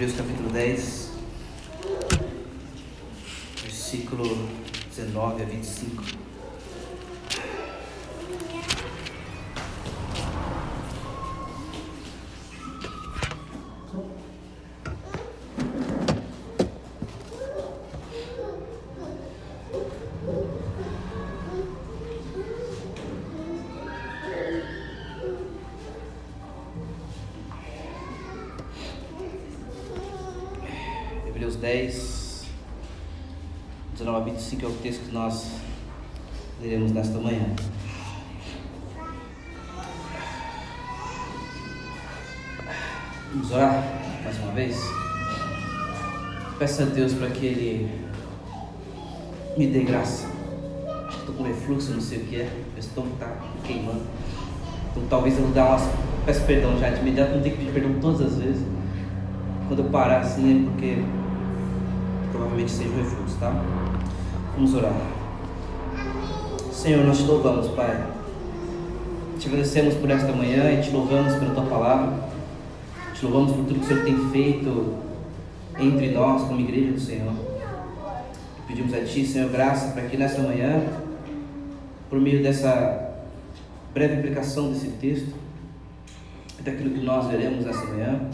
Hebreus 0.00 0.16
capítulo 0.16 0.48
10, 0.48 1.10
versículo 3.62 4.24
19 4.96 5.42
a 5.42 5.46
25. 5.46 6.29
19 34.50 34.66
a 34.66 34.66
25 34.66 34.66
é 34.66 34.68
o 34.68 34.72
texto 34.82 35.06
que 35.06 35.12
nós 35.12 35.52
leremos 36.60 36.90
nesta 36.90 37.18
manhã. 37.18 37.46
Vamos 43.32 43.52
orar 43.52 43.84
mais 44.24 44.38
uma 44.38 44.52
vez? 44.52 44.76
Peça 46.58 46.82
a 46.82 46.86
Deus 46.86 47.14
para 47.14 47.30
que 47.30 47.46
Ele 47.46 48.00
me 49.56 49.68
dê 49.68 49.84
graça. 49.84 50.28
Estou 51.10 51.34
com 51.36 51.44
refluxo, 51.44 51.92
não 51.92 52.00
sei 52.00 52.18
o 52.18 52.24
que 52.24 52.36
é. 52.36 52.44
Meu 52.44 52.78
estômago 52.78 53.14
está 53.14 53.36
queimando. 53.64 54.02
Então 54.90 55.04
talvez 55.08 55.38
eu 55.38 55.46
dar 55.48 55.68
umas. 55.68 55.88
Peço 56.26 56.44
perdão 56.44 56.78
já 56.78 56.90
de 56.90 57.00
imediato, 57.00 57.34
não 57.34 57.42
tenho 57.42 57.56
que 57.56 57.64
pedir 57.64 57.72
perdão 57.72 58.00
todas 58.00 58.20
as 58.20 58.38
vezes. 58.38 58.66
Quando 59.68 59.84
eu 59.84 59.90
parar 59.90 60.20
assim 60.20 60.62
é 60.62 60.70
porque 60.70 61.04
provavelmente 62.32 62.70
seja 62.70 62.90
o 62.90 62.96
refluxo, 62.96 63.36
tá? 63.38 63.79
Vamos 64.60 64.74
orar. 64.74 64.92
Senhor, 66.70 67.02
nós 67.06 67.16
te 67.16 67.24
louvamos, 67.24 67.68
Pai. 67.68 67.98
Te 69.38 69.48
agradecemos 69.48 69.94
por 69.94 70.10
esta 70.10 70.34
manhã 70.34 70.70
e 70.70 70.82
te 70.82 70.90
louvamos 70.90 71.32
pela 71.36 71.54
tua 71.54 71.64
palavra. 71.64 72.28
Te 73.14 73.24
louvamos 73.24 73.52
por 73.52 73.64
tudo 73.64 73.78
que 73.80 73.86
o 73.86 73.88
Senhor 73.88 74.04
tem 74.04 74.30
feito 74.30 74.98
entre 75.78 76.10
nós, 76.10 76.42
como 76.42 76.60
igreja 76.60 76.92
do 76.92 77.00
Senhor. 77.00 77.32
Pedimos 78.68 78.92
a 78.92 79.02
Ti, 79.02 79.24
Senhor, 79.24 79.48
graça 79.48 79.92
para 79.92 80.02
que 80.02 80.18
nesta 80.18 80.42
manhã, 80.42 80.82
por 82.10 82.20
meio 82.20 82.42
dessa 82.42 83.14
breve 83.94 84.16
aplicação 84.16 84.70
desse 84.70 84.88
texto, 84.88 85.32
daquilo 86.62 86.90
que 86.90 87.00
nós 87.02 87.28
veremos 87.28 87.64
nessa 87.64 87.86
manhã, 87.86 88.28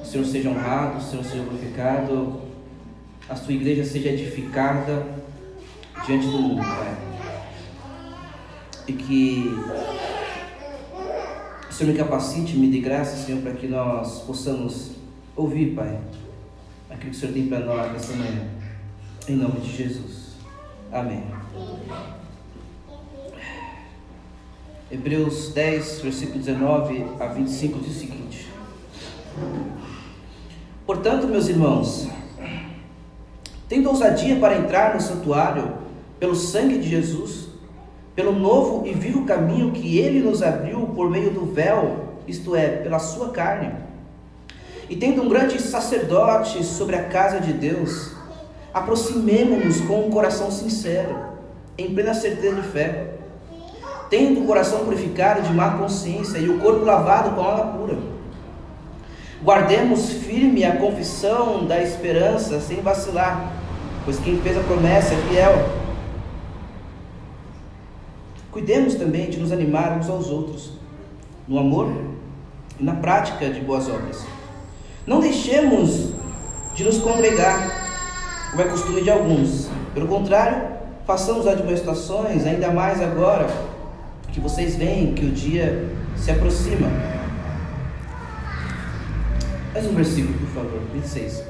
o 0.00 0.04
Senhor 0.04 0.24
seja 0.24 0.50
honrado, 0.50 0.98
o 0.98 1.00
Senhor 1.00 1.24
seja 1.24 1.42
glorificado, 1.42 2.42
a 3.28 3.34
Sua 3.34 3.52
igreja 3.54 3.84
seja 3.84 4.10
edificada 4.10 5.15
diante 6.06 6.28
do 6.28 6.56
Pai. 6.56 6.96
E 8.86 8.92
que 8.92 9.52
o 11.68 11.72
Senhor 11.72 11.92
me 11.92 11.98
capacite, 11.98 12.56
me 12.56 12.68
dê 12.68 12.78
graça, 12.78 13.16
Senhor, 13.16 13.42
para 13.42 13.52
que 13.52 13.66
nós 13.66 14.20
possamos 14.20 14.92
ouvir, 15.34 15.74
Pai, 15.74 15.98
aquilo 16.88 17.10
que 17.10 17.16
o 17.16 17.20
Senhor 17.20 17.32
tem 17.32 17.48
para 17.48 17.60
nós 17.60 17.92
nessa 17.92 18.14
manhã. 18.14 18.48
Em 19.28 19.34
nome 19.34 19.60
de 19.60 19.76
Jesus. 19.76 20.36
Amém. 20.92 21.24
Hebreus 24.88 25.52
10, 25.52 26.00
versículo 26.02 26.38
19 26.38 27.04
a 27.18 27.26
25 27.26 27.80
diz 27.80 27.96
o 27.96 27.98
seguinte: 27.98 28.48
Portanto, 30.86 31.26
meus 31.26 31.48
irmãos, 31.48 32.06
tendo 33.68 33.88
ousadia 33.88 34.36
para 34.36 34.56
entrar 34.56 34.94
no 34.94 35.00
santuário 35.00 35.85
pelo 36.18 36.34
sangue 36.34 36.78
de 36.78 36.88
Jesus, 36.88 37.48
pelo 38.14 38.32
novo 38.32 38.86
e 38.86 38.94
vivo 38.94 39.24
caminho 39.24 39.72
que 39.72 39.98
ele 39.98 40.20
nos 40.20 40.42
abriu 40.42 40.80
por 40.94 41.10
meio 41.10 41.30
do 41.30 41.44
véu, 41.44 42.06
isto 42.26 42.56
é, 42.56 42.68
pela 42.68 42.98
sua 42.98 43.30
carne. 43.30 43.72
E 44.88 44.96
tendo 44.96 45.22
um 45.22 45.28
grande 45.28 45.60
sacerdote 45.60 46.64
sobre 46.64 46.96
a 46.96 47.04
casa 47.04 47.40
de 47.40 47.52
Deus, 47.52 48.12
aproximemo-nos 48.72 49.80
com 49.82 50.06
um 50.06 50.10
coração 50.10 50.50
sincero, 50.50 51.16
em 51.76 51.92
plena 51.92 52.14
certeza 52.14 52.56
de 52.56 52.68
fé, 52.68 53.10
tendo 54.08 54.42
o 54.42 54.46
coração 54.46 54.84
purificado 54.84 55.42
de 55.42 55.52
má 55.52 55.76
consciência 55.76 56.38
e 56.38 56.48
o 56.48 56.58
corpo 56.58 56.84
lavado 56.84 57.34
com 57.34 57.42
água 57.42 57.66
pura. 57.66 57.98
Guardemos 59.42 60.10
firme 60.10 60.64
a 60.64 60.76
confissão 60.76 61.66
da 61.66 61.82
esperança 61.82 62.60
sem 62.60 62.80
vacilar, 62.80 63.52
pois 64.04 64.18
quem 64.18 64.38
fez 64.40 64.56
a 64.56 64.60
promessa 64.60 65.14
é 65.14 65.16
fiel. 65.28 65.85
Cuidemos 68.56 68.94
também 68.94 69.28
de 69.28 69.38
nos 69.38 69.52
animar 69.52 69.98
uns 69.98 70.08
aos 70.08 70.30
outros, 70.30 70.72
no 71.46 71.58
amor 71.58 71.92
e 72.80 72.82
na 72.82 72.94
prática 72.94 73.50
de 73.50 73.60
boas 73.60 73.86
obras. 73.86 74.24
Não 75.06 75.20
deixemos 75.20 76.14
de 76.74 76.82
nos 76.82 76.96
congregar, 76.96 78.48
como 78.50 78.62
é 78.62 78.64
costume 78.64 79.02
de 79.02 79.10
alguns. 79.10 79.68
Pelo 79.92 80.08
contrário, 80.08 80.68
façamos 81.06 81.46
admoestações, 81.46 82.46
ainda 82.46 82.70
mais 82.70 83.02
agora 83.02 83.46
que 84.32 84.40
vocês 84.40 84.74
veem 84.74 85.12
que 85.12 85.26
o 85.26 85.32
dia 85.32 85.90
se 86.16 86.30
aproxima. 86.30 86.88
Mais 89.74 89.86
um 89.86 89.94
versículo, 89.94 90.32
por 90.38 90.48
favor, 90.62 90.80
26. 90.94 91.42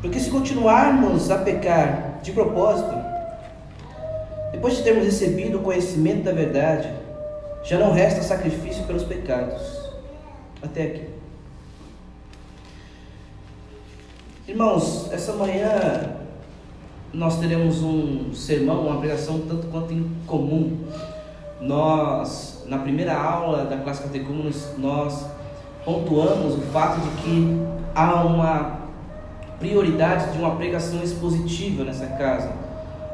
Porque 0.00 0.20
se 0.20 0.30
continuarmos 0.30 1.32
a 1.32 1.38
pecar 1.38 2.20
de 2.22 2.30
propósito, 2.30 2.94
depois 4.52 4.76
de 4.76 4.82
termos 4.82 5.04
recebido 5.04 5.58
o 5.58 5.62
conhecimento 5.62 6.24
da 6.24 6.32
verdade, 6.32 6.92
já 7.62 7.78
não 7.78 7.92
resta 7.92 8.22
sacrifício 8.22 8.84
pelos 8.84 9.04
pecados. 9.04 9.60
Até 10.62 10.82
aqui. 10.84 11.04
Irmãos, 14.46 15.10
essa 15.12 15.32
manhã 15.32 16.16
nós 17.12 17.38
teremos 17.38 17.82
um 17.82 18.32
sermão, 18.34 18.86
uma 18.86 18.98
pregação 18.98 19.40
tanto 19.48 19.66
quanto 19.68 19.92
incomum. 19.92 20.78
Nós, 21.60 22.64
na 22.66 22.78
primeira 22.78 23.14
aula 23.14 23.64
da 23.64 23.76
classe 23.76 24.02
catecúmenos, 24.02 24.68
nós 24.78 25.26
pontuamos 25.84 26.54
o 26.54 26.60
fato 26.72 27.00
de 27.00 27.22
que 27.22 27.60
há 27.94 28.24
uma 28.24 28.80
prioridade 29.58 30.32
de 30.32 30.38
uma 30.38 30.56
pregação 30.56 31.02
expositiva 31.02 31.84
nessa 31.84 32.06
casa, 32.06 32.52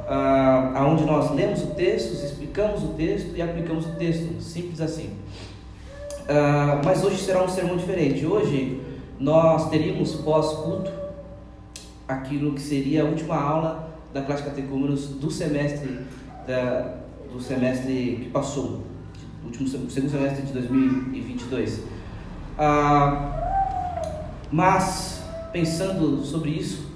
ah, 0.08 0.86
onde 0.88 1.04
nós 1.04 1.34
lemos 1.34 1.62
o 1.62 1.68
texto, 1.68 2.12
explicamos 2.24 2.82
o 2.82 2.88
texto 2.88 3.36
e 3.36 3.42
aplicamos 3.42 3.86
o 3.86 3.92
texto, 3.92 4.40
simples 4.40 4.80
assim. 4.80 5.10
Ah, 6.28 6.80
mas 6.84 7.04
hoje 7.04 7.18
será 7.18 7.42
um 7.42 7.48
sermão 7.48 7.76
diferente. 7.76 8.24
Hoje 8.24 8.80
nós 9.18 9.68
teríamos 9.68 10.14
pós-culto 10.14 10.90
aquilo 12.06 12.52
que 12.52 12.60
seria 12.60 13.02
a 13.02 13.04
última 13.04 13.36
aula 13.36 13.90
da 14.12 14.22
classe 14.22 14.44
catecúmenos 14.44 15.08
do 15.08 15.30
semestre 15.30 16.00
da, 16.46 16.94
do 17.32 17.40
semestre 17.40 18.20
que 18.22 18.30
passou, 18.30 18.82
último 19.44 19.68
segundo 19.68 19.90
semestre 19.90 20.46
de 20.46 20.52
2022. 20.52 21.82
Ah, 22.56 23.72
mas 24.50 25.22
pensando 25.52 26.24
sobre 26.24 26.50
isso, 26.50 26.86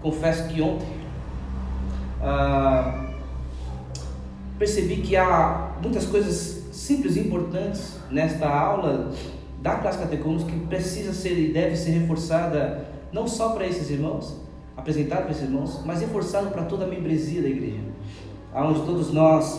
confesso 0.00 0.48
que 0.48 0.62
ontem 0.62 1.03
ah, 2.24 3.10
percebi 4.58 4.96
que 4.96 5.16
há 5.16 5.76
muitas 5.82 6.06
coisas 6.06 6.64
simples 6.72 7.16
e 7.16 7.20
importantes 7.20 7.98
nesta 8.10 8.48
aula 8.48 9.12
da 9.60 9.76
classe 9.76 9.98
catecúmenos 9.98 10.44
que 10.44 10.58
precisa 10.66 11.12
ser 11.12 11.38
e 11.38 11.52
deve 11.52 11.76
ser 11.76 11.90
reforçada 11.90 12.86
não 13.12 13.28
só 13.28 13.50
para 13.50 13.66
esses 13.66 13.90
irmãos, 13.90 14.36
apresentado 14.76 15.22
para 15.22 15.30
esses 15.30 15.44
irmãos, 15.44 15.82
mas 15.84 16.00
reforçado 16.00 16.50
para 16.50 16.64
toda 16.64 16.84
a 16.84 16.88
membresia 16.88 17.42
da 17.42 17.48
igreja, 17.48 17.80
onde 18.54 18.80
todos 18.80 19.12
nós 19.12 19.54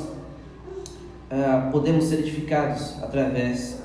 uh, 1.31 1.72
podemos 1.72 2.06
ser 2.06 2.19
edificados 2.19 3.01
através 3.01 3.81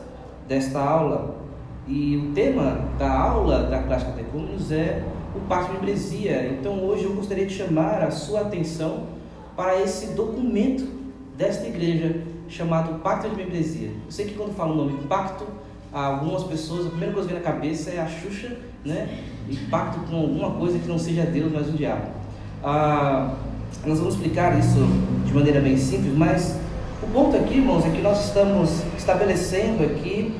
desta 0.48 0.80
aula. 0.80 1.38
E 1.86 2.16
o 2.16 2.32
tema 2.32 2.88
da 2.98 3.10
aula 3.10 3.64
da 3.64 3.82
classe 3.82 4.04
catecúmenos 4.04 4.70
é 4.70 5.04
o 5.34 5.40
pacto 5.48 5.72
de 5.72 5.78
membresia. 5.78 6.56
Então 6.58 6.84
hoje 6.84 7.04
eu 7.04 7.14
gostaria 7.14 7.46
de 7.46 7.54
chamar 7.54 8.02
a 8.02 8.10
sua 8.10 8.42
atenção 8.42 9.06
para 9.56 9.80
esse 9.80 10.08
documento 10.08 10.86
desta 11.36 11.66
igreja 11.66 12.22
chamado 12.48 13.00
Pacto 13.00 13.28
de 13.28 13.36
Membresia. 13.36 13.88
Eu 13.88 14.10
sei 14.10 14.26
que 14.26 14.34
quando 14.34 14.54
falo 14.54 14.72
o 14.72 14.76
nome 14.76 14.98
pacto, 15.08 15.44
algumas 15.92 16.42
pessoas, 16.44 16.86
a 16.86 16.90
primeira 16.90 17.12
coisa 17.12 17.28
que 17.28 17.34
vem 17.34 17.42
na 17.42 17.50
cabeça 17.50 17.90
é 17.90 18.00
a 18.00 18.06
Xuxa, 18.06 18.56
né? 18.84 19.18
E 19.48 19.56
pacto 19.56 20.00
com 20.08 20.16
alguma 20.16 20.50
coisa 20.52 20.78
que 20.78 20.88
não 20.88 20.98
seja 20.98 21.24
Deus, 21.24 21.52
mas 21.52 21.68
o 21.68 21.72
diabo. 21.72 22.08
Ah, 22.62 23.34
nós 23.86 23.98
vamos 23.98 24.14
explicar 24.14 24.58
isso 24.58 24.78
de 25.24 25.32
maneira 25.32 25.60
bem 25.60 25.76
simples, 25.76 26.12
mas 26.16 26.56
o 27.02 27.06
ponto 27.12 27.36
aqui, 27.36 27.54
irmãos, 27.54 27.84
é 27.86 27.90
que 27.90 28.02
nós 28.02 28.26
estamos 28.26 28.82
estabelecendo 28.96 29.82
aqui 29.84 30.38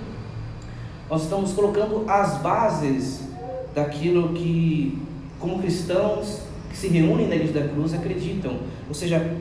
Nós 1.08 1.22
estamos 1.22 1.52
colocando 1.52 2.04
as 2.08 2.38
bases 2.38 3.29
daquilo 3.74 4.30
que, 4.30 4.98
como 5.38 5.58
cristãos 5.58 6.42
que 6.70 6.76
se 6.76 6.88
reúnem 6.88 7.28
na 7.28 7.34
Igreja 7.34 7.60
da 7.60 7.68
Cruz, 7.68 7.92
acreditam. 7.92 8.58
Ou 8.88 8.94
seja, 8.94 9.36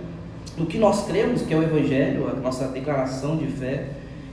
no 0.58 0.66
que 0.66 0.78
nós 0.78 1.06
cremos, 1.06 1.44
que 1.44 1.54
é 1.54 1.58
o 1.58 1.64
Evangelho, 1.64 2.28
a 2.30 2.34
nossa 2.34 2.68
declaração 2.68 3.38
de 3.38 3.48
fé, 3.48 3.90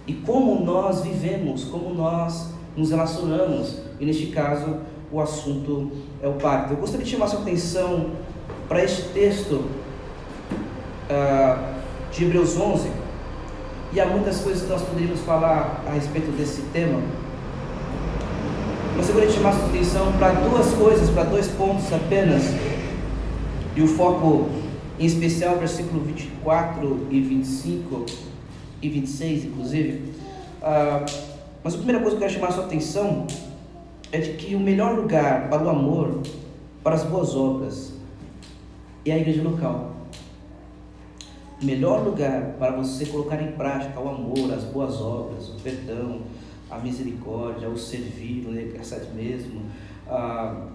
e 0.06 0.12
como 0.12 0.64
nós 0.64 1.02
vivemos, 1.02 1.64
como 1.64 1.94
nós 1.94 2.50
nos 2.76 2.90
relacionamos. 2.90 3.80
E 3.98 4.04
neste 4.04 4.26
caso, 4.26 4.76
o 5.10 5.20
assunto 5.20 5.90
é 6.22 6.28
o 6.28 6.34
pacto. 6.34 6.74
Eu 6.74 6.78
gostaria 6.78 7.04
de 7.04 7.10
chamar 7.10 7.28
sua 7.28 7.40
atenção 7.40 8.10
para 8.68 8.82
este 8.82 9.02
texto 9.10 9.64
uh, 11.10 11.76
de 12.12 12.24
Hebreus 12.24 12.56
11. 12.56 12.88
E 13.92 14.00
há 14.00 14.06
muitas 14.06 14.40
coisas 14.40 14.62
que 14.62 14.68
nós 14.68 14.82
poderíamos 14.82 15.20
falar 15.20 15.82
a 15.86 15.92
respeito 15.92 16.30
desse 16.36 16.62
tema. 16.72 17.00
Eu 18.96 19.02
gostaria 19.02 19.26
de 19.26 19.34
chamar 19.34 19.52
sua 19.52 19.66
atenção 19.66 20.10
para 20.12 20.32
duas 20.32 20.72
coisas, 20.72 21.10
para 21.10 21.24
dois 21.24 21.48
pontos 21.48 21.92
apenas. 21.92 22.44
E 23.76 23.82
o 23.82 23.86
foco 23.86 24.48
em 24.98 25.04
especial, 25.04 25.58
versículo 25.58 26.02
24 26.02 27.06
e 27.10 27.20
25 27.20 28.06
e 28.80 28.88
26, 28.88 29.44
inclusive. 29.44 30.14
Uh, 30.62 31.04
mas 31.62 31.74
a 31.74 31.76
primeira 31.76 32.00
coisa 32.00 32.16
que 32.16 32.24
eu 32.24 32.26
quero 32.26 32.40
chamar 32.40 32.48
a 32.48 32.52
sua 32.52 32.64
atenção 32.64 33.26
é 34.10 34.18
de 34.18 34.32
que 34.32 34.54
o 34.54 34.60
melhor 34.60 34.96
lugar 34.96 35.50
para 35.50 35.62
o 35.62 35.68
amor, 35.68 36.22
para 36.82 36.94
as 36.94 37.02
boas 37.02 37.36
obras, 37.36 37.92
é 39.04 39.12
a 39.12 39.18
igreja 39.18 39.42
local. 39.42 39.92
O 41.60 41.66
melhor 41.66 42.02
lugar 42.02 42.54
para 42.58 42.70
você 42.70 43.04
colocar 43.04 43.42
em 43.42 43.52
prática 43.52 44.00
o 44.00 44.08
amor, 44.08 44.54
as 44.54 44.64
boas 44.64 44.98
obras, 45.02 45.50
o 45.50 45.60
perdão, 45.62 46.22
a 46.70 46.78
misericórdia, 46.78 47.68
o 47.68 47.78
servir, 47.78 48.46
o 48.46 48.50
negar-se 48.50 48.94
mesmo, 49.14 49.60
uh, 50.08 50.68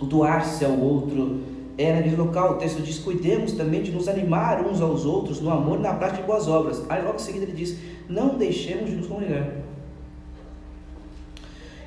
o 0.00 0.04
doar-se 0.04 0.64
ao 0.64 0.78
outro, 0.78 1.40
é 1.78 1.92
igreja 1.98 2.16
local. 2.16 2.52
O 2.52 2.54
texto 2.56 2.80
diz: 2.82 2.98
cuidemos 2.98 3.52
também 3.52 3.82
de 3.82 3.90
nos 3.90 4.08
animar 4.08 4.64
uns 4.64 4.80
aos 4.80 5.04
outros 5.04 5.40
no 5.40 5.50
amor 5.50 5.78
e 5.78 5.82
na 5.82 5.94
prática 5.94 6.22
de 6.22 6.26
boas 6.26 6.48
obras. 6.48 6.82
Aí 6.88 7.02
logo 7.02 7.16
em 7.16 7.20
seguida 7.20 7.44
ele 7.44 7.52
diz: 7.52 7.76
não 8.08 8.36
deixemos 8.36 8.90
de 8.90 8.96
nos 8.96 9.06
congregar. 9.06 9.50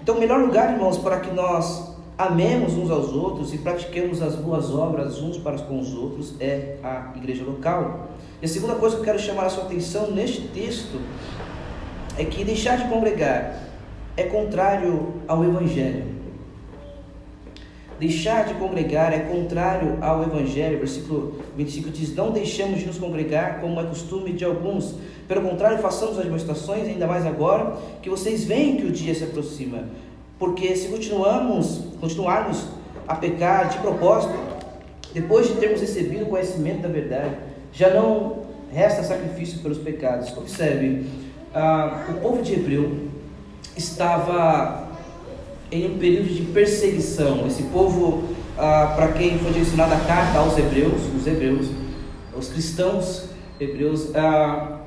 Então, 0.01 0.15
o 0.15 0.19
melhor 0.19 0.39
lugar, 0.39 0.74
irmãos, 0.74 0.97
para 0.97 1.19
que 1.19 1.31
nós 1.33 1.95
amemos 2.18 2.74
uns 2.74 2.89
aos 2.89 3.13
outros 3.13 3.53
e 3.53 3.59
pratiquemos 3.59 4.21
as 4.21 4.36
boas 4.36 4.69
obras 4.71 5.21
uns 5.21 5.38
para 5.38 5.57
com 5.59 5.80
os 5.80 5.94
outros 5.94 6.33
é 6.39 6.77
a 6.83 7.13
igreja 7.15 7.44
local. 7.44 8.09
E 8.41 8.45
a 8.45 8.47
segunda 8.47 8.75
coisa 8.75 8.95
que 8.95 9.01
eu 9.01 9.06
quero 9.06 9.19
chamar 9.19 9.45
a 9.45 9.50
sua 9.50 9.63
atenção 9.63 10.12
neste 10.12 10.41
texto 10.50 11.00
é 12.19 12.25
que 12.25 12.44
deixar 12.44 12.77
de 12.77 12.89
congregar 12.89 13.63
é 14.18 14.24
contrário 14.24 15.13
ao 15.25 15.42
Evangelho. 15.42 16.04
Deixar 17.98 18.45
de 18.45 18.56
congregar 18.56 19.13
é 19.13 19.19
contrário 19.19 19.98
ao 20.01 20.24
Evangelho. 20.24 20.80
Versículo 20.80 21.42
25 21.56 21.89
diz: 21.89 22.13
Não 22.13 22.31
deixemos 22.31 22.80
de 22.80 22.88
nos 22.88 22.98
congregar, 22.98 23.62
como 23.62 23.80
é 23.80 23.86
costume 23.86 24.33
de 24.33 24.44
alguns. 24.44 24.95
Pelo 25.30 25.42
contrário, 25.42 25.77
façamos 25.77 26.18
as 26.18 26.25
demonstrações, 26.25 26.88
ainda 26.88 27.07
mais 27.07 27.25
agora, 27.25 27.77
que 28.01 28.10
vocês 28.10 28.44
veem 28.44 28.75
que 28.75 28.86
o 28.86 28.92
dia 28.92 29.15
se 29.15 29.24
aproxima. 29.24 29.86
Porque 30.38 30.75
se 30.75 30.89
continuamos, 30.89 31.83
continuarmos 32.01 32.65
a 33.07 33.15
pecar 33.15 33.69
de 33.69 33.77
propósito, 33.77 34.33
depois 35.13 35.48
de 35.48 35.54
termos 35.56 35.80
recebido 35.80 36.24
o 36.24 36.27
conhecimento 36.27 36.81
da 36.81 36.89
verdade, 36.89 37.36
já 37.72 37.94
não 37.94 38.44
resta 38.74 39.04
sacrifício 39.04 39.60
pelos 39.60 39.77
pecados. 39.77 40.36
Observe, 40.38 41.06
ah, 41.54 42.06
o 42.10 42.13
povo 42.22 42.42
de 42.42 42.54
Hebreu 42.54 43.10
estava 43.75 44.88
em 45.72 45.92
um 45.92 45.98
período 45.98 46.28
de 46.28 46.44
perseguição. 46.44 47.46
Esse 47.48 47.63
povo, 47.63 48.24
ah, 48.57 48.94
para 48.96 49.10
quem 49.10 49.38
foi 49.40 49.60
ensinada 49.60 49.96
a 49.96 50.00
carta 50.00 50.40
aos 50.40 50.57
hebreus, 50.57 51.01
os 51.16 51.25
hebreus, 51.25 51.68
os 52.36 52.50
cristãos 52.50 53.30
hebreus, 53.60 54.16
ah, 54.16 54.80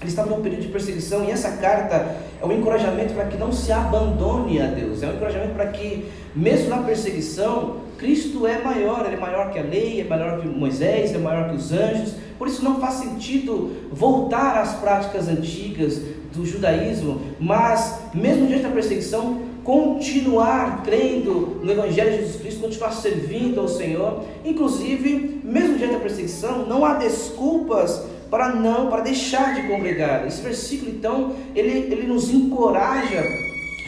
eles 0.00 0.12
estavam 0.12 0.36
em 0.36 0.40
um 0.40 0.42
período 0.42 0.62
de 0.62 0.68
perseguição 0.68 1.24
e 1.24 1.30
essa 1.30 1.52
carta 1.52 2.16
é 2.40 2.44
um 2.44 2.52
encorajamento 2.52 3.14
para 3.14 3.24
que 3.26 3.36
não 3.36 3.50
se 3.50 3.72
abandone 3.72 4.60
a 4.60 4.66
Deus, 4.66 5.02
é 5.02 5.06
um 5.06 5.14
encorajamento 5.14 5.54
para 5.54 5.68
que, 5.68 6.10
mesmo 6.34 6.68
na 6.68 6.78
perseguição, 6.78 7.76
Cristo 7.98 8.46
é 8.46 8.62
maior, 8.62 9.04
ele 9.06 9.16
é 9.16 9.18
maior 9.18 9.52
que 9.52 9.58
a 9.58 9.62
lei, 9.62 10.00
é 10.00 10.04
maior 10.04 10.40
que 10.40 10.48
Moisés, 10.48 11.14
é 11.14 11.18
maior 11.18 11.50
que 11.50 11.56
os 11.56 11.72
anjos, 11.72 12.14
por 12.38 12.48
isso 12.48 12.62
não 12.62 12.78
faz 12.78 12.94
sentido 12.94 13.72
voltar 13.90 14.58
às 14.60 14.74
práticas 14.74 15.28
antigas 15.28 16.00
do 16.34 16.44
judaísmo, 16.44 17.20
mas, 17.40 18.00
mesmo 18.14 18.46
diante 18.46 18.64
da 18.64 18.70
perseguição, 18.70 19.40
continuar 19.64 20.82
crendo 20.84 21.60
no 21.62 21.72
Evangelho 21.72 22.10
de 22.10 22.16
Jesus 22.18 22.40
Cristo, 22.40 22.60
continuar 22.60 22.92
servindo 22.92 23.60
ao 23.60 23.68
Senhor, 23.68 24.22
inclusive, 24.44 25.40
mesmo 25.42 25.78
diante 25.78 25.94
da 25.94 26.00
perseguição, 26.00 26.66
não 26.66 26.84
há 26.84 26.94
desculpas 26.94 28.04
para 28.30 28.54
não, 28.54 28.88
para 28.88 29.02
deixar 29.02 29.54
de 29.54 29.66
congregar. 29.66 30.26
Esse 30.26 30.42
versículo, 30.42 30.90
então, 30.90 31.34
ele, 31.54 31.70
ele 31.92 32.06
nos 32.06 32.30
encoraja 32.30 33.24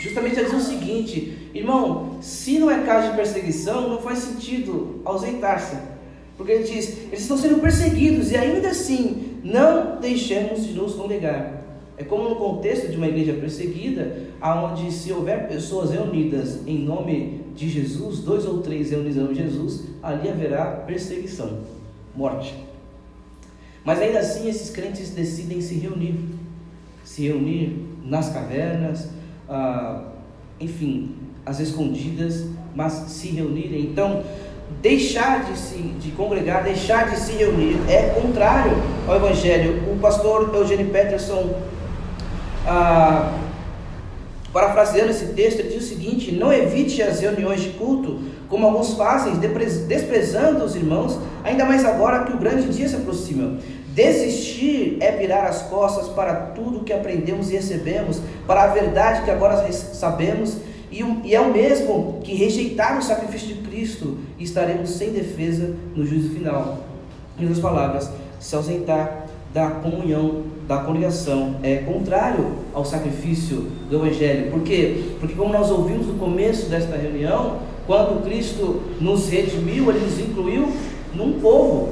justamente 0.02 0.40
a 0.40 0.42
dizer 0.42 0.56
o 0.56 0.60
seguinte: 0.60 1.37
irmão, 1.54 2.18
se 2.20 2.58
não 2.58 2.70
é 2.70 2.82
caso 2.84 3.10
de 3.10 3.16
perseguição, 3.16 3.88
não 3.88 4.00
faz 4.00 4.20
sentido 4.20 5.00
ausentar-se. 5.04 5.76
Porque 6.36 6.52
ele 6.52 6.64
diz: 6.64 6.98
eles 7.08 7.20
estão 7.20 7.36
sendo 7.36 7.60
perseguidos 7.60 8.30
e 8.30 8.36
ainda 8.36 8.68
assim 8.68 9.38
não 9.42 10.00
deixemos 10.00 10.64
de 10.64 10.72
nos 10.72 10.94
congregar. 10.94 11.58
É 11.96 12.04
como 12.04 12.28
no 12.28 12.36
contexto 12.36 12.88
de 12.88 12.96
uma 12.96 13.08
igreja 13.08 13.32
perseguida, 13.32 14.28
aonde 14.40 14.92
se 14.92 15.12
houver 15.12 15.48
pessoas 15.48 15.90
reunidas 15.90 16.60
em 16.64 16.78
nome 16.78 17.40
de 17.56 17.68
Jesus, 17.68 18.20
dois 18.20 18.46
ou 18.46 18.62
três 18.62 18.90
reunidos 18.92 19.16
em 19.16 19.20
nome 19.20 19.34
de 19.34 19.42
Jesus, 19.42 19.84
ali 20.00 20.28
haverá 20.28 20.66
perseguição, 20.86 21.58
morte. 22.14 22.54
Mas 23.84 24.00
ainda 24.00 24.20
assim 24.20 24.48
esses 24.48 24.70
crentes 24.70 25.10
decidem 25.10 25.60
se 25.60 25.74
reunir, 25.74 26.14
se 27.02 27.26
reunir 27.26 27.84
nas 28.04 28.28
cavernas, 28.32 29.08
ah, 29.48 30.12
enfim, 30.60 31.16
às 31.48 31.60
escondidas, 31.60 32.44
mas 32.74 32.92
se 32.92 33.28
reunirem. 33.28 33.80
Então, 33.80 34.22
deixar 34.82 35.44
de 35.44 35.58
se 35.58 35.76
de 35.76 36.10
congregar, 36.10 36.62
deixar 36.62 37.10
de 37.10 37.18
se 37.18 37.32
reunir 37.32 37.78
é 37.88 38.20
contrário 38.20 38.72
ao 39.06 39.16
Evangelho. 39.16 39.92
O 39.92 39.98
pastor 39.98 40.54
Eugênio 40.54 40.90
Peterson 40.90 41.54
ah, 42.66 43.32
parafraseando 44.52 45.10
esse 45.10 45.26
texto, 45.26 45.60
ele 45.60 45.70
diz 45.70 45.84
o 45.84 45.88
seguinte: 45.88 46.32
Não 46.32 46.52
evite 46.52 47.02
as 47.02 47.20
reuniões 47.20 47.62
de 47.62 47.70
culto, 47.70 48.20
como 48.48 48.66
alguns 48.66 48.94
fazem, 48.94 49.34
desprezando 49.86 50.64
os 50.64 50.76
irmãos, 50.76 51.18
ainda 51.44 51.64
mais 51.64 51.84
agora 51.84 52.24
que 52.24 52.32
o 52.32 52.38
grande 52.38 52.68
dia 52.68 52.88
se 52.88 52.96
aproxima. 52.96 53.58
Desistir 53.94 54.98
é 55.00 55.10
virar 55.12 55.46
as 55.46 55.62
costas 55.62 56.08
para 56.08 56.34
tudo 56.34 56.84
que 56.84 56.92
aprendemos 56.92 57.50
e 57.50 57.54
recebemos, 57.54 58.20
para 58.46 58.64
a 58.64 58.66
verdade 58.68 59.22
que 59.22 59.30
agora 59.30 59.72
sabemos, 59.72 60.56
e 60.90 61.34
é 61.34 61.40
o 61.40 61.52
mesmo 61.52 62.20
que 62.22 62.34
rejeitar 62.34 62.98
o 62.98 63.02
sacrifício 63.02 63.48
de 63.48 63.62
Cristo, 63.68 64.18
e 64.38 64.44
estaremos 64.44 64.90
sem 64.90 65.10
defesa 65.10 65.74
no 65.94 66.06
juízo 66.06 66.30
final. 66.30 66.78
Em 67.38 67.42
outras 67.42 67.60
palavras, 67.60 68.10
se 68.40 68.54
ausentar 68.56 69.26
da 69.52 69.70
comunhão, 69.70 70.42
da 70.66 70.78
congregação, 70.78 71.56
é 71.62 71.76
contrário 71.76 72.52
ao 72.74 72.84
sacrifício 72.84 73.66
do 73.88 73.96
Evangelho. 73.96 74.50
Por 74.50 74.62
quê? 74.62 75.04
Porque, 75.20 75.34
como 75.34 75.52
nós 75.52 75.70
ouvimos 75.70 76.06
no 76.06 76.14
começo 76.14 76.68
desta 76.68 76.96
reunião, 76.96 77.58
quando 77.86 78.22
Cristo 78.22 78.82
nos 79.00 79.28
redimiu, 79.28 79.90
Ele 79.90 80.00
nos 80.00 80.18
incluiu 80.18 80.72
num 81.14 81.40
povo. 81.40 81.88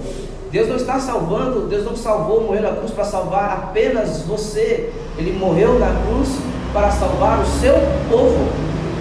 Deus 0.50 0.69
não 0.69 0.76
está 0.76 1.00
salvando, 1.00 1.67
Deus 1.67 1.85
não 1.85 1.97
salvou, 1.97 2.43
morreu 2.43 2.62
na 2.62 2.73
cruz 2.73 2.93
para 2.93 3.05
salvar 3.05 3.50
apenas 3.53 4.23
você. 4.23 4.93
Ele 5.19 5.33
morreu 5.33 5.79
na 5.79 5.88
cruz 6.07 6.29
para 6.73 6.91
salvar 6.91 7.41
o 7.41 7.47
seu 7.47 7.75
povo. 8.11 8.47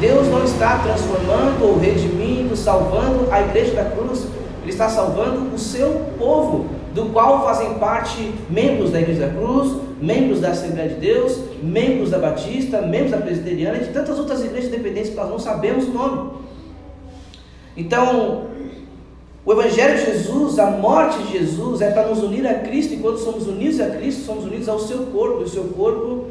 Deus 0.06 0.28
não 0.28 0.44
está 0.44 0.78
transformando 0.78 1.66
ou 1.66 1.80
redimindo, 1.80 2.56
salvando 2.56 3.28
a 3.32 3.42
igreja 3.42 3.74
da 3.74 3.86
cruz. 3.86 4.28
Ele 4.62 4.72
está 4.72 4.88
salvando 4.88 5.56
o 5.56 5.58
seu 5.58 6.00
povo 6.20 6.68
do 6.94 7.08
qual 7.08 7.44
fazem 7.44 7.74
parte 7.76 8.32
membros 8.48 8.92
da 8.92 9.02
Igreja 9.02 9.28
da 9.28 9.34
Cruz, 9.34 9.76
membros 10.00 10.42
da 10.42 10.50
Assembleia 10.50 10.90
de 10.90 10.96
Deus, 10.96 11.40
membros 11.62 12.12
da 12.12 12.20
Batista, 12.20 12.82
membros 12.82 13.12
da 13.12 13.18
Presbiteriana 13.18 13.78
e 13.78 13.86
de 13.86 13.94
tantas 13.94 14.20
outras 14.20 14.44
igrejas 14.46 14.70
independentes 14.70 15.10
que 15.10 15.16
nós 15.16 15.30
não 15.30 15.40
sabemos 15.40 15.86
o 15.88 15.92
nome. 15.92 16.32
Então, 17.76 18.46
o 19.44 19.52
Evangelho 19.52 19.98
de 19.98 20.06
Jesus, 20.06 20.60
a 20.60 20.70
morte 20.70 21.18
de 21.24 21.40
Jesus, 21.40 21.82
é 21.82 21.90
para 21.90 22.08
nos 22.08 22.20
unir 22.24 22.46
a 22.48 22.60
Cristo, 22.60 22.94
e 22.94 22.98
quando 22.98 23.18
somos 23.18 23.48
unidos 23.48 23.80
a 23.82 23.90
Cristo, 23.90 24.22
somos 24.24 24.46
unidos 24.46 24.70
ao 24.70 24.80
seu 24.80 25.00
corpo, 25.08 25.42
e 25.42 25.44
o 25.46 25.50
seu 25.50 25.64
corpo, 25.66 26.26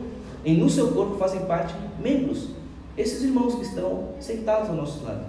e 0.44 0.54
no 0.54 0.70
seu 0.70 0.88
corpo 0.88 1.16
fazem 1.16 1.40
parte 1.40 1.74
membros, 2.00 2.48
esses 2.96 3.22
irmãos 3.22 3.56
que 3.56 3.62
estão 3.62 4.10
sentados 4.20 4.70
ao 4.70 4.76
nosso 4.76 5.04
lado. 5.04 5.24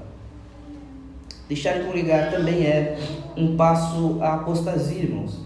Deixar 1.48 1.80
de 1.80 1.86
congregar 1.86 2.32
também 2.32 2.66
é 2.66 2.98
um 3.38 3.56
passo 3.56 4.18
à 4.22 4.36
apostasia, 4.36 5.04
irmãos. 5.04 5.40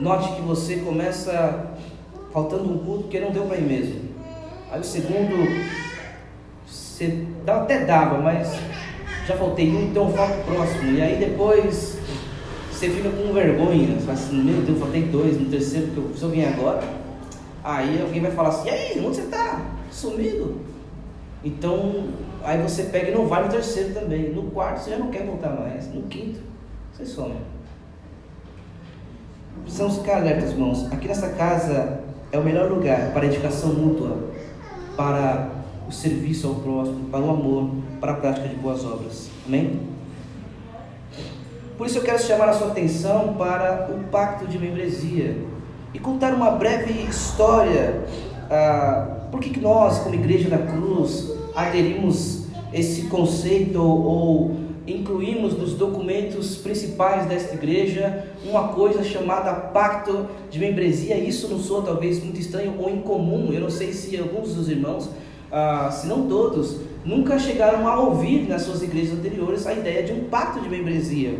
Note 0.00 0.32
que 0.32 0.42
você 0.42 0.76
começa 0.76 1.70
faltando 2.32 2.70
um 2.70 2.78
culto 2.78 3.08
que 3.08 3.20
não 3.20 3.30
deu 3.30 3.44
para 3.44 3.56
ir 3.56 3.62
mesmo. 3.62 4.00
Aí 4.70 4.80
o 4.80 4.84
segundo, 4.84 5.36
você 6.66 7.26
até 7.46 7.84
dava, 7.84 8.18
mas 8.18 8.52
já 9.26 9.36
faltei 9.36 9.70
um, 9.70 9.84
então 9.84 10.12
falta 10.12 10.34
o 10.40 10.44
próximo. 10.44 10.92
E 10.92 11.00
aí 11.00 11.16
depois 11.16 11.98
você 12.70 12.90
fica 12.90 13.08
com 13.08 13.32
vergonha, 13.32 13.96
fala 14.00 14.12
assim, 14.12 14.42
meu 14.42 14.60
Deus, 14.62 14.78
faltei 14.78 15.02
dois, 15.04 15.40
no 15.40 15.46
terceiro, 15.46 15.92
porque 15.94 16.18
se 16.18 16.22
eu 16.22 16.30
vim 16.30 16.44
agora, 16.44 16.82
aí 17.64 18.00
alguém 18.02 18.20
vai 18.20 18.30
falar 18.30 18.50
assim, 18.50 18.68
e 18.68 18.70
aí, 18.70 19.04
onde 19.04 19.16
você 19.16 19.22
está? 19.22 19.62
Sumido? 19.90 20.60
Então, 21.42 22.08
aí 22.42 22.60
você 22.62 22.84
pega 22.84 23.10
e 23.10 23.14
não 23.14 23.26
vai 23.26 23.44
no 23.44 23.50
terceiro 23.50 23.94
também. 23.94 24.30
No 24.32 24.44
quarto 24.50 24.80
você 24.80 24.90
já 24.90 24.98
não 24.98 25.10
quer 25.10 25.24
voltar 25.24 25.50
mais. 25.50 25.92
No 25.92 26.02
quinto, 26.02 26.40
você 26.92 27.06
some. 27.06 27.36
Precisamos 29.62 29.98
ficar 29.98 30.18
alertas, 30.18 30.50
irmãos. 30.50 30.92
Aqui 30.92 31.08
nessa 31.08 31.30
casa 31.30 32.00
é 32.30 32.38
o 32.38 32.44
melhor 32.44 32.70
lugar 32.70 33.12
para 33.12 33.22
a 33.22 33.26
edificação 33.26 33.72
mútua, 33.72 34.30
para 34.96 35.48
o 35.88 35.92
serviço 35.92 36.48
ao 36.48 36.54
próximo, 36.56 37.08
para 37.08 37.20
o 37.20 37.30
amor, 37.30 37.70
para 38.00 38.12
a 38.12 38.16
prática 38.16 38.48
de 38.48 38.56
boas 38.56 38.84
obras. 38.84 39.30
Amém? 39.46 39.80
Por 41.76 41.86
isso 41.86 41.98
eu 41.98 42.02
quero 42.02 42.20
chamar 42.20 42.48
a 42.48 42.52
sua 42.52 42.68
atenção 42.68 43.34
para 43.34 43.90
o 43.90 44.04
pacto 44.04 44.46
de 44.46 44.58
membresia 44.58 45.53
e 45.94 45.98
contar 46.00 46.34
uma 46.34 46.50
breve 46.50 46.92
história. 47.08 48.04
Ah, 48.50 49.28
por 49.30 49.40
que 49.40 49.58
nós, 49.60 50.00
como 50.00 50.14
Igreja 50.14 50.50
da 50.50 50.58
Cruz, 50.58 51.32
aderimos 51.54 52.44
esse 52.72 53.02
conceito 53.02 53.80
ou 53.80 54.56
incluímos 54.86 55.56
nos 55.56 55.74
documentos 55.74 56.56
principais 56.56 57.26
desta 57.26 57.54
igreja 57.54 58.26
uma 58.44 58.68
coisa 58.68 59.02
chamada 59.02 59.52
pacto 59.52 60.26
de 60.50 60.58
membresia. 60.58 61.16
Isso 61.16 61.48
não 61.48 61.58
soa 61.58 61.82
talvez 61.82 62.22
muito 62.22 62.38
estranho 62.38 62.74
ou 62.78 62.90
incomum. 62.90 63.50
Eu 63.52 63.60
não 63.60 63.70
sei 63.70 63.92
se 63.92 64.18
alguns 64.18 64.54
dos 64.54 64.68
irmãos, 64.68 65.08
ah, 65.50 65.90
se 65.90 66.06
não 66.06 66.28
todos, 66.28 66.80
nunca 67.04 67.38
chegaram 67.38 67.88
a 67.88 67.98
ouvir 68.00 68.48
nas 68.48 68.62
suas 68.62 68.82
igrejas 68.82 69.14
anteriores 69.14 69.66
a 69.66 69.72
ideia 69.72 70.02
de 70.02 70.12
um 70.12 70.24
pacto 70.24 70.60
de 70.60 70.68
membresia. 70.68 71.38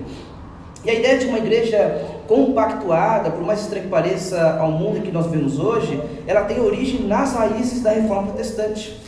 E 0.85 0.91
a 0.91 0.95
ideia 0.95 1.19
de 1.19 1.27
uma 1.27 1.39
igreja 1.39 2.05
compactuada, 2.29 3.31
por 3.31 3.43
mais 3.43 3.61
estranho 3.61 3.85
que 3.85 3.91
pareça 3.91 4.59
ao 4.59 4.71
mundo 4.71 5.01
que 5.01 5.11
nós 5.11 5.27
vemos 5.27 5.59
hoje, 5.59 6.01
ela 6.27 6.43
tem 6.43 6.61
origem 6.61 7.07
nas 7.07 7.33
raízes 7.33 7.83
da 7.83 7.91
reforma 7.91 8.29
protestante. 8.29 9.01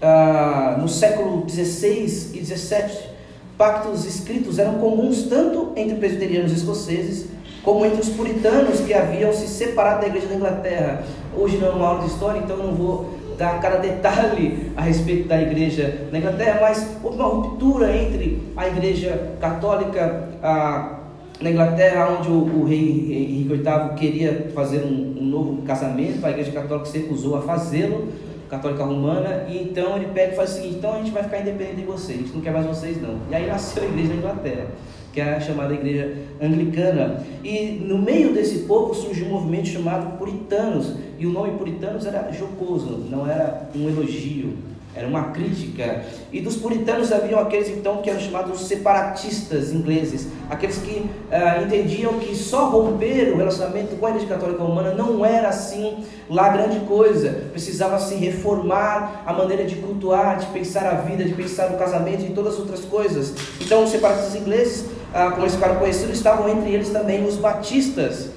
Ah, 0.00 0.76
no 0.80 0.88
século 0.88 1.44
XVI 1.48 2.30
e 2.34 2.44
XVII, 2.44 3.10
pactos 3.58 4.06
escritos 4.06 4.58
eram 4.58 4.74
comuns 4.74 5.24
tanto 5.24 5.72
entre 5.76 5.96
presbiterianos 5.96 6.52
escoceses 6.52 7.26
como 7.62 7.84
entre 7.84 8.00
os 8.00 8.08
puritanos 8.08 8.80
que 8.80 8.94
haviam 8.94 9.32
se 9.32 9.46
separado 9.46 10.00
da 10.00 10.06
igreja 10.06 10.28
da 10.28 10.34
Inglaterra. 10.34 11.04
Hoje 11.36 11.58
não 11.58 11.68
é 11.68 11.70
uma 11.72 11.86
aula 11.86 12.00
de 12.04 12.10
história, 12.12 12.38
então 12.38 12.56
eu 12.56 12.62
não 12.62 12.74
vou 12.74 13.19
dar 13.40 13.58
cada 13.58 13.78
detalhe 13.78 14.70
a 14.76 14.82
respeito 14.82 15.26
da 15.26 15.40
igreja 15.40 16.08
na 16.12 16.18
Inglaterra, 16.18 16.58
mas 16.60 16.96
houve 17.02 17.16
uma 17.16 17.26
ruptura 17.26 17.96
entre 17.96 18.42
a 18.54 18.68
igreja 18.68 19.32
católica 19.40 20.28
a, 20.42 20.98
na 21.40 21.50
Inglaterra, 21.50 22.18
onde 22.18 22.28
o, 22.28 22.60
o 22.60 22.64
rei 22.64 22.78
Henrique 22.78 23.54
VIII 23.54 23.94
queria 23.96 24.50
fazer 24.54 24.84
um, 24.84 25.16
um 25.18 25.24
novo 25.24 25.62
casamento, 25.62 26.22
a 26.24 26.30
igreja 26.30 26.52
católica 26.52 26.86
se 26.86 26.98
recusou 26.98 27.34
a 27.36 27.40
fazê-lo, 27.40 28.08
católica 28.50 28.84
romana, 28.84 29.46
e 29.48 29.62
então 29.62 29.96
ele 29.96 30.08
pega 30.12 30.34
e 30.34 30.36
faz 30.36 30.50
o 30.50 30.54
seguinte: 30.56 30.74
então 30.76 30.92
a 30.92 30.98
gente 30.98 31.10
vai 31.10 31.22
ficar 31.22 31.40
independente 31.40 31.76
de 31.76 31.84
vocês, 31.84 32.18
a 32.18 32.22
gente 32.22 32.34
não 32.34 32.42
quer 32.42 32.52
mais 32.52 32.66
vocês 32.66 33.00
não. 33.00 33.16
E 33.30 33.34
aí 33.34 33.46
nasceu 33.46 33.82
a 33.82 33.86
igreja 33.86 34.08
da 34.08 34.14
Inglaterra 34.16 34.66
que 35.12 35.20
é 35.20 35.34
a 35.34 35.40
chamada 35.40 35.74
igreja 35.74 36.14
anglicana. 36.40 37.24
E 37.42 37.82
no 37.84 37.98
meio 37.98 38.32
desse 38.32 38.60
povo 38.60 38.94
surgiu 38.94 39.26
um 39.26 39.30
movimento 39.30 39.68
chamado 39.68 40.16
puritanos, 40.18 40.94
e 41.20 41.26
o 41.26 41.30
nome 41.30 41.58
puritanos 41.58 42.06
era 42.06 42.32
jocoso, 42.32 43.04
não 43.10 43.30
era 43.30 43.68
um 43.76 43.86
elogio, 43.90 44.54
era 44.94 45.06
uma 45.06 45.24
crítica. 45.24 46.02
E 46.32 46.40
dos 46.40 46.56
puritanos 46.56 47.12
haviam 47.12 47.38
aqueles 47.38 47.68
então 47.68 47.98
que 47.98 48.08
eram 48.08 48.18
chamados 48.18 48.66
separatistas 48.66 49.70
ingleses, 49.70 50.28
aqueles 50.48 50.78
que 50.78 51.10
ah, 51.30 51.60
entendiam 51.62 52.14
que 52.14 52.34
só 52.34 52.70
romper 52.70 53.34
o 53.34 53.36
relacionamento 53.36 53.96
com 53.96 54.06
a 54.06 54.10
Igreja 54.10 54.28
Católica 54.28 54.62
Romana 54.62 54.94
não 54.94 55.22
era 55.22 55.50
assim 55.50 56.02
lá 56.30 56.48
grande 56.48 56.80
coisa, 56.86 57.48
precisava 57.52 57.98
se 57.98 58.14
reformar 58.14 59.22
a 59.26 59.32
maneira 59.34 59.66
de 59.66 59.76
cultuar, 59.76 60.38
de 60.38 60.46
pensar 60.46 60.86
a 60.86 60.94
vida, 61.02 61.22
de 61.22 61.34
pensar 61.34 61.70
o 61.70 61.76
casamento 61.76 62.24
e 62.24 62.30
todas 62.30 62.54
as 62.54 62.60
outras 62.60 62.80
coisas. 62.80 63.34
Então 63.60 63.84
os 63.84 63.90
separatistas 63.90 64.36
ingleses, 64.36 64.86
ah, 65.12 65.30
como 65.32 65.42
eles 65.42 65.54
ficaram 65.54 65.76
conhecidos, 65.76 66.16
estavam 66.16 66.48
entre 66.48 66.70
eles 66.70 66.88
também 66.88 67.26
os 67.26 67.36
batistas. 67.36 68.30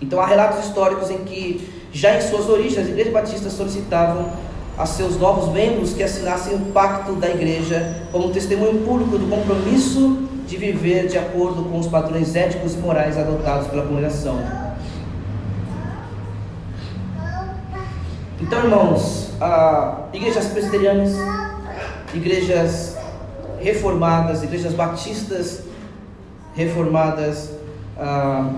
Então 0.00 0.20
há 0.20 0.26
relatos 0.26 0.64
históricos 0.64 1.10
em 1.10 1.18
que 1.24 1.75
já 1.96 2.14
em 2.14 2.20
suas 2.20 2.46
origens 2.46 2.78
as 2.78 2.88
igrejas 2.88 3.10
batistas 3.10 3.54
solicitavam 3.54 4.28
a 4.76 4.84
seus 4.84 5.16
novos 5.18 5.50
membros 5.50 5.94
que 5.94 6.02
assinassem 6.02 6.54
o 6.54 6.58
pacto 6.66 7.14
da 7.14 7.30
igreja 7.30 8.02
como 8.12 8.28
testemunho 8.30 8.84
público 8.84 9.16
do 9.16 9.26
compromisso 9.26 10.28
de 10.46 10.58
viver 10.58 11.08
de 11.08 11.16
acordo 11.16 11.64
com 11.64 11.78
os 11.78 11.86
padrões 11.86 12.36
éticos 12.36 12.74
e 12.74 12.76
morais 12.76 13.16
adotados 13.16 13.68
pela 13.68 13.86
congregação. 13.86 14.38
Então, 18.42 18.58
irmãos, 18.62 19.30
igrejas 20.12 20.48
presbiterianas, 20.48 21.12
igrejas 22.12 22.98
reformadas, 23.58 24.42
igrejas 24.42 24.74
batistas 24.74 25.62
reformadas, 26.54 27.52
ah, 27.98 28.52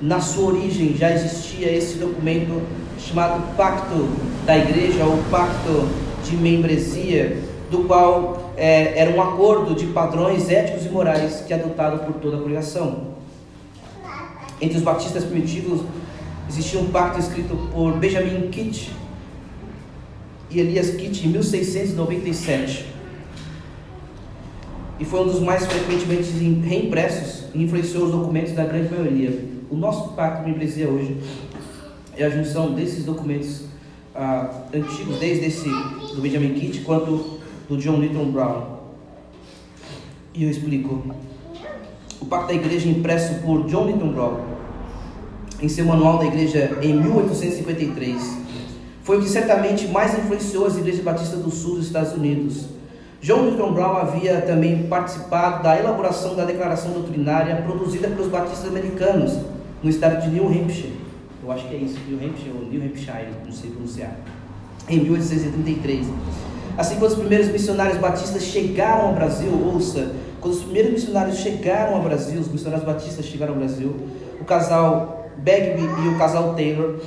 na 0.00 0.20
sua 0.20 0.54
origem 0.54 0.96
já 0.96 1.12
existia 1.12 1.70
esse 1.70 1.98
documento 1.98 2.60
chamado 3.06 3.56
Pacto 3.56 4.08
da 4.44 4.56
Igreja 4.56 5.04
ou 5.04 5.18
Pacto 5.30 5.88
de 6.24 6.36
Membresia, 6.36 7.38
do 7.70 7.84
qual 7.84 8.52
é, 8.56 8.98
era 8.98 9.10
um 9.10 9.20
acordo 9.20 9.74
de 9.74 9.86
padrões 9.86 10.48
éticos 10.48 10.86
e 10.86 10.88
morais 10.88 11.42
que 11.46 11.52
é 11.52 11.56
adotado 11.56 12.04
por 12.04 12.14
toda 12.20 12.36
a 12.36 12.40
congregação. 12.40 13.10
Entre 14.60 14.76
os 14.76 14.82
batistas 14.82 15.24
primitivos 15.24 15.80
existia 16.48 16.80
um 16.80 16.90
pacto 16.90 17.18
escrito 17.18 17.56
por 17.72 17.92
Benjamin 17.94 18.48
Kitt 18.50 18.92
e 20.50 20.60
Elias 20.60 20.90
Kitt 20.90 21.26
em 21.26 21.30
1697 21.30 22.90
e 25.00 25.04
foi 25.04 25.20
um 25.20 25.26
dos 25.28 25.40
mais 25.40 25.64
frequentemente 25.64 26.30
reimpressos 26.62 27.44
e 27.54 27.62
influenciou 27.62 28.04
os 28.04 28.12
documentos 28.12 28.52
da 28.52 28.64
grande 28.64 28.94
maioria. 28.94 29.32
O 29.70 29.76
nosso 29.76 30.10
pacto 30.10 30.44
de 30.44 30.50
membresia 30.50 30.88
hoje 30.88 31.16
é 32.22 32.26
a 32.26 32.30
junção 32.30 32.72
desses 32.72 33.04
documentos 33.04 33.62
ah, 34.14 34.50
antigos, 34.74 35.18
desde 35.18 35.46
esse 35.46 35.68
do 36.14 36.20
Benjamin 36.20 36.52
Kitt 36.54 36.80
quanto 36.80 37.40
do 37.68 37.76
John 37.78 37.98
Newton 37.98 38.30
Brown. 38.30 38.80
E 40.34 40.44
eu 40.44 40.50
explico. 40.50 41.02
O 42.20 42.26
Pacto 42.26 42.48
da 42.48 42.54
Igreja 42.54 42.88
impresso 42.88 43.40
por 43.40 43.64
John 43.66 43.86
Newton 43.86 44.12
Brown 44.12 44.40
em 45.62 45.68
seu 45.68 45.86
manual 45.86 46.18
da 46.18 46.26
Igreja 46.26 46.78
em 46.82 46.92
1853 46.92 48.38
foi 49.02 49.18
o 49.18 49.22
que 49.22 49.28
certamente 49.28 49.88
mais 49.88 50.12
influenciou 50.18 50.66
as 50.66 50.76
igrejas 50.76 51.02
batistas 51.02 51.40
do 51.40 51.50
sul 51.50 51.76
dos 51.76 51.86
Estados 51.86 52.12
Unidos. 52.12 52.66
John 53.22 53.44
Newton 53.44 53.72
Brown 53.72 53.96
havia 53.96 54.42
também 54.42 54.82
participado 54.86 55.62
da 55.62 55.78
elaboração 55.78 56.36
da 56.36 56.44
declaração 56.44 56.92
doutrinária 56.92 57.56
produzida 57.62 58.08
pelos 58.08 58.28
batistas 58.28 58.68
americanos 58.68 59.38
no 59.82 59.88
estado 59.88 60.20
de 60.22 60.28
New 60.28 60.46
Hampshire 60.46 60.99
acho 61.52 61.68
que 61.68 61.74
é 61.74 61.78
isso, 61.78 61.98
New 62.08 62.18
Hampshire 62.18 62.52
ou 62.54 62.66
New 62.66 62.82
Hampshire, 62.82 63.28
não 63.44 63.52
sei 63.52 63.70
pronunciar, 63.70 64.16
em 64.88 65.00
1833. 65.00 66.06
Assim, 66.76 66.96
quando 66.96 67.12
os 67.12 67.18
primeiros 67.18 67.48
missionários 67.48 67.98
batistas 67.98 68.42
chegaram 68.42 69.08
ao 69.08 69.14
Brasil, 69.14 69.50
ouça, 69.52 70.12
quando 70.40 70.54
os 70.54 70.62
primeiros 70.62 70.92
missionários 70.92 71.38
chegaram 71.38 71.96
ao 71.96 72.02
Brasil, 72.02 72.40
os 72.40 72.48
missionários 72.48 72.86
batistas 72.86 73.26
chegaram 73.26 73.54
ao 73.54 73.58
Brasil, 73.58 73.94
o 74.40 74.44
casal 74.44 75.30
Bagby 75.38 75.82
e 76.04 76.08
o 76.08 76.18
casal 76.18 76.54
Taylor, 76.54 77.00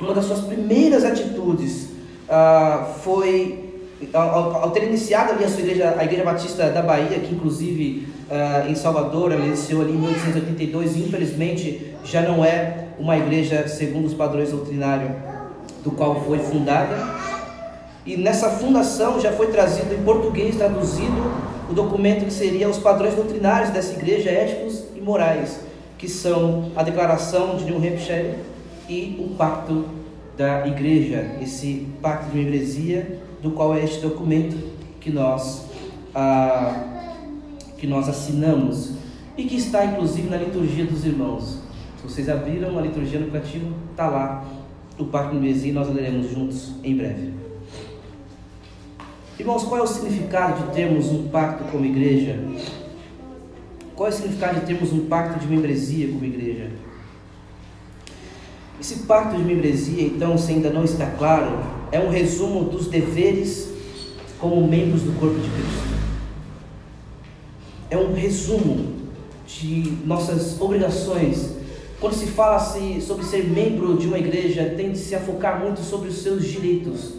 uma 0.00 0.14
das 0.14 0.24
suas 0.24 0.40
primeiras 0.40 1.04
atitudes 1.04 1.88
uh, 2.28 2.84
foi, 3.02 3.82
ao, 4.12 4.62
ao, 4.62 4.70
ter 4.70 4.84
iniciado 4.84 5.32
ali 5.32 5.44
a 5.44 5.48
sua 5.48 5.60
igreja, 5.60 5.94
a 5.98 6.04
Igreja 6.04 6.24
Batista 6.24 6.70
da 6.70 6.82
Bahia, 6.82 7.18
que 7.18 7.34
inclusive 7.34 8.06
uh, 8.30 8.70
em 8.70 8.74
Salvador, 8.74 9.32
ela 9.32 9.44
iniciou 9.44 9.82
ali 9.82 9.92
em 9.92 9.98
1882 9.98 10.96
e 10.96 11.00
infelizmente 11.00 11.94
já 12.08 12.22
não 12.22 12.42
é 12.42 12.86
uma 12.98 13.18
igreja 13.18 13.68
segundo 13.68 14.06
os 14.06 14.14
padrões 14.14 14.50
doutrinários 14.50 15.10
do 15.84 15.90
qual 15.90 16.24
foi 16.24 16.38
fundada. 16.38 16.96
E 18.06 18.16
nessa 18.16 18.48
fundação 18.48 19.20
já 19.20 19.30
foi 19.32 19.48
trazido 19.48 19.94
em 19.94 20.02
português, 20.02 20.56
traduzido, 20.56 21.30
o 21.70 21.74
documento 21.74 22.24
que 22.24 22.32
seria 22.32 22.66
os 22.68 22.78
padrões 22.78 23.14
doutrinários 23.14 23.70
dessa 23.70 23.92
igreja, 23.92 24.30
éticos 24.30 24.84
e 24.96 25.00
morais, 25.00 25.60
que 25.98 26.08
são 26.08 26.72
a 26.74 26.82
declaração 26.82 27.56
de 27.56 27.66
New 27.66 27.76
Hampshire 27.76 28.36
e 28.88 29.16
o 29.20 29.34
pacto 29.34 29.84
da 30.34 30.66
igreja, 30.66 31.36
esse 31.42 31.86
pacto 32.00 32.30
de 32.30 32.38
membresia, 32.38 33.18
do 33.42 33.50
qual 33.50 33.74
é 33.74 33.84
este 33.84 34.00
documento 34.00 34.56
que 34.98 35.10
nós, 35.10 35.66
ah, 36.14 36.84
que 37.76 37.86
nós 37.86 38.08
assinamos 38.08 38.92
e 39.36 39.44
que 39.44 39.56
está 39.56 39.84
inclusive 39.84 40.30
na 40.30 40.38
liturgia 40.38 40.86
dos 40.86 41.04
irmãos. 41.04 41.67
Se 41.98 42.04
vocês 42.04 42.28
abriram 42.28 42.78
a 42.78 42.82
liturgia 42.82 43.18
no 43.18 43.30
cativo, 43.30 43.74
está 43.90 44.08
lá 44.08 44.44
o 44.96 45.04
Pacto 45.06 45.30
de 45.30 45.40
Membresia 45.40 45.70
e 45.70 45.74
nós 45.74 45.92
leremos 45.92 46.30
juntos 46.30 46.72
em 46.84 46.96
breve. 46.96 47.34
Irmãos, 49.38 49.64
qual 49.64 49.80
é 49.80 49.82
o 49.82 49.86
significado 49.86 50.66
de 50.66 50.74
termos 50.74 51.06
um 51.06 51.28
pacto 51.28 51.64
como 51.70 51.84
igreja? 51.84 52.38
Qual 53.94 54.08
é 54.08 54.12
o 54.12 54.14
significado 54.14 54.60
de 54.60 54.66
termos 54.66 54.92
um 54.92 55.06
pacto 55.06 55.40
de 55.40 55.46
membresia 55.46 56.08
como 56.08 56.24
igreja? 56.24 56.70
Esse 58.80 59.00
pacto 59.00 59.36
de 59.36 59.42
membresia, 59.42 60.04
então, 60.04 60.38
se 60.38 60.52
ainda 60.52 60.70
não 60.70 60.84
está 60.84 61.06
claro, 61.06 61.58
é 61.90 61.98
um 61.98 62.10
resumo 62.10 62.64
dos 62.64 62.86
deveres 62.86 63.72
como 64.38 64.66
membros 64.66 65.02
do 65.02 65.12
corpo 65.18 65.38
de 65.38 65.48
Cristo. 65.48 65.98
É 67.90 67.96
um 67.96 68.12
resumo 68.12 68.98
de 69.46 69.98
nossas 70.04 70.60
obrigações. 70.60 71.57
Quando 72.00 72.14
se 72.14 72.26
fala 72.26 72.60
-se 72.60 73.00
sobre 73.00 73.24
ser 73.24 73.44
membro 73.44 73.96
de 73.96 74.06
uma 74.06 74.18
igreja, 74.18 74.74
tende-se 74.76 75.14
a 75.14 75.20
focar 75.20 75.58
muito 75.60 75.80
sobre 75.80 76.08
os 76.08 76.22
seus 76.22 76.46
direitos. 76.46 77.14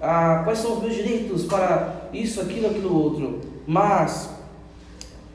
Ah, 0.00 0.42
quais 0.44 0.58
são 0.58 0.74
os 0.74 0.82
meus 0.82 0.94
direitos 0.94 1.44
para 1.44 2.08
isso, 2.12 2.40
aquilo, 2.40 2.66
aquilo 2.66 2.92
outro. 2.92 3.40
Mas, 3.66 4.30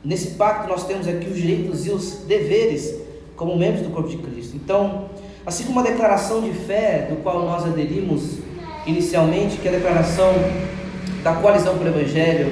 nesse 0.04 0.32
pacto, 0.32 0.68
nós 0.68 0.86
temos 0.86 1.08
aqui 1.08 1.30
os 1.30 1.38
direitos 1.38 1.88
e 1.88 1.90
os 1.90 2.26
deveres 2.28 2.96
como 3.36 3.56
membros 3.56 3.84
do 3.84 3.92
corpo 3.92 4.10
de 4.10 4.18
Cristo. 4.18 4.58
Então, 4.58 5.10
assim 5.46 5.64
como 5.64 5.80
a 5.80 5.84
declaração 5.84 6.42
de 6.42 6.52
fé, 6.52 7.08
do 7.10 7.24
qual 7.24 7.46
nós 7.46 7.66
aderimos 7.66 8.40
inicialmente, 8.86 9.58
que 9.58 9.68
é 9.68 9.72
a 9.72 9.76
declaração 9.76 10.34
da 11.24 11.34
coalizão 11.34 11.78
pelo 11.78 11.90
Evangelho, 11.90 12.52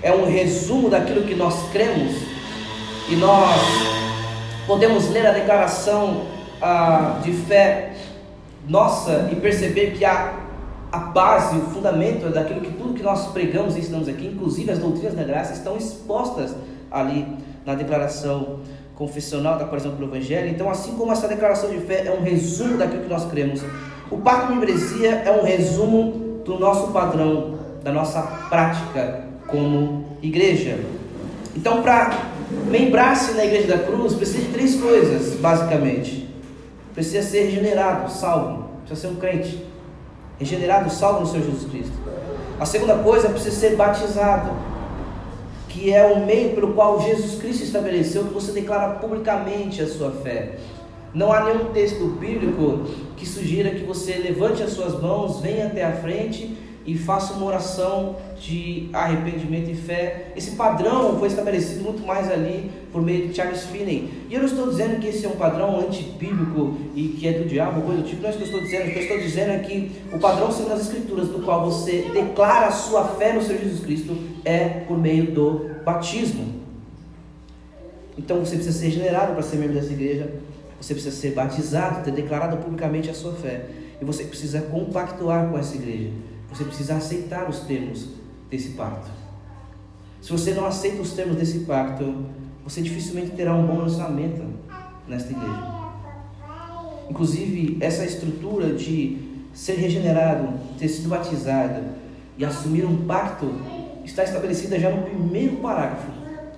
é 0.00 0.12
um 0.12 0.24
resumo 0.24 0.88
daquilo 0.88 1.24
que 1.24 1.34
nós 1.34 1.68
cremos, 1.72 2.12
e 3.10 3.16
nós 3.16 4.07
podemos 4.68 5.08
ler 5.08 5.26
a 5.26 5.32
declaração 5.32 6.26
ah, 6.60 7.20
de 7.24 7.32
fé 7.32 7.94
nossa 8.68 9.30
e 9.32 9.36
perceber 9.36 9.92
que 9.92 10.04
a, 10.04 10.34
a 10.92 10.98
base, 10.98 11.56
o 11.56 11.62
fundamento 11.62 12.28
daquilo 12.28 12.60
que 12.60 12.72
tudo 12.72 12.92
que 12.92 13.02
nós 13.02 13.28
pregamos 13.28 13.76
e 13.76 13.80
ensinamos 13.80 14.08
aqui, 14.08 14.26
inclusive 14.26 14.70
as 14.70 14.78
doutrinas 14.78 15.14
da 15.14 15.24
graça, 15.24 15.54
estão 15.54 15.74
expostas 15.74 16.54
ali 16.90 17.26
na 17.64 17.74
declaração 17.74 18.60
confessional 18.94 19.58
da 19.58 19.64
coalizão 19.64 19.92
pelo 19.96 20.08
Evangelho. 20.08 20.50
Então, 20.50 20.68
assim 20.68 20.92
como 20.96 21.12
essa 21.12 21.26
declaração 21.26 21.70
de 21.70 21.78
fé 21.78 22.06
é 22.06 22.12
um 22.12 22.22
resumo 22.22 22.76
daquilo 22.76 23.04
que 23.04 23.08
nós 23.08 23.24
cremos, 23.24 23.62
o 24.10 24.18
pacto 24.18 24.48
de 24.48 24.54
membresia 24.54 25.22
é 25.24 25.30
um 25.30 25.44
resumo 25.44 26.42
do 26.44 26.58
nosso 26.58 26.92
padrão, 26.92 27.58
da 27.82 27.90
nossa 27.90 28.20
prática 28.50 29.24
como 29.46 30.04
igreja. 30.22 30.78
Então, 31.56 31.82
para 31.82 32.36
membrar-se 32.50 33.32
na 33.32 33.44
igreja 33.44 33.76
da 33.76 33.78
cruz, 33.78 34.14
precisa 34.14 34.40
de 34.40 34.52
três 34.52 34.80
coisas, 34.80 35.34
basicamente. 35.36 36.28
Precisa 36.94 37.22
ser 37.22 37.44
regenerado, 37.44 38.10
salvo, 38.10 38.68
precisa 38.84 39.08
ser 39.08 39.14
um 39.14 39.16
crente. 39.16 39.64
Regenerado, 40.38 40.90
salvo 40.90 41.20
no 41.20 41.26
Senhor 41.26 41.44
Jesus 41.44 41.70
Cristo. 41.70 41.92
A 42.58 42.66
segunda 42.66 42.96
coisa, 42.98 43.28
precisa 43.28 43.54
ser 43.54 43.76
batizado, 43.76 44.50
que 45.68 45.92
é 45.92 46.04
o 46.04 46.24
meio 46.24 46.54
pelo 46.54 46.72
qual 46.74 47.00
Jesus 47.00 47.40
Cristo 47.40 47.64
estabeleceu 47.64 48.24
que 48.24 48.34
você 48.34 48.52
declara 48.52 48.94
publicamente 48.94 49.82
a 49.82 49.86
sua 49.86 50.10
fé. 50.10 50.56
Não 51.14 51.32
há 51.32 51.44
nenhum 51.44 51.66
texto 51.72 52.04
bíblico 52.18 52.84
que 53.16 53.26
sugira 53.26 53.70
que 53.70 53.84
você 53.84 54.14
levante 54.14 54.62
as 54.62 54.70
suas 54.70 55.00
mãos, 55.00 55.40
venha 55.40 55.66
até 55.66 55.84
a 55.84 55.92
frente 55.92 56.56
e 56.88 56.96
faça 56.96 57.34
uma 57.34 57.44
oração 57.44 58.16
de 58.40 58.88
arrependimento 58.94 59.70
e 59.70 59.74
fé. 59.74 60.32
Esse 60.34 60.52
padrão 60.52 61.18
foi 61.18 61.28
estabelecido 61.28 61.84
muito 61.84 62.02
mais 62.06 62.30
ali 62.32 62.70
por 62.90 63.02
meio 63.02 63.28
de 63.28 63.34
Charles 63.34 63.64
Finney. 63.64 64.08
E 64.30 64.32
eu 64.32 64.40
não 64.40 64.46
estou 64.46 64.70
dizendo 64.70 64.98
que 64.98 65.08
esse 65.08 65.26
é 65.26 65.28
um 65.28 65.36
padrão 65.36 65.80
antibíblico 65.80 66.78
e 66.94 67.08
que 67.08 67.28
é 67.28 67.32
do 67.32 67.46
diabo, 67.46 67.82
coisa 67.82 68.00
do 68.00 68.08
tipo. 68.08 68.22
Não 68.22 68.30
é 68.30 68.30
isso 68.30 68.38
que 68.38 68.44
eu 68.44 68.48
estou 68.48 68.62
dizendo. 68.62 68.88
O 68.88 68.92
que 68.92 68.98
eu 69.00 69.02
estou 69.02 69.18
dizendo 69.18 69.50
é 69.50 69.58
que 69.58 69.92
o 70.10 70.18
padrão 70.18 70.50
segundo 70.50 70.72
as 70.72 70.80
Escrituras, 70.80 71.28
do 71.28 71.40
qual 71.40 71.70
você 71.70 72.08
declara 72.10 72.68
a 72.68 72.72
sua 72.72 73.04
fé 73.04 73.34
no 73.34 73.42
Senhor 73.42 73.60
Jesus 73.60 73.80
Cristo, 73.80 74.16
é 74.42 74.64
por 74.88 74.96
meio 74.96 75.30
do 75.32 75.68
batismo. 75.84 76.54
Então 78.16 78.40
você 78.40 78.54
precisa 78.54 78.78
ser 78.78 78.86
regenerado 78.86 79.34
para 79.34 79.42
ser 79.42 79.58
membro 79.58 79.74
dessa 79.74 79.92
igreja. 79.92 80.32
Você 80.80 80.94
precisa 80.94 81.14
ser 81.14 81.32
batizado, 81.32 82.02
ter 82.02 82.12
declarado 82.12 82.56
publicamente 82.56 83.10
a 83.10 83.14
sua 83.14 83.34
fé. 83.34 83.66
E 84.00 84.04
você 84.06 84.24
precisa 84.24 84.62
compactuar 84.62 85.50
com 85.50 85.58
essa 85.58 85.74
igreja. 85.74 86.08
Você 86.50 86.64
precisa 86.64 86.96
aceitar 86.96 87.48
os 87.48 87.60
termos 87.60 88.08
desse 88.50 88.70
pacto. 88.70 89.10
Se 90.20 90.32
você 90.32 90.52
não 90.52 90.66
aceita 90.66 91.00
os 91.00 91.12
termos 91.12 91.36
desse 91.36 91.60
pacto, 91.60 92.24
você 92.64 92.82
dificilmente 92.82 93.30
terá 93.30 93.54
um 93.54 93.66
bom 93.66 93.76
relacionamento 93.76 94.42
nesta 95.06 95.30
igreja. 95.30 95.78
Inclusive, 97.08 97.78
essa 97.80 98.04
estrutura 98.04 98.74
de 98.74 99.18
ser 99.54 99.74
regenerado, 99.74 100.48
ter 100.78 100.88
sido 100.88 101.08
batizado 101.08 101.82
e 102.36 102.44
assumir 102.44 102.84
um 102.84 103.06
pacto 103.06 103.54
está 104.04 104.24
estabelecida 104.24 104.78
já 104.78 104.90
no 104.90 105.02
primeiro 105.02 105.56
parágrafo 105.56 106.10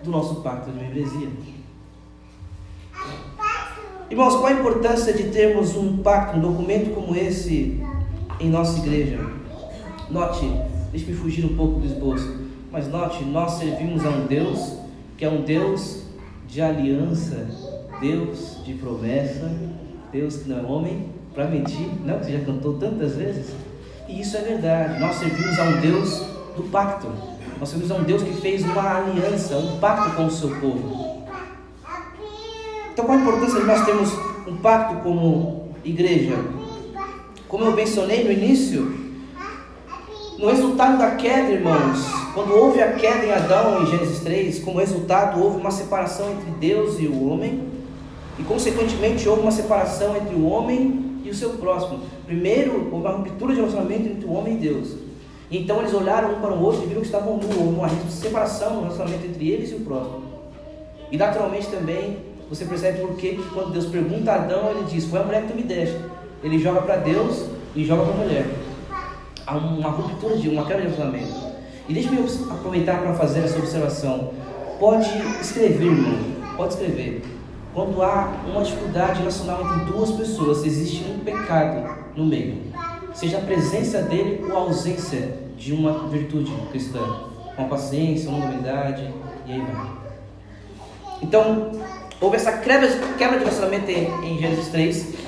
do 0.03 0.11
nosso 0.11 0.37
pacto 0.43 0.71
de 0.71 0.79
membresia. 0.79 1.29
Irmãos, 4.11 4.35
qual 4.35 4.47
a 4.47 4.53
importância 4.53 5.13
de 5.13 5.25
termos 5.31 5.77
um 5.77 5.99
pacto, 5.99 6.37
um 6.37 6.41
documento 6.41 6.93
como 6.95 7.15
esse 7.15 7.81
em 8.41 8.51
nossa 8.51 8.79
igreja? 8.79 9.40
Note, 10.11 10.45
deixe-me 10.91 11.15
fugir 11.15 11.45
um 11.45 11.55
pouco 11.57 11.79
do 11.79 11.87
esboço, 11.87 12.37
mas 12.73 12.89
note, 12.89 13.23
nós 13.25 13.53
servimos 13.53 14.05
a 14.05 14.09
um 14.09 14.27
Deus 14.27 14.75
que 15.17 15.25
é 15.25 15.29
um 15.29 15.43
Deus 15.43 16.03
de 16.49 16.61
aliança, 16.61 17.47
Deus 18.01 18.59
de 18.65 18.75
promessa, 18.75 19.49
Deus 20.11 20.39
que 20.39 20.49
não 20.49 20.59
é 20.59 20.63
homem 20.63 21.07
para 21.33 21.47
mentir, 21.47 21.87
não, 22.05 22.19
você 22.19 22.33
já 22.33 22.45
cantou 22.45 22.75
tantas 22.75 23.15
vezes. 23.15 23.55
E 24.09 24.21
isso 24.21 24.37
é 24.37 24.41
verdade, 24.41 24.99
nós 24.99 25.15
servimos 25.15 25.57
a 25.61 25.63
um 25.63 25.81
Deus 25.81 26.27
do 26.57 26.69
pacto, 26.73 27.07
nós 27.61 27.69
servimos 27.69 27.93
a 27.93 27.95
um 27.95 28.03
Deus 28.03 28.25
que 28.25 28.33
fez 28.33 28.65
uma 28.65 28.97
aliança, 28.97 29.59
um 29.59 29.79
pacto 29.79 30.17
com 30.17 30.27
o 30.27 30.31
seu 30.31 30.51
povo. 30.57 31.25
Então, 32.93 33.05
qual 33.05 33.17
a 33.17 33.21
importância 33.21 33.61
de 33.61 33.67
nós 33.67 33.85
termos 33.85 34.13
um 34.49 34.57
pacto 34.57 34.97
como 35.05 35.69
igreja? 35.85 36.37
Como 37.47 37.65
eu 37.65 37.73
mencionei 37.73 38.25
no 38.25 38.33
início, 38.33 39.00
no 40.41 40.49
resultado 40.49 40.97
da 40.97 41.11
queda, 41.17 41.53
irmãos, 41.53 41.99
quando 42.33 42.55
houve 42.55 42.83
a 42.83 42.93
queda 42.93 43.27
em 43.27 43.31
Adão 43.31 43.83
em 43.83 43.87
Gênesis 43.87 44.21
3, 44.21 44.61
como 44.61 44.79
resultado 44.79 45.39
houve 45.39 45.61
uma 45.61 45.71
separação 45.71 46.33
entre 46.33 46.51
Deus 46.53 46.99
e 46.99 47.07
o 47.07 47.29
homem, 47.29 47.63
e 48.39 48.43
consequentemente 48.43 49.29
houve 49.29 49.43
uma 49.43 49.51
separação 49.51 50.17
entre 50.17 50.35
o 50.35 50.49
homem 50.49 51.21
e 51.23 51.29
o 51.29 51.35
seu 51.35 51.51
próximo. 51.51 52.01
Primeiro, 52.25 52.89
houve 52.91 53.07
uma 53.07 53.11
ruptura 53.11 53.53
de 53.53 53.61
relacionamento 53.61 54.09
entre 54.09 54.25
o 54.25 54.33
homem 54.33 54.55
e 54.55 54.57
Deus. 54.57 54.95
Então 55.51 55.81
eles 55.81 55.93
olharam 55.93 56.33
um 56.33 56.41
para 56.41 56.55
o 56.55 56.63
outro 56.63 56.85
e 56.85 56.87
viram 56.87 57.03
que 57.03 57.07
estavam 57.07 57.37
nus, 57.37 57.55
houve 57.55 57.75
uma 57.75 57.91
separação 58.09 58.77
no 58.77 58.83
relacionamento 58.85 59.27
entre 59.27 59.47
eles 59.47 59.73
e 59.73 59.75
o 59.75 59.81
próximo. 59.81 60.23
E 61.13 61.19
naturalmente 61.19 61.67
também 61.67 62.17
você 62.49 62.65
percebe 62.65 63.01
porque 63.01 63.39
quando 63.53 63.73
Deus 63.73 63.87
pergunta 63.87 64.33
a 64.33 64.37
Adão, 64.37 64.71
ele 64.71 64.85
diz: 64.85 65.05
Foi 65.05 65.21
a 65.21 65.23
mulher 65.23 65.43
que 65.43 65.49
tu 65.53 65.57
me 65.57 65.65
deste. 65.65 65.99
Ele 66.43 66.59
joga 66.59 66.81
para 66.81 66.97
Deus 66.97 67.45
e 67.77 67.85
joga 67.85 68.05
para 68.05 68.15
a 68.15 68.17
mulher 68.17 68.70
há 69.51 69.57
uma 69.57 69.91
ruptura 69.91 70.37
de 70.37 70.49
uma 70.49 70.65
quebra 70.65 70.83
de 70.83 70.95
relacionamento. 70.95 71.51
E 71.89 71.93
deixe-me 71.93 72.19
aproveitar 72.51 73.01
para 73.01 73.15
fazer 73.15 73.41
essa 73.41 73.59
observação. 73.59 74.31
Pode 74.79 75.11
escrever, 75.41 75.87
irmão, 75.87 76.19
pode 76.57 76.75
escrever. 76.75 77.23
Quando 77.75 78.01
há 78.03 78.33
uma 78.47 78.63
dificuldade 78.63 79.19
relacional 79.19 79.61
entre 79.65 79.93
duas 79.93 80.13
pessoas, 80.13 80.65
existe 80.65 81.05
um 81.05 81.19
pecado 81.19 81.97
no 82.15 82.27
meio. 82.27 82.59
Seja 83.13 83.39
a 83.39 83.41
presença 83.41 84.03
dele 84.03 84.45
ou 84.49 84.57
a 84.57 84.61
ausência 84.61 85.37
de 85.57 85.73
uma 85.73 86.09
virtude 86.09 86.53
cristã. 86.71 87.01
Uma 87.59 87.69
paciência, 87.69 88.31
uma 88.31 88.47
humildade, 88.47 89.13
e 89.47 89.53
aí 89.53 89.61
vai. 89.61 89.91
Então, 91.23 91.73
houve 92.21 92.37
essa 92.37 92.53
quebra 92.53 92.89
de 92.89 93.39
relacionamento 93.39 93.91
em 93.91 94.39
Gênesis 94.39 94.69
3 94.69 95.21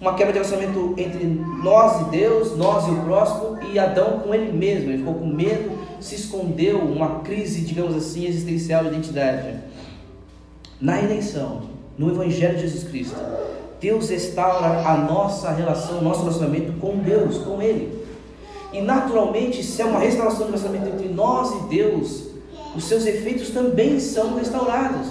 uma 0.00 0.14
quebra 0.14 0.32
de 0.32 0.38
relacionamento 0.38 0.94
entre 0.96 1.24
nós 1.24 2.02
e 2.02 2.04
Deus, 2.10 2.56
nós 2.56 2.86
e 2.86 2.90
o 2.90 3.02
próximo, 3.02 3.57
e 3.72 3.78
Adão 3.78 4.20
com 4.20 4.34
ele 4.34 4.52
mesmo. 4.52 4.90
Ele 4.90 4.98
ficou 4.98 5.14
com 5.14 5.26
medo, 5.26 5.78
se 6.00 6.14
escondeu, 6.14 6.78
uma 6.78 7.20
crise, 7.20 7.62
digamos 7.62 7.96
assim, 7.96 8.26
existencial 8.26 8.84
de 8.84 8.90
identidade. 8.90 9.54
Na 10.80 10.94
redenção, 10.94 11.62
no 11.96 12.10
Evangelho 12.10 12.56
de 12.56 12.62
Jesus 12.62 12.84
Cristo, 12.84 13.16
Deus 13.80 14.08
restaura 14.10 14.88
a 14.88 14.96
nossa 14.96 15.50
relação, 15.50 15.98
o 15.98 16.02
nosso 16.02 16.20
relacionamento 16.20 16.72
com 16.80 16.96
Deus, 16.98 17.38
com 17.38 17.60
Ele. 17.62 18.06
E 18.72 18.80
naturalmente, 18.80 19.62
se 19.62 19.80
é 19.80 19.84
uma 19.84 20.00
restauração 20.00 20.46
do 20.46 20.52
relacionamento 20.52 20.88
entre 20.88 21.08
nós 21.08 21.52
e 21.52 21.68
Deus, 21.68 22.28
os 22.76 22.84
seus 22.84 23.06
efeitos 23.06 23.50
também 23.50 23.98
são 23.98 24.36
restaurados. 24.36 25.08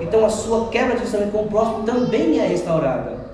Então 0.00 0.24
a 0.24 0.30
sua 0.30 0.68
quebra 0.68 0.92
de 0.92 0.98
relacionamento 0.98 1.36
com 1.36 1.44
o 1.44 1.48
próximo 1.48 1.84
também 1.84 2.40
é 2.40 2.46
restaurada. 2.46 3.24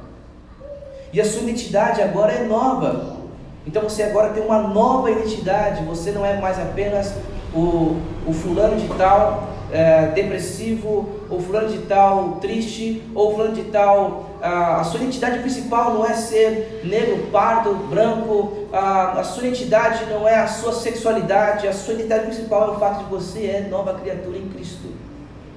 E 1.12 1.20
a 1.20 1.24
sua 1.24 1.42
identidade 1.42 2.02
agora 2.02 2.32
é 2.32 2.44
nova. 2.44 3.19
Então 3.66 3.82
você 3.82 4.02
agora 4.02 4.30
tem 4.30 4.42
uma 4.42 4.62
nova 4.62 5.10
identidade. 5.10 5.84
Você 5.84 6.10
não 6.10 6.24
é 6.24 6.40
mais 6.40 6.58
apenas 6.58 7.14
o, 7.54 8.00
o 8.26 8.32
fulano 8.32 8.76
de 8.76 8.88
tal 8.94 9.48
é, 9.70 10.06
depressivo, 10.06 11.20
ou 11.28 11.40
fulano 11.40 11.68
de 11.68 11.78
tal 11.78 12.38
triste, 12.40 13.02
ou 13.14 13.34
fulano 13.34 13.54
de 13.54 13.64
tal 13.64 14.30
a, 14.42 14.80
a 14.80 14.84
sua 14.84 15.00
identidade 15.00 15.38
principal 15.40 15.94
não 15.94 16.04
é 16.04 16.14
ser 16.14 16.80
negro, 16.84 17.28
pardo, 17.30 17.74
branco, 17.88 18.68
a, 18.72 19.20
a 19.20 19.24
sua 19.24 19.46
identidade 19.46 20.06
não 20.06 20.26
é 20.26 20.36
a 20.36 20.48
sua 20.48 20.72
sexualidade, 20.72 21.68
a 21.68 21.72
sua 21.72 21.94
identidade 21.94 22.26
principal 22.26 22.68
é 22.68 22.76
o 22.76 22.78
fato 22.78 23.04
de 23.04 23.10
você 23.10 23.46
é 23.46 23.68
nova 23.68 23.94
criatura 23.94 24.38
em 24.38 24.48
Cristo. 24.48 24.88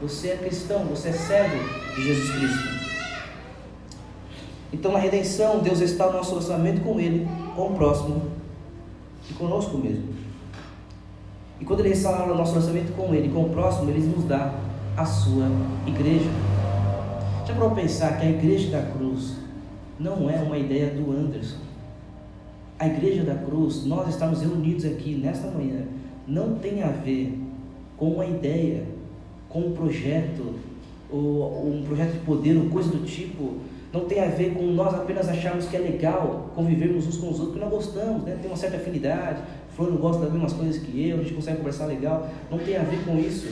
Você 0.02 0.30
é 0.30 0.36
cristão, 0.36 0.80
você 0.86 1.10
é 1.10 1.14
servo 1.14 1.56
de 1.96 2.04
Jesus 2.04 2.30
Cristo. 2.32 2.83
Então, 4.74 4.92
na 4.92 4.98
redenção, 4.98 5.60
Deus 5.60 5.80
está 5.82 6.08
no 6.08 6.14
nosso 6.14 6.32
relacionamento 6.32 6.82
com 6.82 7.00
Ele, 7.00 7.28
com 7.56 7.68
o 7.68 7.74
próximo 7.76 8.24
e 9.30 9.34
conosco 9.36 9.78
mesmo. 9.78 10.04
E 11.62 11.64
quando 11.64 11.82
Ele 11.82 11.90
restaura 11.90 12.34
o 12.34 12.36
nosso 12.36 12.54
relacionamento 12.54 12.92
com 12.94 13.14
Ele, 13.14 13.30
com 13.30 13.44
o 13.44 13.50
próximo, 13.50 13.90
Ele 13.90 14.00
nos 14.00 14.26
dá 14.26 14.52
a 14.98 15.06
sua 15.06 15.46
igreja. 15.86 16.30
Já 17.48 17.54
para 17.54 17.70
pensar 17.70 18.18
que 18.18 18.26
a 18.26 18.30
igreja 18.32 18.72
da 18.72 18.82
cruz 18.92 19.36
não 20.00 20.28
é 20.28 20.38
uma 20.38 20.58
ideia 20.58 20.90
do 20.90 21.12
Anderson. 21.12 21.58
A 22.80 22.88
igreja 22.88 23.24
da 23.24 23.36
cruz, 23.36 23.86
nós 23.86 24.10
estamos 24.10 24.42
reunidos 24.42 24.86
aqui 24.86 25.14
nesta 25.16 25.48
manhã, 25.52 25.86
não 26.28 26.56
tem 26.56 26.82
a 26.82 26.90
ver 26.90 27.40
com 27.96 28.10
uma 28.10 28.26
ideia, 28.26 28.84
com 29.48 29.60
um 29.60 29.72
projeto, 29.74 30.56
ou 31.12 31.70
um 31.70 31.84
projeto 31.86 32.14
de 32.14 32.20
poder, 32.20 32.58
ou 32.58 32.70
coisa 32.70 32.90
do 32.90 33.06
tipo. 33.06 33.58
Não 33.94 34.06
tem 34.06 34.20
a 34.20 34.28
ver 34.28 34.56
com 34.56 34.64
nós 34.72 34.92
apenas 34.96 35.30
acharmos 35.30 35.68
que 35.68 35.76
é 35.78 35.80
legal 35.80 36.52
convivermos 36.56 37.06
uns 37.06 37.18
com 37.18 37.30
os 37.30 37.40
outros, 37.40 37.50
porque 37.50 37.60
nós 37.60 37.70
gostamos, 37.70 38.24
né? 38.24 38.36
tem 38.42 38.50
uma 38.50 38.58
certa 38.58 38.78
afinidade, 38.78 39.40
o 39.72 39.76
fulano 39.76 40.00
gosta 40.00 40.24
das 40.24 40.34
mesmas 40.34 40.54
coisas 40.54 40.82
que 40.82 41.10
eu, 41.10 41.20
a 41.20 41.22
gente 41.22 41.36
consegue 41.36 41.58
conversar 41.58 41.86
legal. 41.86 42.28
Não 42.50 42.58
tem 42.58 42.76
a 42.76 42.82
ver 42.82 43.06
com 43.06 43.20
isso. 43.20 43.48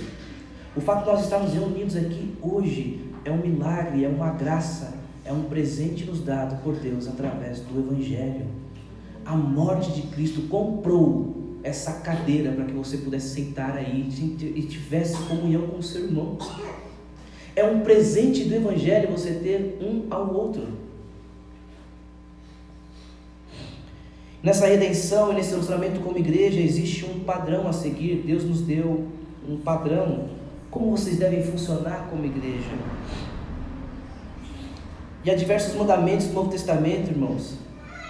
O 0.76 0.82
fato 0.82 1.04
de 1.04 1.12
nós 1.12 1.22
estarmos 1.22 1.54
reunidos 1.54 1.96
aqui 1.96 2.34
hoje 2.42 3.06
é 3.24 3.30
um 3.30 3.38
milagre, 3.38 4.04
é 4.04 4.08
uma 4.08 4.32
graça, 4.32 4.96
é 5.24 5.32
um 5.32 5.44
presente 5.44 6.06
nos 6.06 6.22
dado 6.22 6.60
por 6.64 6.76
Deus 6.76 7.08
através 7.08 7.60
do 7.60 7.80
Evangelho. 7.80 8.48
A 9.24 9.36
morte 9.36 9.92
de 9.92 10.02
Cristo 10.08 10.42
comprou 10.48 11.60
essa 11.64 12.00
cadeira 12.00 12.52
para 12.52 12.66
que 12.66 12.74
você 12.74 12.98
pudesse 12.98 13.36
sentar 13.36 13.78
aí 13.78 14.10
e 14.42 14.62
tivesse 14.64 15.18
comunhão 15.24 15.68
com 15.68 15.78
o 15.78 15.84
seu 15.84 16.06
irmão. 16.06 16.38
É 17.56 17.64
um 17.64 17.82
presente 17.82 18.46
do 18.46 18.56
Evangelho 18.56 19.12
você 19.12 19.32
ter 19.34 19.78
um 19.82 20.06
ao 20.10 20.34
outro. 20.34 20.68
Nessa 24.42 24.66
redenção 24.66 25.32
e 25.32 25.36
nesse 25.36 25.52
relacionamento 25.52 26.00
como 26.00 26.18
igreja 26.18 26.60
existe 26.60 27.06
um 27.06 27.20
padrão 27.20 27.68
a 27.68 27.74
seguir. 27.74 28.24
Deus 28.26 28.44
nos 28.44 28.62
deu 28.62 29.06
um 29.48 29.58
padrão 29.58 30.30
como 30.72 30.90
vocês 30.92 31.18
devem 31.18 31.44
funcionar 31.44 32.08
como 32.10 32.26
igreja. 32.26 32.72
E 35.24 35.30
há 35.30 35.36
diversos 35.36 35.76
mandamentos 35.76 36.28
do 36.28 36.34
Novo 36.34 36.50
Testamento, 36.50 37.12
irmãos, 37.12 37.56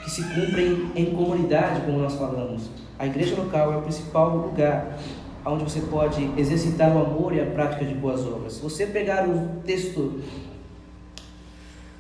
que 0.04 0.12
se 0.12 0.24
cumprem 0.24 0.90
em 0.96 1.14
comunidade, 1.14 1.82
como 1.82 1.98
nós 1.98 2.14
falamos. 2.14 2.70
A 2.98 3.06
igreja 3.06 3.36
local 3.36 3.74
é 3.74 3.78
o 3.78 3.82
principal 3.82 4.38
lugar 4.38 4.98
onde 5.46 5.64
você 5.64 5.82
pode 5.82 6.24
exercitar 6.38 6.96
o 6.96 7.04
amor 7.04 7.34
e 7.34 7.42
a 7.42 7.46
prática 7.46 7.84
de 7.86 7.94
boas 7.94 8.22
obras. 8.26 8.54
Se 8.54 8.62
você 8.62 8.86
pegar 8.86 9.28
o 9.28 9.62
texto, 9.66 10.20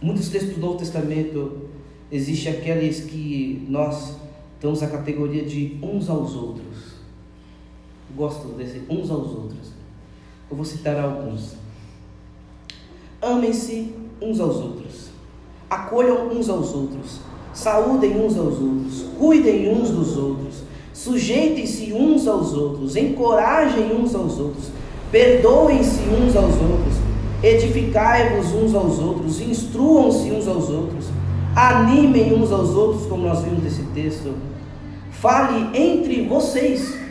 muitos 0.02 0.30
textos 0.30 0.56
do 0.56 0.62
Novo 0.62 0.78
Testamento, 0.78 1.70
existe 2.12 2.50
aqueles 2.50 3.02
que 3.02 3.66
nós 3.68 4.16
damos 4.62 4.84
a 4.84 4.88
categoria 4.88 5.44
de 5.44 5.80
uns 5.82 6.10
aos 6.10 6.36
outros. 6.36 6.92
Gosto 8.16 8.50
desse 8.50 8.84
uns 8.90 9.10
aos 9.10 9.28
outros. 9.28 9.72
Eu 10.50 10.56
vou 10.56 10.66
citar 10.66 11.00
alguns. 11.00 11.56
Amem-se 13.22 13.96
uns 14.22 14.40
aos 14.40 14.58
outros. 14.58 15.10
Acolham 15.70 16.30
uns 16.30 16.50
aos 16.50 16.74
outros. 16.74 17.22
Saúdem 17.54 18.18
uns 18.18 18.38
aos 18.38 18.60
outros. 18.60 19.06
Cuidem 19.18 19.74
uns 19.74 19.90
dos 19.90 20.18
outros. 20.18 20.64
Sujeitem-se 21.04 21.94
uns 21.94 22.28
aos 22.28 22.54
outros. 22.54 22.96
Encorajem 22.96 23.94
uns 23.94 24.14
aos 24.14 24.40
outros. 24.40 24.66
Perdoem-se 25.12 26.02
uns 26.02 26.36
aos 26.36 26.54
outros. 26.56 26.96
Edificai-vos 27.42 28.54
uns 28.54 28.76
aos 28.76 29.00
outros. 29.00 29.42
Instruam-se 29.42 30.32
uns 30.32 30.48
aos 30.48 30.70
outros. 30.70 31.06
Animem 31.56 32.34
uns 32.34 32.52
aos 32.52 32.70
outros, 32.70 33.08
como 33.08 33.28
nós 33.28 33.42
vimos 33.44 33.64
nesse 33.64 33.84
texto. 33.94 34.34
Fale 35.12 35.76
entre 35.76 36.28
vocês 36.28 37.02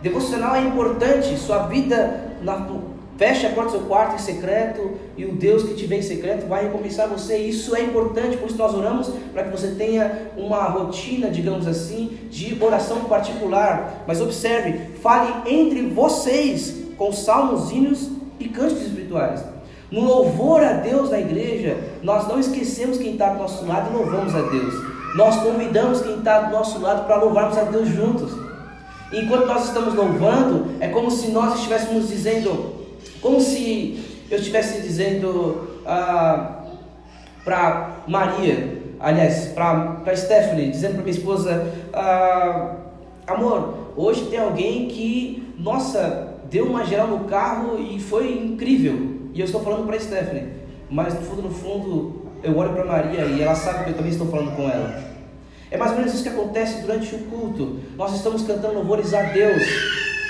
Devocional 0.00 0.54
é 0.54 0.60
importante, 0.60 1.36
sua 1.36 1.66
vida 1.66 2.30
na, 2.40 2.68
feche 3.18 3.46
a 3.46 3.50
porta 3.50 3.72
do 3.72 3.78
seu 3.78 3.86
quarto 3.88 4.14
em 4.14 4.18
secreto 4.18 4.92
e 5.16 5.24
o 5.24 5.32
Deus 5.32 5.64
que 5.64 5.74
te 5.74 5.86
vê 5.86 5.96
em 5.96 6.02
secreto 6.02 6.46
vai 6.46 6.62
recompensar 6.62 7.08
você. 7.08 7.36
Isso 7.36 7.74
é 7.74 7.82
importante, 7.82 8.36
por 8.36 8.48
isso 8.48 8.56
nós 8.56 8.72
oramos 8.72 9.10
para 9.34 9.42
que 9.42 9.50
você 9.50 9.72
tenha 9.72 10.30
uma 10.36 10.62
rotina, 10.64 11.28
digamos 11.28 11.66
assim, 11.66 12.16
de 12.30 12.56
oração 12.62 13.00
particular. 13.04 14.04
Mas 14.06 14.20
observe, 14.20 14.94
fale 15.02 15.50
entre 15.52 15.82
vocês 15.88 16.84
com 16.96 17.12
salmos, 17.12 17.72
hinos 17.72 18.08
e 18.38 18.48
cânticos 18.48 18.84
espirituais. 18.84 19.44
No 19.90 20.04
louvor 20.04 20.62
a 20.62 20.74
Deus 20.74 21.10
na 21.10 21.18
igreja, 21.18 21.76
nós 22.02 22.28
não 22.28 22.38
esquecemos 22.38 22.98
quem 22.98 23.12
está 23.14 23.30
do 23.30 23.38
nosso 23.38 23.66
lado 23.66 23.90
e 23.90 23.96
louvamos 23.96 24.32
a 24.34 24.42
Deus. 24.42 24.74
Nós 25.16 25.36
convidamos 25.42 26.02
quem 26.02 26.18
está 26.18 26.42
do 26.42 26.52
nosso 26.52 26.78
lado 26.78 27.04
para 27.06 27.16
louvarmos 27.16 27.58
a 27.58 27.62
Deus 27.62 27.88
juntos. 27.88 28.30
Enquanto 29.12 29.46
nós 29.46 29.64
estamos 29.64 29.94
louvando, 29.94 30.66
é 30.78 30.88
como 30.88 31.10
se 31.10 31.28
nós 31.28 31.54
estivéssemos 31.54 32.08
dizendo, 32.08 32.77
como 33.20 33.40
se 33.40 34.02
eu 34.30 34.38
estivesse 34.38 34.82
dizendo 34.82 35.82
ah, 35.86 36.64
para 37.44 38.02
Maria, 38.06 38.78
aliás, 39.00 39.48
para 39.54 40.14
Stephanie, 40.14 40.70
dizendo 40.70 40.94
para 40.94 41.02
minha 41.02 41.16
esposa, 41.16 41.72
ah, 41.92 42.76
amor, 43.26 43.92
hoje 43.96 44.26
tem 44.26 44.38
alguém 44.38 44.88
que, 44.88 45.54
nossa, 45.58 46.34
deu 46.50 46.66
uma 46.66 46.84
geral 46.84 47.08
no 47.08 47.24
carro 47.24 47.78
e 47.78 48.00
foi 48.00 48.32
incrível. 48.32 49.18
E 49.32 49.40
eu 49.40 49.46
estou 49.46 49.62
falando 49.62 49.86
para 49.86 49.98
Stephanie, 49.98 50.48
mas 50.90 51.14
no 51.14 51.20
fundo, 51.20 51.42
no 51.42 51.50
fundo, 51.50 52.26
eu 52.42 52.56
olho 52.56 52.72
para 52.72 52.84
Maria 52.84 53.24
e 53.24 53.42
ela 53.42 53.54
sabe 53.54 53.84
que 53.84 53.90
eu 53.90 53.96
também 53.96 54.12
estou 54.12 54.26
falando 54.28 54.54
com 54.56 54.62
ela. 54.62 55.08
É 55.70 55.76
mais 55.76 55.92
ou 55.92 55.98
menos 55.98 56.14
isso 56.14 56.22
que 56.22 56.28
acontece 56.30 56.80
durante 56.80 57.14
o 57.14 57.18
culto. 57.18 57.80
Nós 57.96 58.14
estamos 58.14 58.42
cantando 58.42 58.74
louvores 58.74 59.12
a 59.12 59.22
Deus. 59.22 59.62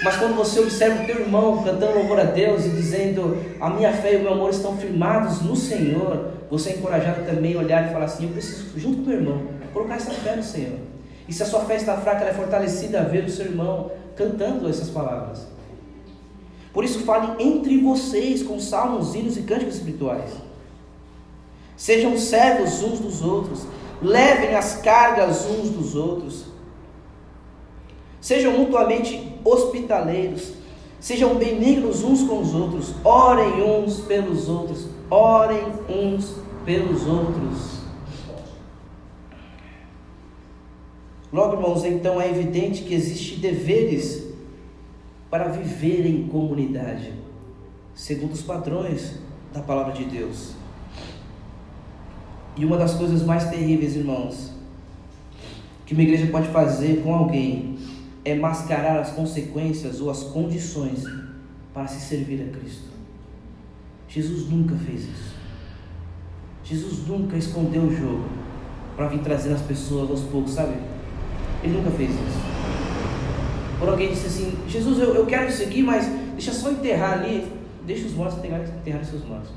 Mas 0.02 0.16
quando 0.16 0.36
você 0.36 0.60
observa 0.60 1.02
o 1.02 1.06
teu 1.06 1.20
irmão 1.20 1.62
cantando 1.64 1.98
louvor 1.98 2.20
a 2.20 2.24
Deus 2.24 2.64
e 2.64 2.68
dizendo 2.70 3.36
a 3.60 3.68
minha 3.68 3.92
fé 3.92 4.14
e 4.14 4.16
o 4.18 4.22
meu 4.22 4.32
amor 4.32 4.50
estão 4.50 4.76
firmados 4.76 5.42
no 5.42 5.56
Senhor, 5.56 6.30
você 6.50 6.70
é 6.70 6.76
encorajado 6.76 7.24
também 7.24 7.54
a 7.54 7.58
olhar 7.58 7.88
e 7.88 7.92
falar 7.92 8.04
assim: 8.04 8.24
eu 8.24 8.30
preciso, 8.30 8.78
junto 8.78 8.98
com 8.98 9.02
o 9.02 9.06
meu 9.06 9.18
irmão, 9.18 9.42
colocar 9.72 9.96
essa 9.96 10.12
fé 10.12 10.36
no 10.36 10.42
Senhor. 10.42 10.78
E 11.26 11.32
se 11.32 11.42
a 11.42 11.46
sua 11.46 11.60
fé 11.60 11.76
está 11.76 11.96
fraca, 11.96 12.20
ela 12.20 12.30
é 12.30 12.34
fortalecida 12.34 13.00
a 13.00 13.04
ver 13.04 13.24
o 13.24 13.30
seu 13.30 13.46
irmão 13.46 13.90
cantando 14.16 14.68
essas 14.68 14.88
palavras. 14.88 15.46
Por 16.72 16.84
isso, 16.84 17.00
fale 17.00 17.42
entre 17.42 17.78
vocês 17.78 18.42
com 18.42 18.60
salmos, 18.60 19.14
hinos 19.14 19.36
e 19.36 19.42
cânticos 19.42 19.76
espirituais. 19.76 20.30
Sejam 21.76 22.16
servos 22.16 22.82
uns 22.82 23.00
dos 23.00 23.22
outros 23.22 23.66
levem 24.00 24.54
as 24.54 24.76
cargas 24.76 25.46
uns 25.46 25.70
dos 25.70 25.94
outros, 25.94 26.46
sejam 28.28 28.58
mutuamente 28.58 29.32
hospitaleiros, 29.42 30.52
sejam 31.00 31.36
benignos 31.36 32.04
uns 32.04 32.24
com 32.24 32.42
os 32.42 32.54
outros, 32.54 32.94
orem 33.02 33.62
uns 33.62 34.00
pelos 34.00 34.50
outros, 34.50 34.86
orem 35.10 35.62
uns 35.88 36.34
pelos 36.62 37.06
outros. 37.06 37.78
Logo, 41.32 41.54
irmãos, 41.54 41.82
então 41.86 42.20
é 42.20 42.28
evidente 42.28 42.82
que 42.82 42.92
existem 42.92 43.38
deveres 43.38 44.26
para 45.30 45.48
viver 45.48 46.04
em 46.04 46.28
comunidade, 46.28 47.14
segundo 47.94 48.32
os 48.32 48.42
padrões 48.42 49.14
da 49.54 49.62
palavra 49.62 49.94
de 49.94 50.04
Deus. 50.04 50.52
E 52.58 52.64
uma 52.66 52.76
das 52.76 52.92
coisas 52.92 53.22
mais 53.22 53.48
terríveis, 53.48 53.96
irmãos, 53.96 54.52
que 55.86 55.94
uma 55.94 56.02
igreja 56.02 56.26
pode 56.26 56.48
fazer 56.48 57.02
com 57.02 57.14
alguém 57.14 57.77
é 58.28 58.34
mascarar 58.34 58.98
as 58.98 59.10
consequências 59.10 60.00
ou 60.00 60.10
as 60.10 60.22
condições 60.22 61.04
para 61.72 61.86
se 61.86 62.00
servir 62.00 62.42
a 62.42 62.58
Cristo. 62.58 62.88
Jesus 64.08 64.48
nunca 64.48 64.74
fez 64.76 65.02
isso. 65.02 65.34
Jesus 66.64 67.06
nunca 67.06 67.36
escondeu 67.36 67.82
o 67.82 67.94
jogo 67.94 68.28
para 68.96 69.08
vir 69.08 69.20
trazer 69.20 69.52
as 69.52 69.62
pessoas 69.62 70.10
aos 70.10 70.20
poucos, 70.22 70.52
sabe? 70.52 70.74
Ele 71.62 71.74
nunca 71.74 71.90
fez 71.90 72.10
isso. 72.10 72.48
Por 73.78 73.88
alguém 73.88 74.10
disse 74.10 74.26
assim: 74.26 74.58
Jesus, 74.68 74.98
eu, 74.98 75.14
eu 75.14 75.26
quero 75.26 75.50
seguir, 75.52 75.82
mas 75.82 76.06
deixa 76.32 76.52
só 76.52 76.70
enterrar 76.70 77.20
ali. 77.20 77.50
Deixa 77.86 78.06
os 78.06 78.12
mortos 78.12 78.38
enterrar, 78.38 78.60
enterrar 78.60 79.04
seus 79.04 79.24
mortos. 79.24 79.50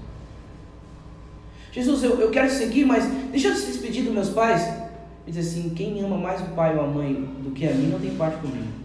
Jesus, 1.71 2.03
eu, 2.03 2.19
eu 2.19 2.29
quero 2.29 2.49
seguir, 2.49 2.85
mas 2.85 3.05
deixa 3.31 3.49
eu 3.49 3.55
se 3.55 3.67
despedir 3.67 4.03
dos 4.03 4.13
meus 4.13 4.29
pais. 4.29 4.80
Ele 5.25 5.35
diz 5.37 5.47
assim: 5.47 5.69
quem 5.69 6.01
ama 6.01 6.17
mais 6.17 6.41
o 6.41 6.51
pai 6.55 6.75
ou 6.75 6.83
a 6.83 6.87
mãe 6.87 7.13
do 7.43 7.51
que 7.51 7.67
a 7.67 7.73
mim 7.73 7.87
não 7.87 7.99
tem 7.99 8.15
parte 8.15 8.37
comigo. 8.37 8.81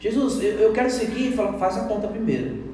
Jesus, 0.00 0.42
eu, 0.42 0.52
eu 0.58 0.72
quero 0.72 0.90
seguir, 0.90 1.32
fala, 1.32 1.58
faz 1.58 1.76
a 1.76 1.84
conta 1.84 2.06
primeiro. 2.06 2.68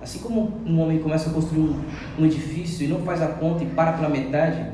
Assim 0.00 0.18
como 0.18 0.60
um 0.66 0.80
homem 0.80 0.98
começa 0.98 1.30
a 1.30 1.32
construir 1.32 1.74
um, 2.18 2.26
edifício 2.26 2.84
e 2.84 2.88
não 2.88 3.00
faz 3.02 3.22
a 3.22 3.28
conta 3.28 3.64
e 3.64 3.66
para 3.68 3.94
pela 3.94 4.10
metade, 4.10 4.70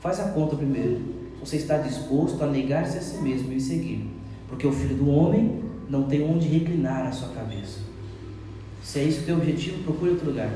faz 0.00 0.20
a 0.20 0.28
conta 0.30 0.54
primeiro. 0.54 1.00
Você 1.40 1.56
está 1.56 1.78
disposto 1.78 2.42
a 2.42 2.46
negar-se 2.46 2.98
a 2.98 3.00
si 3.00 3.20
mesmo 3.20 3.52
e 3.52 3.60
seguir. 3.60 4.08
Porque 4.48 4.64
o 4.64 4.72
filho 4.72 4.94
do 4.94 5.10
homem 5.10 5.60
não 5.90 6.04
tem 6.04 6.22
onde 6.22 6.46
reclinar 6.46 7.06
a 7.06 7.10
sua 7.10 7.30
cabeça. 7.30 7.80
Se 8.80 9.00
é 9.00 9.04
isso 9.04 9.22
o 9.22 9.24
teu 9.24 9.36
objetivo, 9.36 9.82
procure 9.82 10.12
outro 10.12 10.26
lugar. 10.26 10.50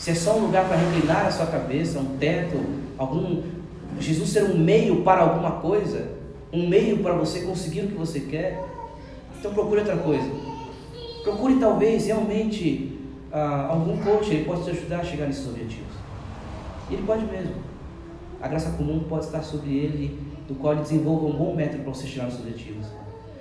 Se 0.00 0.12
é 0.12 0.14
só 0.14 0.38
um 0.38 0.46
lugar 0.46 0.66
para 0.66 0.78
reclinar 0.78 1.26
a 1.26 1.30
sua 1.30 1.44
cabeça, 1.44 1.98
um 1.98 2.16
teto, 2.16 2.56
algum 2.96 3.42
Jesus 4.00 4.30
ser 4.30 4.44
um 4.44 4.56
meio 4.56 5.02
para 5.02 5.20
alguma 5.20 5.60
coisa, 5.60 6.12
um 6.50 6.66
meio 6.66 7.00
para 7.02 7.12
você 7.12 7.42
conseguir 7.42 7.82
o 7.82 7.88
que 7.88 7.98
você 7.98 8.20
quer, 8.20 8.64
então 9.38 9.52
procure 9.52 9.80
outra 9.80 9.98
coisa. 9.98 10.26
Procure 11.22 11.60
talvez 11.60 12.06
realmente 12.06 12.98
ah, 13.30 13.66
algum 13.68 13.98
coach, 13.98 14.30
ele 14.30 14.46
pode 14.46 14.64
te 14.64 14.70
ajudar 14.70 15.00
a 15.00 15.04
chegar 15.04 15.26
nesses 15.26 15.46
objetivos. 15.46 15.92
Ele 16.90 17.02
pode 17.02 17.26
mesmo. 17.26 17.56
A 18.40 18.48
graça 18.48 18.70
comum 18.70 19.00
pode 19.00 19.26
estar 19.26 19.42
sobre 19.42 19.76
ele, 19.76 20.18
do 20.48 20.54
qual 20.54 20.72
ele 20.72 20.82
desenvolva 20.82 21.26
um 21.26 21.36
bom 21.36 21.54
método 21.54 21.82
para 21.82 21.92
você 21.92 22.06
chegar 22.06 22.24
nos 22.24 22.40
objetivos. 22.40 22.86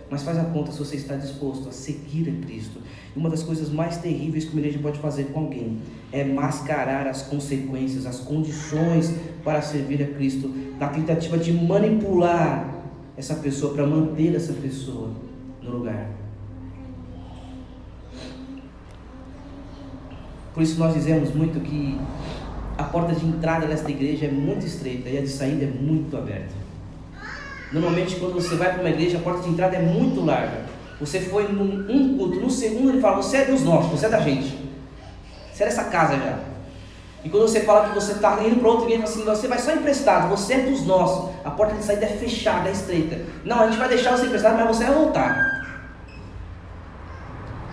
Mas 0.09 0.23
faz 0.23 0.37
a 0.37 0.43
conta 0.43 0.73
se 0.73 0.79
você 0.79 0.97
está 0.97 1.15
disposto 1.15 1.69
a 1.69 1.71
seguir 1.71 2.27
a 2.27 2.45
Cristo. 2.45 2.81
Uma 3.19 3.29
das 3.29 3.43
coisas 3.43 3.69
mais 3.69 3.97
terríveis 3.97 4.45
que 4.45 4.51
uma 4.51 4.61
igreja 4.61 4.79
pode 4.81 4.97
fazer 4.97 5.25
com 5.25 5.41
alguém 5.41 5.79
é 6.09 6.23
mascarar 6.23 7.05
as 7.05 7.21
consequências, 7.23 8.05
as 8.05 8.21
condições 8.21 9.13
para 9.43 9.61
servir 9.61 10.01
a 10.01 10.07
Cristo, 10.07 10.49
na 10.79 10.87
tentativa 10.87 11.37
de 11.37 11.51
manipular 11.51 12.73
essa 13.17 13.35
pessoa 13.35 13.73
para 13.73 13.85
manter 13.85 14.33
essa 14.33 14.53
pessoa 14.53 15.11
no 15.61 15.69
lugar. 15.69 16.09
Por 20.53 20.63
isso 20.63 20.79
nós 20.79 20.93
dizemos 20.93 21.35
muito 21.35 21.59
que 21.59 21.99
a 22.77 22.85
porta 22.85 23.13
de 23.13 23.25
entrada 23.25 23.67
desta 23.67 23.91
igreja 23.91 24.27
é 24.27 24.31
muito 24.31 24.65
estreita 24.65 25.09
e 25.09 25.17
a 25.17 25.21
de 25.21 25.27
saída 25.27 25.65
é 25.65 25.67
muito 25.67 26.15
aberta. 26.15 26.55
Normalmente 27.73 28.15
quando 28.15 28.35
você 28.35 28.55
vai 28.55 28.71
para 28.71 28.79
uma 28.79 28.89
igreja, 28.89 29.17
a 29.17 29.21
porta 29.21 29.43
de 29.43 29.49
entrada 29.49 29.75
é 29.75 29.81
muito 29.81 30.23
larga. 30.23 30.68
Você 30.99 31.21
foi 31.21 31.47
num 31.47 31.85
um 31.89 32.17
culto, 32.17 32.39
no 32.39 32.49
segundo 32.49 32.89
ele 32.89 33.01
fala, 33.01 33.17
você 33.17 33.37
é 33.37 33.45
dos 33.45 33.63
nossos, 33.63 33.91
você 33.91 34.05
é 34.05 34.09
da 34.09 34.19
gente. 34.19 34.57
Você 35.53 35.63
é 35.63 35.65
dessa 35.67 35.85
casa 35.85 36.17
já. 36.17 36.39
E 37.23 37.29
quando 37.29 37.43
você 37.43 37.61
fala 37.61 37.89
que 37.89 37.95
você 37.95 38.13
está 38.13 38.41
indo 38.43 38.59
para 38.59 38.69
outra 38.69 38.85
igreja, 38.85 39.03
assim, 39.03 39.23
você 39.23 39.47
vai 39.47 39.59
só 39.59 39.73
emprestado, 39.73 40.29
você 40.29 40.53
é 40.53 40.59
dos 40.59 40.85
nossos. 40.85 41.31
A 41.43 41.51
porta 41.51 41.75
de 41.75 41.83
saída 41.83 42.05
é 42.05 42.09
fechada, 42.17 42.69
é 42.69 42.71
estreita. 42.71 43.19
Não, 43.43 43.61
a 43.61 43.67
gente 43.67 43.77
vai 43.77 43.89
deixar 43.89 44.17
você 44.17 44.25
emprestado, 44.25 44.57
mas 44.57 44.67
você 44.67 44.85
vai 44.85 44.93
voltar. 44.93 45.59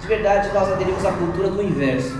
De 0.01 0.07
verdade, 0.07 0.53
nós 0.53 0.73
aderimos 0.73 1.05
à 1.05 1.13
cultura 1.13 1.49
do 1.49 1.63
inverso. 1.63 2.13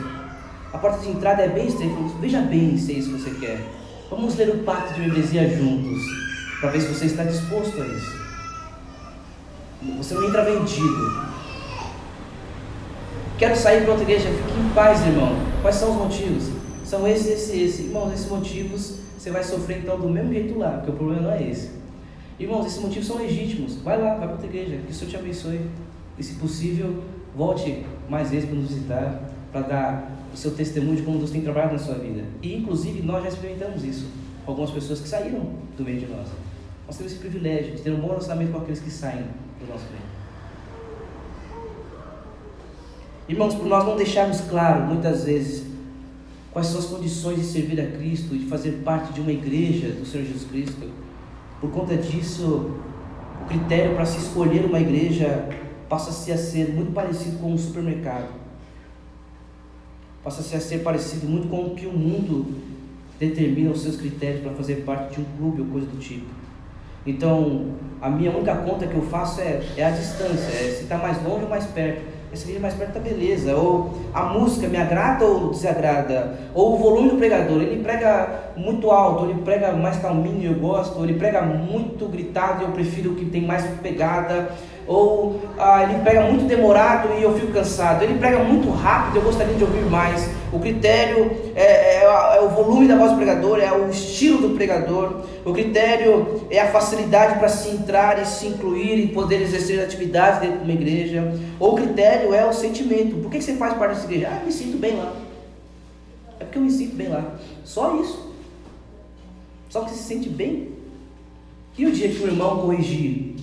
A 0.73 0.79
porta 0.79 0.99
de 0.99 1.11
entrada 1.11 1.43
é 1.43 1.49
bem 1.49 1.67
estreita. 1.67 1.97
Veja 2.21 2.41
bem 2.41 2.77
se 2.77 2.93
é 2.93 2.95
isso 2.97 3.13
que 3.13 3.23
você 3.23 3.31
quer. 3.31 3.61
Vamos 4.09 4.37
ler 4.37 4.51
o 4.51 4.59
pacto 4.59 4.95
de 4.95 5.01
membresia 5.01 5.49
juntos, 5.49 6.03
para 6.61 6.71
ver 6.71 6.81
se 6.81 6.95
você 6.95 7.07
está 7.07 7.25
disposto 7.25 7.81
a 7.83 7.87
isso. 7.87 8.26
Você 9.99 10.15
não 10.15 10.29
entra 10.29 10.45
vendido. 10.45 11.27
Quero 13.39 13.57
sair 13.57 13.83
para 13.83 13.91
outra 13.91 14.05
igreja. 14.05 14.29
Fique 14.29 14.61
em 14.61 14.69
paz, 14.71 15.07
irmão. 15.07 15.37
Quais 15.63 15.77
são 15.77 15.91
os 15.91 15.97
motivos? 15.97 16.51
São 16.85 17.07
esses, 17.07 17.27
esses, 17.27 17.55
esses. 17.55 17.87
Irmãos, 17.87 18.13
esses 18.13 18.29
motivos 18.29 18.99
você 19.19 19.31
vai 19.31 19.43
sofrer 19.43 19.79
então 19.79 19.99
do 19.99 20.09
mesmo 20.09 20.33
jeito 20.33 20.59
lá, 20.59 20.71
porque 20.71 20.91
o 20.91 20.95
problema 20.95 21.23
não 21.23 21.33
é 21.33 21.43
esse. 21.43 21.71
Irmãos, 22.39 22.67
esses 22.67 22.81
motivos 22.81 23.07
são 23.07 23.17
legítimos. 23.17 23.77
Vai 23.77 24.01
lá, 24.01 24.11
vai 24.11 24.29
para 24.29 24.33
outra 24.33 24.47
igreja. 24.47 24.79
Que 24.87 24.93
o 24.93 24.95
Senhor 24.95 25.11
te 25.11 25.17
abençoe. 25.17 25.61
E 26.19 26.23
se 26.23 26.35
possível, 26.35 27.03
volte 27.35 27.85
mais 28.09 28.31
vezes 28.31 28.49
para 28.49 28.59
nos 28.59 28.69
visitar, 28.69 29.21
para 29.51 29.61
dar 29.63 30.13
o 30.33 30.37
seu 30.37 30.53
testemunho 30.53 30.97
de 30.97 31.03
como 31.03 31.19
Deus 31.19 31.31
tem 31.31 31.41
trabalhado 31.41 31.73
na 31.73 31.79
sua 31.79 31.97
vida. 31.97 32.25
E 32.43 32.55
inclusive 32.55 33.03
nós 33.03 33.23
já 33.23 33.31
experimentamos 33.31 33.85
isso 33.85 34.07
com 34.45 34.53
algumas 34.53 34.71
pessoas 34.71 35.01
que 35.01 35.09
saíram 35.09 35.51
do 35.77 35.83
meio 35.83 35.99
de 35.99 36.07
nós. 36.07 36.29
Nós 36.87 36.97
temos 36.97 37.13
esse 37.13 37.21
privilégio 37.21 37.75
de 37.75 37.83
ter 37.83 37.91
um 37.91 38.01
bom 38.01 38.09
relacionamento 38.09 38.53
com 38.53 38.59
aqueles 38.59 38.81
que 38.81 38.91
saem 38.91 39.25
do 39.67 39.73
nosso 39.73 39.85
meio. 39.91 40.07
Irmãos, 43.29 43.55
por 43.55 43.67
nós 43.67 43.85
não 43.85 43.97
deixarmos 43.97 44.41
claro 44.43 44.85
muitas 44.85 45.25
vezes 45.25 45.67
quais 46.53 46.69
são 46.69 46.79
as 46.79 46.87
condições 46.87 47.41
de 47.41 47.47
servir 47.47 47.81
a 47.81 47.87
Cristo 47.87 48.35
e 48.35 48.39
de 48.39 48.47
fazer 48.47 48.83
parte 48.85 49.13
de 49.13 49.21
uma 49.21 49.33
igreja 49.33 49.89
do 49.89 50.07
Senhor 50.07 50.25
Jesus 50.25 50.45
Cristo, 50.45 50.91
por 51.61 51.71
conta 51.71 51.97
disso, 51.97 52.77
o 53.43 53.47
critério 53.49 53.95
para 53.95 54.07
se 54.07 54.19
escolher 54.19 54.65
uma 54.65 54.81
igreja 54.81 55.49
passa 55.89 56.11
a 56.11 56.39
ser 56.39 56.73
muito 56.73 56.93
parecido 56.93 57.39
com 57.39 57.53
um 57.53 57.59
supermercado 57.59 58.47
passa 60.27 60.41
a 60.57 60.61
ser 60.61 60.79
parecido 60.79 61.29
muito 61.29 61.47
com 61.47 61.67
o 61.69 61.77
que 61.77 61.87
o 61.87 61.93
mundo 61.93 62.53
determina 63.17 63.71
os 63.71 63.83
seus 63.83 63.95
critérios 63.95 64.43
para 64.43 64.53
fazer 64.55 64.83
parte 64.83 65.15
de 65.15 65.21
um 65.21 65.25
clube 65.39 65.61
ou 65.61 65.69
coisa 65.69 65.87
do 65.87 65.99
tipo. 66.01 66.27
Então, 67.07 67.67
a 68.01 68.11
minha 68.11 68.31
única 68.31 68.55
conta 68.57 68.87
que 68.87 68.95
eu 68.95 69.03
faço 69.03 69.41
é, 69.41 69.63
é 69.77 69.85
a 69.85 69.91
distância, 69.91 70.53
é 70.53 70.75
se 70.77 70.83
está 70.83 70.99
mais 70.99 71.23
longe 71.23 71.45
ou 71.45 71.49
mais 71.49 71.65
perto 71.67 72.17
esse 72.37 72.47
vídeo 72.47 72.61
mais 72.61 72.75
perto 72.75 72.93
tá 72.93 73.01
beleza. 73.01 73.57
Ou 73.57 73.91
a 74.13 74.25
música 74.25 74.69
me 74.69 74.77
agrada 74.77 75.25
ou 75.25 75.51
desagrada. 75.51 76.39
Ou 76.55 76.75
o 76.75 76.79
volume 76.79 77.11
do 77.11 77.17
pregador, 77.17 77.63
ele 77.63 77.83
prega 77.83 78.53
muito 78.57 78.91
alto, 78.91 79.25
ele 79.25 79.41
prega 79.43 79.73
mais 79.73 79.97
calminho, 79.99 80.53
eu 80.53 80.59
gosto. 80.59 80.99
Ou 80.99 81.05
ele 81.05 81.15
prega 81.15 81.41
muito 81.43 82.07
gritado, 82.07 82.65
eu 82.65 82.71
prefiro 82.71 83.13
o 83.13 83.15
que 83.15 83.25
tem 83.25 83.43
mais 83.43 83.65
pegada. 83.83 84.51
Ou 84.87 85.41
ah, 85.59 85.83
ele 85.83 86.01
prega 86.01 86.23
muito 86.23 86.47
demorado 86.47 87.09
e 87.19 87.23
eu 87.23 87.35
fico 87.39 87.53
cansado. 87.53 88.03
Ele 88.03 88.19
prega 88.19 88.39
muito 88.39 88.71
rápido, 88.71 89.17
eu 89.17 89.23
gostaria 89.23 89.55
de 89.55 89.65
ouvir 89.65 89.87
mais. 89.87 90.31
O 90.53 90.61
critério 90.61 91.31
é, 91.55 91.63
é, 91.63 92.05
é, 92.05 92.41
o 92.41 92.49
volume 92.51 92.87
da 92.87 92.97
voz 92.97 93.11
do 93.11 93.17
pregador, 93.17 93.59
é 93.59 93.73
o 93.73 93.91
estilo 93.91 94.49
do 94.49 94.55
pregador. 94.55 95.23
O 95.45 95.53
critério 95.53 96.47
é 96.51 96.61
a 96.61 96.71
facilidade 96.71 97.39
para 97.39 97.49
se 97.49 97.71
entrar 97.71 98.21
e 98.23 98.27
se 98.27 98.47
incluir 98.47 98.99
e 98.99 99.09
poder 99.09 99.43
exercer 99.43 99.83
atividades 99.83 100.41
dentro 100.41 100.59
de 100.59 100.65
uma 100.65 100.73
igreja. 100.73 101.35
Ou 101.59 101.73
o 101.73 101.77
critério 101.77 102.33
é 102.33 102.47
o 102.47 102.53
sentimento. 102.53 103.17
Por 103.17 103.31
que 103.31 103.41
você 103.41 103.57
faz 103.57 103.75
parte 103.75 103.95
dessa 103.95 104.07
igreja? 104.07 104.29
Ah, 104.31 104.39
eu 104.41 104.47
me 104.47 104.53
sinto 104.53 104.79
bem 104.79 104.97
lá. 104.97 105.13
É 106.39 106.45
porque 106.45 106.59
eu 106.59 106.63
me 106.63 106.71
sinto 106.71 106.95
bem 106.95 107.09
lá. 107.09 107.35
Só 107.65 108.01
isso. 108.01 108.33
Só 109.69 109.81
que 109.83 109.91
você 109.91 109.97
se 109.97 110.05
sente 110.05 110.29
bem. 110.29 110.69
E 111.77 111.87
o 111.87 111.91
dia 111.91 112.09
que 112.09 112.23
o 112.23 112.27
irmão 112.27 112.61
corrigir? 112.61 113.35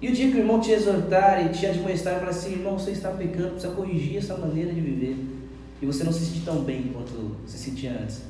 E 0.00 0.08
o 0.08 0.12
dia 0.12 0.30
que 0.30 0.36
o 0.36 0.40
irmão 0.40 0.58
te 0.58 0.72
exortar 0.72 1.44
e 1.44 1.50
te 1.50 1.66
admoestar 1.66 2.14
e 2.14 2.18
falar 2.20 2.30
assim, 2.30 2.52
irmão, 2.52 2.78
você 2.78 2.92
está 2.92 3.10
pecando, 3.10 3.50
precisa 3.50 3.74
corrigir 3.74 4.16
essa 4.16 4.34
maneira 4.36 4.72
de 4.72 4.80
viver 4.80 5.39
e 5.80 5.86
você 5.86 6.04
não 6.04 6.12
se 6.12 6.26
sente 6.26 6.44
tão 6.44 6.62
bem 6.62 6.92
quanto 6.92 7.36
se 7.46 7.56
sentia 7.56 7.92
antes. 7.92 8.22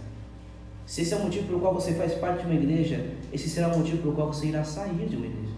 Se 0.87 1.03
esse 1.03 1.15
é 1.15 1.17
o 1.17 1.23
motivo 1.23 1.47
pelo 1.47 1.61
qual 1.61 1.75
você 1.75 1.95
faz 1.95 2.15
parte 2.15 2.41
de 2.41 2.47
uma 2.47 2.55
igreja, 2.55 3.15
esse 3.33 3.49
será 3.49 3.69
o 3.69 3.79
motivo 3.79 3.99
pelo 3.99 4.15
qual 4.15 4.33
você 4.33 4.47
irá 4.47 4.65
sair 4.65 5.07
de 5.09 5.17
uma 5.17 5.27
igreja. 5.27 5.55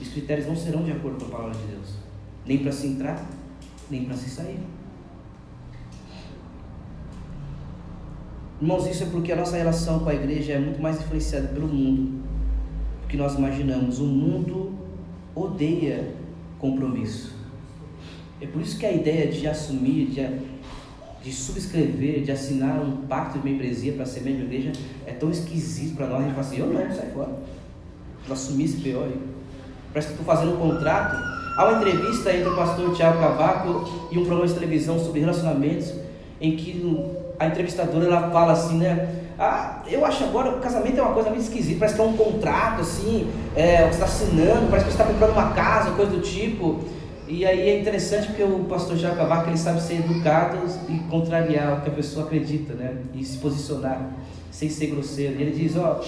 Os 0.00 0.08
critérios 0.08 0.46
não 0.46 0.56
serão 0.56 0.82
de 0.82 0.92
acordo 0.92 1.18
com 1.18 1.26
a 1.26 1.38
palavra 1.38 1.58
de 1.58 1.66
Deus, 1.66 1.88
nem 2.46 2.58
para 2.58 2.72
se 2.72 2.86
entrar, 2.86 3.26
nem 3.90 4.04
para 4.04 4.16
se 4.16 4.30
sair. 4.30 4.58
Irmãos, 8.60 8.86
isso 8.86 9.04
é 9.04 9.06
porque 9.06 9.32
a 9.32 9.36
nossa 9.36 9.56
relação 9.56 10.00
com 10.00 10.10
a 10.10 10.14
igreja 10.14 10.52
é 10.52 10.58
muito 10.58 10.82
mais 10.82 11.00
influenciada 11.00 11.48
pelo 11.48 11.66
mundo 11.66 12.22
do 13.02 13.08
que 13.08 13.16
nós 13.16 13.34
imaginamos. 13.36 14.00
O 14.00 14.04
mundo 14.04 14.72
odeia 15.34 16.14
compromisso. 16.58 17.34
É 18.38 18.46
por 18.46 18.60
isso 18.60 18.78
que 18.78 18.84
a 18.84 18.92
ideia 18.92 19.30
de 19.30 19.46
assumir, 19.46 20.08
de 20.10 20.20
de 21.22 21.32
subscrever, 21.32 22.22
de 22.22 22.32
assinar 22.32 22.80
um 22.80 22.98
pacto 23.06 23.38
de 23.38 23.44
membresia 23.44 23.92
para 23.92 24.06
ser 24.06 24.20
membro 24.20 24.46
da 24.46 24.54
igreja 24.54 24.72
é 25.06 25.12
tão 25.12 25.30
esquisito 25.30 25.96
para 25.96 26.06
nós. 26.06 26.20
A 26.20 26.22
gente 26.22 26.34
fala 26.34 26.46
assim: 26.46 26.58
eu 26.58 26.66
não, 26.66 26.94
sai 26.94 27.10
fora. 27.10 27.30
Vou 28.26 28.34
assumir 28.34 28.64
esse 28.64 28.76
pior 28.78 29.04
aí. 29.04 29.20
Parece 29.92 30.08
que 30.08 30.20
estou 30.20 30.34
fazendo 30.34 30.54
um 30.54 30.56
contrato. 30.56 31.16
Há 31.56 31.66
uma 31.66 31.78
entrevista 31.78 32.32
entre 32.32 32.48
o 32.48 32.56
pastor 32.56 32.94
Tiago 32.94 33.18
Cavaco 33.18 34.08
e 34.10 34.18
um 34.18 34.24
programa 34.24 34.46
de 34.46 34.54
televisão 34.54 34.98
sobre 34.98 35.20
relacionamentos, 35.20 35.92
em 36.40 36.56
que 36.56 37.04
a 37.38 37.46
entrevistadora 37.46 38.06
ela 38.06 38.30
fala 38.30 38.52
assim, 38.52 38.78
né? 38.78 39.16
Ah, 39.38 39.82
eu 39.88 40.04
acho 40.04 40.22
agora 40.24 40.50
o 40.50 40.60
casamento 40.60 40.98
é 40.98 41.02
uma 41.02 41.14
coisa 41.14 41.30
meio 41.30 41.40
esquisita, 41.40 41.78
parece 41.80 41.96
que 41.96 42.00
é 42.00 42.04
um 42.04 42.16
contrato 42.16 42.82
assim, 42.82 43.26
é, 43.56 43.84
você 43.84 43.88
está 43.92 44.04
assinando, 44.04 44.68
parece 44.68 44.86
que 44.86 44.92
você 44.92 45.02
está 45.02 45.04
comprando 45.04 45.32
uma 45.32 45.52
casa, 45.52 45.90
coisa 45.92 46.12
do 46.12 46.20
tipo. 46.20 46.80
E 47.30 47.46
aí 47.46 47.60
é 47.60 47.78
interessante 47.78 48.26
porque 48.26 48.42
o 48.42 48.64
pastor 48.64 48.96
Jacavaca 48.96 49.50
ele 49.50 49.56
sabe 49.56 49.80
ser 49.80 50.00
educado 50.00 50.58
e 50.88 50.98
contrariar 51.08 51.78
o 51.78 51.82
que 51.82 51.88
a 51.88 51.92
pessoa 51.92 52.26
acredita, 52.26 52.74
né? 52.74 52.96
E 53.14 53.24
se 53.24 53.38
posicionar 53.38 54.10
sem 54.50 54.68
ser 54.68 54.88
grosseiro. 54.88 55.40
Ele 55.40 55.52
diz, 55.52 55.76
ó, 55.76 56.02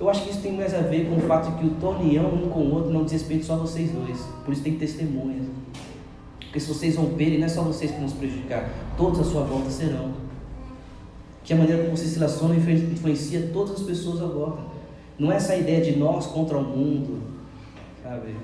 eu 0.00 0.08
acho 0.08 0.24
que 0.24 0.30
isso 0.30 0.40
tem 0.40 0.52
mais 0.52 0.72
a 0.72 0.78
ver 0.78 1.10
com 1.10 1.16
o 1.16 1.20
fato 1.20 1.50
de 1.50 1.58
que 1.58 1.66
o 1.66 1.70
tua 1.78 1.90
união 1.98 2.24
um 2.24 2.48
com 2.48 2.60
o 2.60 2.74
outro 2.74 2.90
não 2.90 3.04
diz 3.04 3.12
respeito 3.12 3.44
só 3.44 3.56
vocês 3.56 3.90
dois. 3.90 4.18
Por 4.46 4.54
isso 4.54 4.62
tem 4.62 4.78
testemunhas. 4.78 5.44
Porque 6.40 6.58
se 6.58 6.68
vocês 6.68 6.96
romperem, 6.96 7.38
não 7.38 7.44
é 7.44 7.50
só 7.50 7.62
vocês 7.62 7.90
que 7.90 7.98
vão 7.98 8.08
se 8.08 8.14
prejudicar, 8.14 8.70
todos 8.96 9.20
à 9.20 9.24
sua 9.24 9.42
volta 9.42 9.68
serão. 9.68 10.12
Que 11.44 11.52
a 11.52 11.56
maneira 11.56 11.82
como 11.82 11.94
você 11.94 12.06
se 12.06 12.18
relaciona 12.18 12.54
influencia 12.54 13.50
todas 13.52 13.72
as 13.72 13.82
pessoas 13.82 14.22
à 14.22 14.26
volta. 14.26 14.62
Não 15.18 15.30
é 15.30 15.36
essa 15.36 15.54
ideia 15.54 15.82
de 15.82 15.98
nós 15.98 16.24
contra 16.26 16.56
o 16.56 16.62
mundo, 16.62 17.20
sabe? 18.02 18.34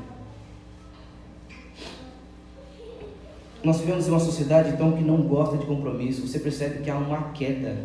Nós 3.62 3.80
vivemos 3.80 4.06
em 4.06 4.10
uma 4.10 4.20
sociedade 4.20 4.70
então 4.70 4.92
que 4.92 5.02
não 5.02 5.22
gosta 5.22 5.56
de 5.56 5.66
compromisso. 5.66 6.26
Você 6.26 6.38
percebe 6.38 6.82
que 6.82 6.90
há 6.90 6.96
uma 6.96 7.30
queda 7.32 7.76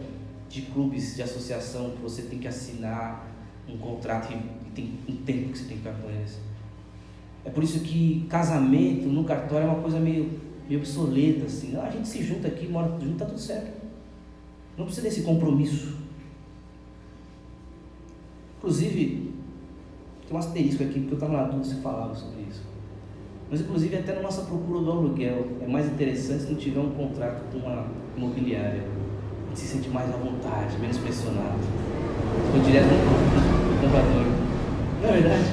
de 0.47 0.62
clubes, 0.62 1.15
de 1.15 1.23
associação, 1.23 1.91
que 1.91 2.01
você 2.01 2.23
tem 2.23 2.38
que 2.38 2.47
assinar 2.47 3.27
um 3.67 3.77
contrato 3.77 4.31
e 4.31 4.69
tem 4.69 4.93
um 5.09 5.15
tempo 5.15 5.49
que 5.49 5.57
você 5.57 5.65
tem 5.65 5.77
que 5.77 5.83
ficar 5.83 5.99
com 5.99 6.09
eles. 6.09 6.38
É 7.45 7.49
por 7.49 7.63
isso 7.63 7.79
que 7.79 8.25
casamento 8.29 9.07
no 9.07 9.23
cartório 9.23 9.67
é 9.67 9.69
uma 9.69 9.81
coisa 9.81 9.99
meio, 9.99 10.39
meio 10.67 10.79
obsoleta, 10.79 11.45
assim. 11.45 11.75
Ah, 11.75 11.86
a 11.88 11.89
gente 11.89 12.07
se 12.07 12.23
junta 12.23 12.47
aqui, 12.47 12.67
mora 12.67 12.88
junto, 12.99 13.17
tá 13.17 13.25
tudo 13.25 13.39
certo. 13.39 13.81
Não 14.77 14.86
precisa 14.86 15.07
desse 15.07 15.23
compromisso. 15.23 15.97
Inclusive, 18.57 19.33
tem 20.27 20.38
um 20.38 20.38
asterisco 20.38 20.83
aqui, 20.83 20.99
porque 20.99 21.13
eu 21.13 21.17
estava 21.17 21.33
na 21.33 21.43
dúvida 21.43 21.65
se 21.65 21.81
falava 21.81 22.15
sobre 22.15 22.43
isso. 22.49 22.72
Mas, 23.53 23.61
inclusive, 23.61 23.95
até 23.97 24.15
na 24.15 24.21
nossa 24.21 24.41
procura 24.41 24.79
do 24.79 24.91
aluguel, 24.91 25.45
é 25.61 25.67
mais 25.67 25.85
interessante 25.85 26.41
se 26.41 26.49
não 26.49 26.57
tiver 26.57 26.79
um 26.79 26.89
contrato 26.89 27.43
com 27.51 27.59
uma 27.59 27.85
imobiliária. 28.17 28.81
A 28.81 29.49
gente 29.49 29.59
se 29.59 29.67
sente 29.67 29.89
mais 29.89 30.11
à 30.11 30.17
vontade, 30.17 30.75
menos 30.79 30.97
pressionado. 30.97 31.59
Ficou 32.47 32.61
direto 32.63 32.87
no 32.87 33.79
comprador. 33.79 34.25
Não 35.03 35.07
é 35.07 35.11
verdade? 35.11 35.43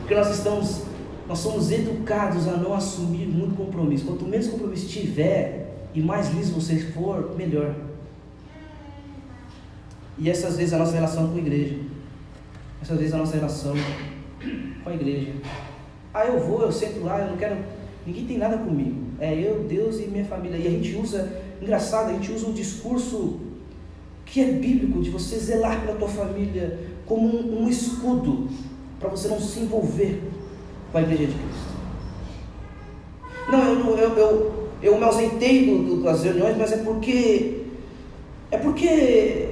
Porque 0.00 0.16
nós 0.16 0.36
estamos, 0.36 0.82
nós 1.28 1.38
somos 1.38 1.70
educados 1.70 2.48
a 2.48 2.56
não 2.56 2.74
assumir 2.74 3.28
muito 3.28 3.54
compromisso. 3.54 4.06
Quanto 4.06 4.24
menos 4.24 4.48
compromisso 4.48 4.88
tiver 4.88 5.84
e 5.94 6.00
mais 6.00 6.34
liso 6.34 6.54
você 6.54 6.76
for, 6.76 7.36
melhor. 7.36 7.72
E 10.18 10.28
essas 10.28 10.56
vezes 10.56 10.72
a 10.72 10.78
nossa 10.78 10.94
relação 10.94 11.28
com 11.28 11.36
a 11.36 11.38
igreja. 11.38 11.76
Essas 12.82 12.98
vezes 12.98 13.14
a 13.14 13.18
nossa 13.18 13.36
relação 13.36 13.76
com 14.82 14.90
a 14.90 14.92
igreja. 14.92 15.34
Ah, 16.12 16.24
eu 16.24 16.40
vou, 16.40 16.62
eu 16.62 16.72
sento 16.72 17.04
lá, 17.04 17.20
eu 17.20 17.30
não 17.30 17.36
quero. 17.36 17.56
Ninguém 18.06 18.26
tem 18.26 18.38
nada 18.38 18.58
comigo. 18.58 18.96
É 19.20 19.32
eu, 19.34 19.64
Deus 19.64 20.00
e 20.00 20.08
minha 20.08 20.24
família. 20.24 20.56
E 20.56 20.66
a 20.66 20.70
gente 20.70 20.96
usa, 20.96 21.32
engraçado, 21.60 22.10
a 22.10 22.12
gente 22.14 22.32
usa 22.32 22.46
um 22.46 22.52
discurso 22.52 23.40
que 24.24 24.40
é 24.40 24.52
bíblico, 24.52 25.00
de 25.00 25.10
você 25.10 25.38
zelar 25.38 25.80
pela 25.80 25.96
tua 25.96 26.08
família 26.08 26.78
como 27.04 27.26
um, 27.26 27.64
um 27.64 27.68
escudo 27.68 28.48
para 29.00 29.08
você 29.08 29.28
não 29.28 29.40
se 29.40 29.60
envolver 29.60 30.22
com 30.92 30.98
a 30.98 31.02
igreja 31.02 31.26
de 31.26 31.34
Cristo. 31.34 31.70
Não, 33.50 33.64
eu, 33.64 33.96
eu, 33.96 34.16
eu, 34.16 34.68
eu 34.82 34.96
me 34.96 35.04
ausentei 35.04 35.66
do, 35.66 35.96
do, 35.96 36.02
das 36.02 36.22
reuniões, 36.22 36.56
mas 36.56 36.72
é 36.72 36.76
porque. 36.78 37.62
É 38.52 38.58
porque 38.58 39.49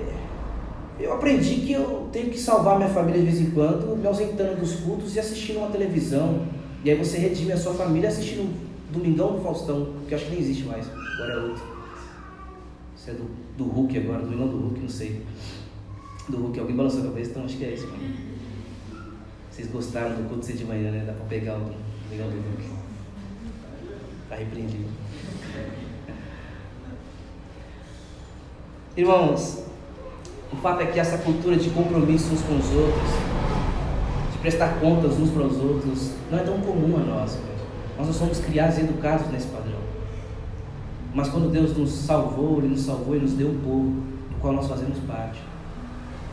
eu 1.01 1.13
aprendi 1.13 1.57
que 1.57 1.73
eu 1.73 2.09
tenho 2.13 2.31
que 2.31 2.39
salvar 2.39 2.77
minha 2.77 2.89
família 2.89 3.21
de 3.21 3.27
vez 3.27 3.41
em 3.41 3.51
quando, 3.51 3.97
me 3.97 4.07
ausentando 4.07 4.61
dos 4.61 4.77
cultos 4.77 5.15
e 5.15 5.21
assistindo 5.21 5.59
uma 5.59 5.69
televisão. 5.69 6.47
E 6.85 6.91
aí 6.91 6.97
você 6.97 7.19
redime 7.19 7.53
a 7.53 7.57
sua 7.57 7.75
família 7.75 8.09
assistindo 8.09 8.53
Domingão 8.91 9.37
do 9.37 9.43
Faustão, 9.43 9.95
que 10.09 10.15
acho 10.15 10.25
que 10.25 10.31
nem 10.31 10.41
existe 10.41 10.65
mais, 10.65 10.87
agora 11.15 11.33
é 11.33 11.37
outro. 11.37 11.63
Isso 12.97 13.11
é 13.11 13.13
do, 13.13 13.31
do 13.57 13.65
Hulk 13.65 13.99
agora, 13.99 14.21
Domingão 14.23 14.49
do 14.49 14.57
Hulk, 14.57 14.81
não 14.81 14.89
sei. 14.89 15.23
Do 16.29 16.37
Hulk, 16.39 16.61
alguém 16.61 16.77
balançou 16.77 17.03
a 17.03 17.05
cabeça, 17.05 17.31
então 17.31 17.45
acho 17.45 17.57
que 17.57 17.65
é 17.65 17.75
isso. 17.75 17.87
Mano. 17.87 18.29
Vocês 19.51 19.69
gostaram 19.71 20.15
do 20.17 20.29
culto 20.29 20.45
ser 20.45 20.55
de 20.55 20.65
manhã, 20.65 20.91
né? 20.91 21.05
Dá 21.07 21.13
pra 21.13 21.25
pegar 21.27 21.57
o 21.57 21.71
Domingão 22.09 22.31
do 22.31 22.37
Hulk. 22.37 22.71
Tá 24.29 24.37
repreendido. 24.37 24.85
Irmãos, 28.97 29.68
o 30.53 30.57
fato 30.57 30.81
é 30.81 30.87
que 30.87 30.99
essa 30.99 31.19
cultura 31.19 31.57
de 31.57 31.71
compromisso 31.71 32.33
uns 32.33 32.43
com 32.43 32.57
os 32.57 32.71
outros, 32.73 33.11
de 34.33 34.39
prestar 34.39 34.81
contas 34.81 35.13
uns 35.19 35.31
para 35.31 35.43
os 35.43 35.59
outros, 35.59 36.13
não 36.31 36.39
é 36.39 36.43
tão 36.43 36.59
comum 36.61 36.97
a 36.97 37.01
nós. 37.01 37.39
Nós 37.99 38.07
não 38.07 38.15
somos 38.15 38.39
criados 38.41 38.79
e 38.79 38.81
educados 38.81 39.31
nesse 39.31 39.49
padrão. 39.49 39.79
Mas 41.15 41.29
quando 41.29 41.51
Deus 41.51 41.77
nos 41.77 41.91
salvou, 41.91 42.59
Ele 42.59 42.69
nos 42.69 42.83
salvou 42.83 43.17
e 43.17 43.19
nos 43.19 43.33
deu 43.33 43.49
um 43.49 43.59
povo 43.59 43.91
do 44.31 44.41
qual 44.41 44.55
nós 44.55 44.69
fazemos 44.69 44.99
parte. 45.01 45.41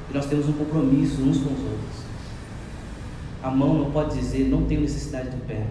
E 0.10 0.14
nós 0.14 0.28
temos 0.28 0.48
um 0.48 0.54
compromisso 0.54 1.22
uns 1.22 1.38
com 1.38 1.54
os 1.54 1.60
outros. 1.60 2.06
A 3.44 3.50
mão 3.50 3.74
não 3.74 3.92
pode 3.92 4.18
dizer 4.18 4.48
não 4.48 4.64
tenho 4.64 4.82
necessidade 4.82 5.30
do 5.30 5.46
pé. 5.46 5.66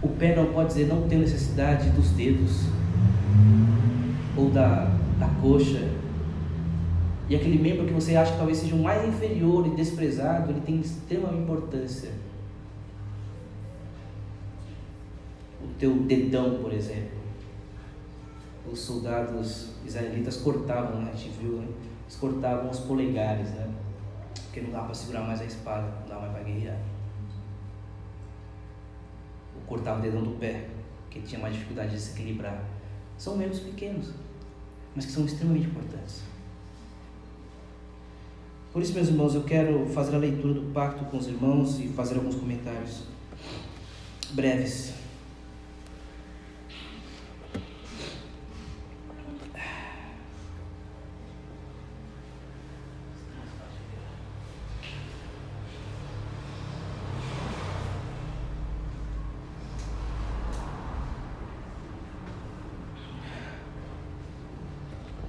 O 0.00 0.08
pé 0.08 0.36
não 0.36 0.46
pode 0.46 0.68
dizer 0.68 0.86
não 0.86 1.08
tenho 1.08 1.22
necessidade 1.22 1.90
dos 1.90 2.10
dedos. 2.10 2.66
Ou 4.36 4.50
da, 4.50 4.90
da 5.18 5.26
coxa 5.40 5.88
e 7.28 7.36
aquele 7.36 7.58
membro 7.58 7.86
que 7.86 7.92
você 7.92 8.16
acha 8.16 8.32
que 8.32 8.38
talvez 8.38 8.56
seja 8.56 8.74
o 8.74 8.82
mais 8.82 9.06
inferior 9.06 9.66
e 9.66 9.70
desprezado, 9.70 10.50
ele 10.50 10.62
tem 10.62 10.80
extrema 10.80 11.30
importância. 11.34 12.10
O 15.62 15.68
teu 15.78 15.94
dedão, 16.04 16.62
por 16.62 16.72
exemplo. 16.72 17.18
Os 18.70 18.80
soldados 18.80 19.72
israelitas 19.84 20.38
cortavam, 20.38 21.02
né? 21.02 21.10
a 21.12 21.16
gente 21.16 21.36
viu, 21.38 21.56
né? 21.56 21.68
eles 22.04 22.16
cortavam 22.16 22.70
os 22.70 22.80
polegares, 22.80 23.50
né? 23.50 23.70
Porque 24.44 24.60
não 24.60 24.70
dá 24.70 24.82
para 24.82 24.94
segurar 24.94 25.22
mais 25.22 25.40
a 25.40 25.44
espada, 25.44 25.86
não 26.00 26.08
dá 26.08 26.18
mais 26.18 26.32
para 26.32 26.42
guerrear. 26.42 26.78
Ou 29.54 29.62
cortava 29.66 29.98
o 29.98 30.02
dedão 30.02 30.22
do 30.22 30.38
pé, 30.38 30.66
que 31.10 31.20
tinha 31.20 31.40
mais 31.40 31.54
dificuldade 31.54 31.90
de 31.90 32.00
se 32.00 32.12
equilibrar. 32.12 32.62
São 33.16 33.36
membros 33.36 33.60
pequenos, 33.60 34.12
mas 34.94 35.06
que 35.06 35.12
são 35.12 35.24
extremamente 35.24 35.66
importantes. 35.66 36.27
Por 38.72 38.82
isso, 38.82 38.92
meus 38.92 39.08
irmãos, 39.08 39.34
eu 39.34 39.42
quero 39.42 39.86
fazer 39.86 40.14
a 40.14 40.18
leitura 40.18 40.54
do 40.54 40.72
pacto 40.72 41.04
com 41.06 41.16
os 41.16 41.26
irmãos 41.26 41.80
e 41.80 41.88
fazer 41.88 42.16
alguns 42.16 42.34
comentários 42.34 43.02
breves. 44.30 44.92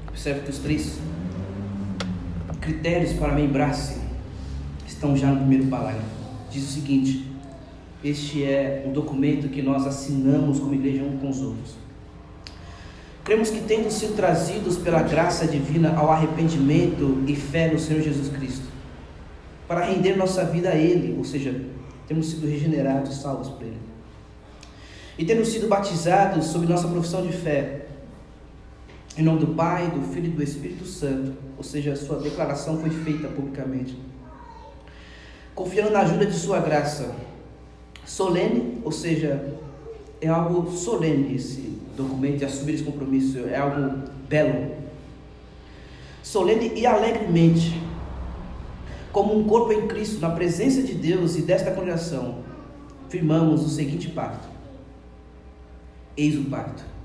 Observe 0.09 0.41
que 0.41 0.49
os 0.49 0.59
três 0.59 1.08
critérios 2.69 3.13
para 3.13 3.33
membrar-se 3.33 3.99
estão 4.85 5.17
já 5.17 5.27
no 5.27 5.37
primeiro 5.37 5.65
parágrafo. 5.67 6.05
Diz 6.51 6.63
o 6.63 6.71
seguinte: 6.71 7.25
Este 8.03 8.43
é 8.43 8.85
o 8.87 8.91
documento 8.91 9.49
que 9.49 9.61
nós 9.61 9.87
assinamos 9.87 10.59
como 10.59 10.75
igreja 10.75 11.03
um 11.03 11.17
com 11.17 11.29
os 11.29 11.41
outros. 11.41 11.75
Cremos 13.23 13.49
que, 13.49 13.61
tendo 13.61 13.89
sido 13.91 14.15
trazidos 14.15 14.77
pela 14.77 15.01
graça 15.01 15.47
divina 15.47 15.95
ao 15.95 16.11
arrependimento 16.11 17.23
e 17.27 17.35
fé 17.35 17.71
no 17.71 17.79
Senhor 17.79 18.01
Jesus 18.01 18.29
Cristo, 18.29 18.65
para 19.67 19.85
render 19.85 20.15
nossa 20.15 20.45
vida 20.45 20.69
a 20.69 20.75
Ele, 20.75 21.15
ou 21.17 21.23
seja, 21.23 21.53
temos 22.07 22.29
sido 22.29 22.47
regenerados, 22.47 23.15
salvos 23.17 23.49
por 23.49 23.63
Ele, 23.63 23.77
e 25.17 25.25
tendo 25.25 25.45
sido 25.45 25.67
batizados 25.67 26.45
sob 26.45 26.65
nossa 26.65 26.87
profissão 26.87 27.25
de 27.25 27.33
fé, 27.33 27.78
em 29.19 29.23
nome 29.23 29.39
do 29.39 29.47
Pai, 29.47 29.91
do 29.91 30.01
Filho 30.13 30.27
e 30.27 30.29
do 30.29 30.41
Espírito 30.41 30.85
Santo. 30.85 31.33
Ou 31.57 31.63
seja, 31.63 31.93
sua 31.95 32.19
declaração 32.19 32.79
foi 32.79 32.89
feita 32.89 33.27
publicamente. 33.27 33.97
Confiando 35.53 35.91
na 35.91 35.99
ajuda 35.99 36.25
de 36.25 36.33
sua 36.33 36.61
graça. 36.61 37.13
Solene, 38.05 38.79
ou 38.83 38.91
seja, 38.91 39.55
é 40.21 40.27
algo 40.29 40.71
solene 40.71 41.35
esse 41.35 41.77
documento 41.97 42.37
de 42.37 42.45
assumir 42.45 42.75
esse 42.75 42.83
compromisso, 42.83 43.39
é 43.39 43.57
algo 43.57 44.03
belo. 44.29 44.71
Solene 46.23 46.71
e 46.75 46.85
alegremente, 46.85 47.79
como 49.11 49.37
um 49.37 49.43
corpo 49.43 49.73
em 49.73 49.85
Cristo, 49.85 50.21
na 50.21 50.29
presença 50.29 50.81
de 50.81 50.93
Deus 50.93 51.35
e 51.35 51.41
desta 51.41 51.71
congregação, 51.71 52.39
firmamos 53.09 53.65
o 53.65 53.69
seguinte 53.69 54.07
pacto. 54.07 54.47
Eis 56.15 56.35
o 56.35 56.45
pacto 56.45 56.98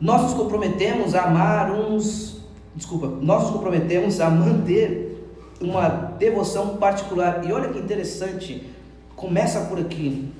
nós 0.00 0.22
nos 0.22 0.34
comprometemos 0.34 1.14
a 1.14 1.24
amar 1.24 1.72
uns, 1.72 2.40
desculpa, 2.74 3.08
nós 3.20 3.42
nos 3.42 3.50
comprometemos 3.50 4.20
a 4.20 4.30
manter 4.30 5.08
uma 5.60 5.88
devoção 5.88 6.76
particular. 6.76 7.44
E 7.44 7.52
olha 7.52 7.68
que 7.68 7.78
interessante, 7.78 8.68
começa 9.16 9.60
por 9.62 9.78
aqui. 9.78 10.32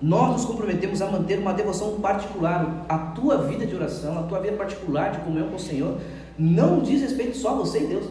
Nós 0.00 0.32
nos 0.32 0.44
comprometemos 0.44 1.02
a 1.02 1.06
manter 1.10 1.38
uma 1.38 1.52
devoção 1.52 2.00
particular. 2.00 2.84
A 2.88 2.98
tua 2.98 3.38
vida 3.38 3.66
de 3.66 3.74
oração, 3.74 4.18
a 4.18 4.22
tua 4.22 4.40
vida 4.40 4.56
particular 4.56 5.12
de 5.12 5.18
comunhão 5.18 5.48
com 5.48 5.56
o 5.56 5.60
Senhor, 5.60 5.98
não 6.38 6.80
diz 6.80 7.02
respeito 7.02 7.36
só 7.36 7.50
a 7.50 7.54
você 7.54 7.84
e 7.84 7.86
Deus. 7.86 8.06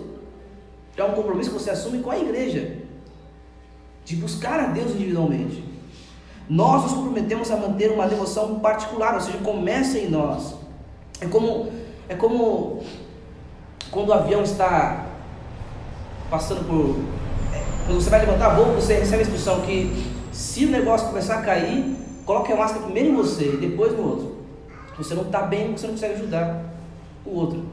É 0.96 1.04
um 1.04 1.14
compromisso 1.14 1.50
que 1.50 1.60
você 1.60 1.72
assume 1.72 2.00
com 2.00 2.12
a 2.12 2.20
igreja, 2.20 2.78
de 4.06 4.16
buscar 4.16 4.60
a 4.60 4.68
Deus 4.68 4.92
individualmente. 4.92 5.64
Nós 6.48 6.84
nos 6.84 6.94
comprometemos 6.94 7.50
a 7.50 7.58
manter 7.58 7.92
uma 7.92 8.08
devoção 8.08 8.60
particular, 8.60 9.16
ou 9.16 9.22
seja, 9.22 9.40
começa 9.40 9.98
em 9.98 10.10
nós. 10.10 10.63
É 11.22 11.28
como, 11.28 11.72
é 12.10 12.16
como 12.16 12.84
quando 13.92 14.10
o 14.10 14.14
avião 14.14 14.44
está 14.44 15.06
passando 16.30 16.68
por. 16.68 17.00
É, 17.56 17.64
quando 17.86 18.02
você 18.02 18.10
vai 18.10 18.20
levantar 18.22 18.50
voo, 18.56 18.74
você 18.74 18.96
recebe 18.96 19.20
a 19.20 19.26
instrução 19.26 19.62
que 19.62 20.12
se 20.32 20.66
o 20.66 20.70
negócio 20.70 21.08
começar 21.08 21.40
a 21.40 21.42
cair, 21.44 21.96
coloque 22.26 22.52
a 22.52 22.56
máscara 22.56 22.86
primeiro 22.86 23.10
em 23.10 23.16
você 23.16 23.54
e 23.54 23.58
depois 23.58 23.94
no 23.94 24.10
outro. 24.10 24.38
Se 24.92 24.98
você 24.98 25.14
não 25.14 25.24
está 25.24 25.44
bem, 25.44 25.72
você 25.72 25.88
não 25.88 25.94
consegue 25.94 26.16
ajudar 26.16 26.64
o 27.26 27.30
outro. 27.32 27.66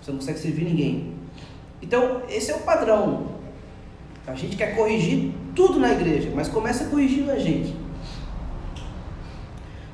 Você 0.00 0.10
não 0.10 0.18
consegue 0.18 0.38
servir 0.38 0.64
ninguém. 0.64 1.14
Então, 1.82 2.22
esse 2.28 2.50
é 2.50 2.54
o 2.54 2.60
padrão. 2.60 3.28
A 4.26 4.34
gente 4.34 4.56
quer 4.56 4.76
corrigir 4.76 5.32
tudo 5.54 5.80
na 5.80 5.92
igreja, 5.92 6.30
mas 6.34 6.48
começa 6.48 6.84
corrigindo 6.84 7.30
a 7.30 7.38
gente. 7.38 7.74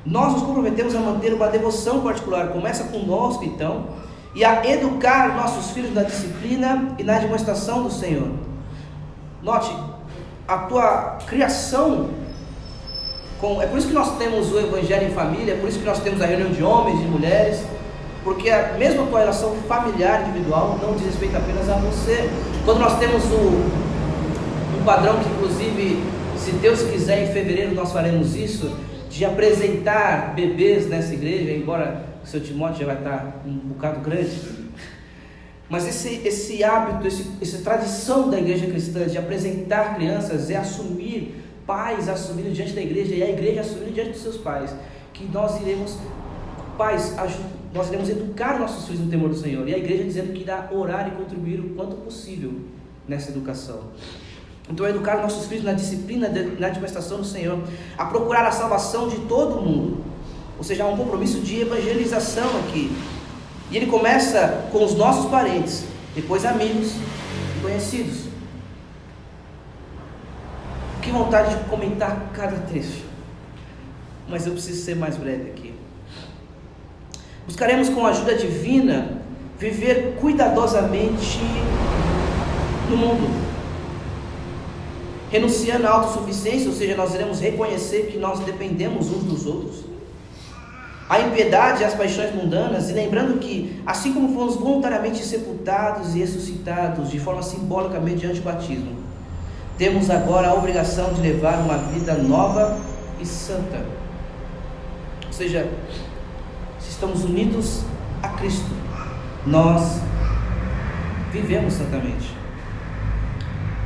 Nós 0.09 0.33
nos 0.33 0.43
comprometemos 0.43 0.95
a 0.95 0.99
manter 0.99 1.33
uma 1.33 1.49
devoção 1.49 1.99
particular, 1.99 2.47
começa 2.47 2.85
conosco 2.85 3.43
então, 3.43 3.87
e 4.33 4.43
a 4.45 4.65
educar 4.65 5.35
nossos 5.35 5.71
filhos 5.71 5.93
na 5.93 6.03
disciplina 6.03 6.95
e 6.97 7.03
na 7.03 7.19
demonstração 7.19 7.83
do 7.83 7.91
Senhor. 7.91 8.29
Note, 9.43 9.69
a 10.47 10.59
tua 10.59 11.17
criação, 11.27 12.09
com, 13.41 13.61
é 13.61 13.65
por 13.65 13.77
isso 13.77 13.87
que 13.87 13.93
nós 13.93 14.17
temos 14.17 14.49
o 14.53 14.59
Evangelho 14.59 15.07
em 15.07 15.11
família, 15.11 15.55
é 15.55 15.57
por 15.57 15.67
isso 15.67 15.79
que 15.79 15.85
nós 15.85 15.99
temos 15.99 16.21
a 16.21 16.25
reunião 16.25 16.51
de 16.51 16.63
homens 16.63 17.01
e 17.01 17.05
mulheres, 17.05 17.63
porque 18.23 18.49
a, 18.49 18.75
mesmo 18.77 19.03
a 19.03 19.07
tua 19.07 19.19
relação 19.19 19.55
familiar 19.67 20.29
individual 20.29 20.79
não 20.81 20.93
diz 20.93 21.05
respeito 21.05 21.35
apenas 21.35 21.69
a 21.69 21.73
você. 21.75 22.29
Quando 22.63 22.79
nós 22.79 22.97
temos 22.97 23.25
o, 23.25 24.79
um 24.79 24.83
padrão 24.85 25.17
que, 25.19 25.29
inclusive, 25.29 26.01
se 26.37 26.51
Deus 26.53 26.81
quiser, 26.83 27.23
em 27.23 27.33
fevereiro 27.33 27.75
nós 27.75 27.91
faremos 27.91 28.35
isso, 28.37 28.71
de 29.17 29.25
apresentar 29.25 30.35
bebês 30.35 30.87
nessa 30.87 31.11
igreja, 31.11 31.51
embora 31.51 32.05
o 32.23 32.27
seu 32.27 32.39
Timóteo 32.39 32.81
já 32.81 32.85
vai 32.85 32.97
estar 32.97 33.41
um 33.47 33.69
bocado 33.69 33.99
grande. 34.01 34.29
Mas 35.67 35.87
esse, 35.87 36.21
esse 36.23 36.63
hábito, 36.63 37.07
esse, 37.07 37.31
essa 37.41 37.57
tradição 37.63 38.29
da 38.29 38.37
igreja 38.37 38.67
cristã 38.67 39.07
de 39.07 39.17
apresentar 39.17 39.95
crianças 39.95 40.51
é 40.51 40.55
assumir, 40.55 41.43
pais 41.65 42.07
assumirem 42.07 42.53
diante 42.53 42.73
da 42.73 42.81
igreja 42.81 43.15
e 43.15 43.23
a 43.23 43.29
igreja 43.29 43.61
assumir 43.61 43.91
diante 43.91 44.11
dos 44.11 44.21
seus 44.21 44.37
pais, 44.37 44.73
que 45.11 45.25
nós 45.25 45.59
iremos, 45.61 45.97
pais, 46.77 47.15
nós 47.73 47.87
iremos 47.87 48.09
educar 48.09 48.59
nossos 48.59 48.85
filhos 48.85 49.01
no 49.01 49.09
temor 49.09 49.29
do 49.29 49.35
Senhor. 49.35 49.67
E 49.67 49.73
a 49.73 49.79
igreja 49.79 50.03
dizendo 50.03 50.31
que 50.31 50.43
irá 50.43 50.69
orar 50.71 51.07
e 51.07 51.11
contribuir 51.11 51.59
o 51.59 51.69
quanto 51.71 51.95
possível 51.95 52.53
nessa 53.07 53.31
educação. 53.31 53.79
Então, 54.69 54.85
educar 54.85 55.21
nossos 55.21 55.47
filhos 55.47 55.63
na 55.63 55.71
disciplina, 55.71 56.27
na 56.59 56.67
administração 56.67 57.19
do 57.19 57.25
Senhor, 57.25 57.59
a 57.97 58.05
procurar 58.05 58.45
a 58.45 58.51
salvação 58.51 59.07
de 59.07 59.17
todo 59.21 59.61
mundo. 59.61 60.03
Ou 60.57 60.63
seja, 60.63 60.83
há 60.83 60.87
um 60.87 60.97
compromisso 60.97 61.39
de 61.39 61.61
evangelização 61.61 62.47
aqui. 62.59 62.91
E 63.71 63.77
ele 63.77 63.85
começa 63.85 64.67
com 64.71 64.83
os 64.83 64.95
nossos 64.95 65.29
parentes, 65.29 65.85
depois 66.13 66.43
amigos 66.45 66.93
e 67.57 67.61
conhecidos. 67.61 68.27
Que 71.01 71.11
vontade 71.11 71.55
de 71.55 71.63
comentar 71.69 72.31
cada 72.33 72.57
trecho. 72.57 73.05
Mas 74.27 74.45
eu 74.45 74.51
preciso 74.51 74.83
ser 74.83 74.95
mais 74.95 75.15
breve 75.15 75.51
aqui. 75.51 75.73
Buscaremos 77.45 77.87
com 77.87 78.05
a 78.05 78.09
ajuda 78.09 78.35
divina 78.35 79.21
viver 79.57 80.17
cuidadosamente 80.19 81.39
no 82.89 82.97
mundo 82.97 83.46
renunciando 85.29 85.87
à 85.87 85.91
autossuficiência, 85.91 86.69
ou 86.69 86.75
seja, 86.75 86.95
nós 86.95 87.13
iremos 87.13 87.39
reconhecer 87.39 88.07
que 88.07 88.17
nós 88.17 88.39
dependemos 88.39 89.09
uns 89.09 89.23
dos 89.23 89.45
outros. 89.45 89.85
A 91.09 91.21
impiedade 91.21 91.81
e 91.81 91.85
as 91.85 91.93
paixões 91.93 92.35
mundanas, 92.35 92.89
e 92.89 92.93
lembrando 92.93 93.39
que, 93.39 93.81
assim 93.85 94.13
como 94.13 94.33
fomos 94.33 94.55
voluntariamente 94.55 95.23
sepultados 95.23 96.15
e 96.15 96.19
ressuscitados 96.19 97.09
de 97.09 97.19
forma 97.19 97.41
simbólica 97.41 97.99
mediante 97.99 98.39
o 98.39 98.43
batismo, 98.43 98.97
temos 99.77 100.09
agora 100.09 100.49
a 100.49 100.53
obrigação 100.53 101.13
de 101.13 101.21
levar 101.21 101.59
uma 101.59 101.77
vida 101.77 102.13
nova 102.15 102.77
e 103.21 103.25
santa. 103.25 103.85
Ou 105.25 105.33
seja, 105.33 105.69
se 106.79 106.89
estamos 106.89 107.23
unidos 107.23 107.83
a 108.21 108.29
Cristo, 108.29 108.71
nós 109.45 110.01
vivemos 111.31 111.73
santamente. 111.73 112.35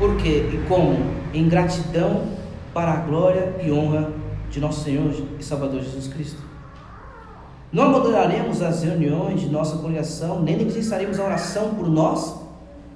Por 0.01 0.17
quê 0.17 0.49
e 0.51 0.67
como? 0.67 0.97
Em 1.31 1.47
gratidão 1.47 2.27
para 2.73 2.91
a 2.91 2.95
glória 2.95 3.53
e 3.63 3.71
honra 3.71 4.11
de 4.49 4.59
nosso 4.59 4.83
Senhor 4.83 5.13
e 5.39 5.43
Salvador 5.43 5.79
Jesus 5.83 6.07
Cristo. 6.07 6.41
Não 7.71 7.83
abandonaremos 7.83 8.63
as 8.63 8.81
reuniões 8.81 9.41
de 9.41 9.49
nossa 9.49 9.77
congregação, 9.77 10.41
nem 10.41 10.57
negligenciaremos 10.57 11.19
a 11.19 11.23
oração 11.23 11.75
por 11.75 11.87
nós 11.87 12.35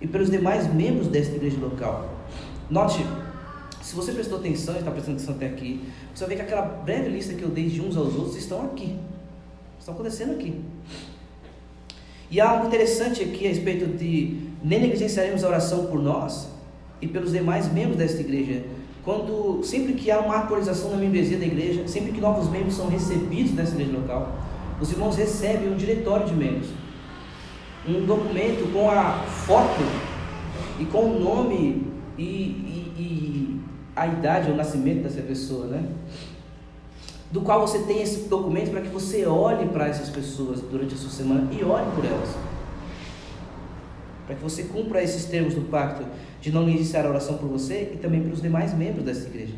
e 0.01 0.08
pelos 0.08 0.32
demais 0.32 0.66
membros 0.74 1.08
desta 1.08 1.36
igreja 1.36 1.60
local. 1.62 2.10
Note, 2.72 3.06
se 3.84 3.95
você 3.95 4.12
prestou 4.12 4.39
atenção 4.39 4.74
e 4.74 4.80
está 4.80 4.89
prestando 4.89 5.18
atenção 5.18 5.36
até 5.36 5.45
aqui, 5.45 5.88
você 6.12 6.26
vai 6.26 6.36
ver 6.36 6.43
que 6.43 6.51
aquela 6.51 6.66
breve 6.66 7.10
lista 7.10 7.36
que 7.36 7.43
eu 7.43 7.49
dei 7.49 7.70
de 7.70 7.82
uns 7.82 7.95
aos 7.95 8.16
outros 8.16 8.36
estão 8.36 8.66
aqui. 8.66 8.97
Estão 9.80 9.93
acontecendo 9.93 10.32
aqui. 10.32 10.60
E 12.32 12.41
há 12.41 12.49
algo 12.49 12.66
interessante 12.66 13.22
aqui 13.22 13.45
a 13.45 13.49
respeito 13.49 13.95
de 13.95 14.49
nem 14.64 14.82
negligenciaremos 14.82 15.43
a 15.43 15.47
oração 15.49 15.86
por 15.86 16.01
nós, 16.01 16.55
e 17.02 17.08
pelos 17.08 17.32
demais 17.32 17.72
membros 17.72 17.98
desta 17.98 18.22
igreja. 18.22 18.64
Quando, 19.04 19.62
sempre 19.64 19.93
que 19.93 20.10
há 20.10 20.20
uma 20.20 20.38
atualização 20.38 20.91
da 20.91 20.98
membresia 20.98 21.38
da 21.38 21.46
igreja, 21.46 21.88
sempre 21.88 22.12
que 22.12 22.20
novos 22.20 22.50
membros 22.50 22.76
são 22.76 22.89
recebidos 22.89 23.54
nessa 23.54 23.74
igreja 23.74 23.98
local, 23.98 24.36
os 24.82 24.91
irmãos 24.91 25.16
recebem 25.16 25.72
um 25.72 25.76
diretório 25.76 26.26
de 26.26 26.34
membros, 26.34 26.70
um 27.88 28.06
documento 28.06 28.72
com 28.74 28.89
a 28.89 29.24
foto 29.46 29.84
e 30.80 30.86
com 30.86 31.04
o 31.04 31.20
nome 31.20 31.88
e, 32.18 32.24
e, 32.24 32.93
e 32.98 33.62
a 33.96 34.08
idade, 34.08 34.52
o 34.52 34.56
nascimento 34.56 35.04
dessa 35.04 35.22
pessoa, 35.22 35.68
né? 35.68 35.88
Do 37.32 37.41
qual 37.41 37.62
você 37.62 37.80
tem 37.80 38.02
esse 38.02 38.28
documento 38.28 38.72
para 38.72 38.82
que 38.82 38.89
você 38.89 39.26
olhe 39.26 39.68
para 39.68 39.88
essas 39.88 40.10
pessoas 40.10 40.62
durante 40.62 40.96
a 40.96 40.98
sua 40.98 41.10
semana 41.10 41.48
e 41.52 41.64
olhe 41.64 41.89
por 41.96 42.06
elas 42.06 42.55
para 44.26 44.36
que 44.36 44.41
você 44.41 44.63
cumpra 44.63 45.03
esses 45.03 45.26
termos 45.26 45.53
do 45.53 45.61
pacto 45.61 46.05
de 46.41 46.51
não 46.51 46.67
iniciar 46.67 47.05
a 47.05 47.09
oração 47.09 47.38
por 47.38 47.49
você 47.49 47.91
e 47.93 47.97
também 47.97 48.21
pelos 48.21 48.41
demais 48.41 48.73
membros 48.73 49.03
dessa 49.03 49.28
igreja. 49.28 49.53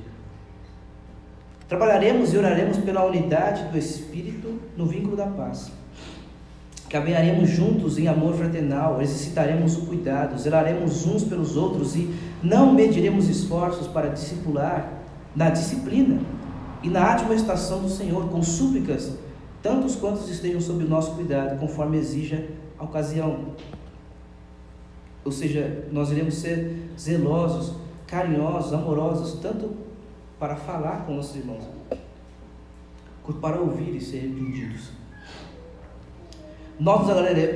Trabalharemos 1.68 2.34
e 2.34 2.38
oraremos 2.38 2.78
pela 2.78 3.06
unidade 3.06 3.66
do 3.72 3.78
Espírito 3.78 4.60
no 4.78 4.86
vínculo 4.86 5.18
da 5.18 5.28
paz. 5.28 5.72
Caminharemos 6.90 7.50
juntos 7.50 7.98
em 7.98 8.08
amor 8.08 8.36
fraternal, 8.36 9.02
exercitaremos 9.02 9.78
o 9.78 9.86
cuidado, 9.88 10.40
zelaremos 10.40 11.06
uns 11.06 11.26
pelos 11.26 11.58
outros 11.58 11.98
e 11.98 12.10
não 12.42 12.74
mediremos 12.74 13.28
esforços 13.28 13.88
para 13.88 14.08
discipular 14.08 14.94
na 15.36 15.50
disciplina 15.50 16.22
e 16.82 16.90
na 16.90 17.12
admoestação 17.12 17.82
do 17.82 17.90
Senhor 17.90 18.30
com 18.30 18.42
súplicas, 18.42 19.12
tantos 19.62 19.98
quantos 19.98 20.30
estejam 20.30 20.62
sob 20.62 20.86
o 20.86 20.88
nosso 20.88 21.12
cuidado, 21.16 21.60
conforme 21.60 21.98
exija 21.98 22.48
a 22.80 22.86
ocasião. 22.86 23.48
Ou 25.28 25.32
seja, 25.34 25.84
nós 25.92 26.10
iremos 26.10 26.36
ser 26.36 26.88
zelosos, 26.98 27.74
carinhosos, 28.08 28.72
amorosos, 28.72 29.42
tanto 29.42 29.76
para 30.40 30.56
falar 30.56 31.06
com 31.06 31.16
nossos 31.16 31.36
irmãos, 31.36 31.66
quanto 33.24 33.42
para 33.42 33.60
ouvir 33.60 33.94
e 33.94 34.00
ser 34.00 34.20
repreendidos. 34.20 34.92
Nós 36.80 37.06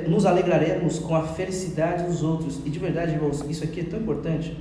nos 0.06 0.26
alegraremos 0.26 0.98
com 0.98 1.16
a 1.16 1.22
felicidade 1.22 2.04
dos 2.04 2.22
outros. 2.22 2.60
E 2.66 2.68
de 2.68 2.78
verdade, 2.78 3.12
irmãos, 3.12 3.42
isso 3.48 3.64
aqui 3.64 3.80
é 3.80 3.84
tão 3.84 4.00
importante. 4.00 4.54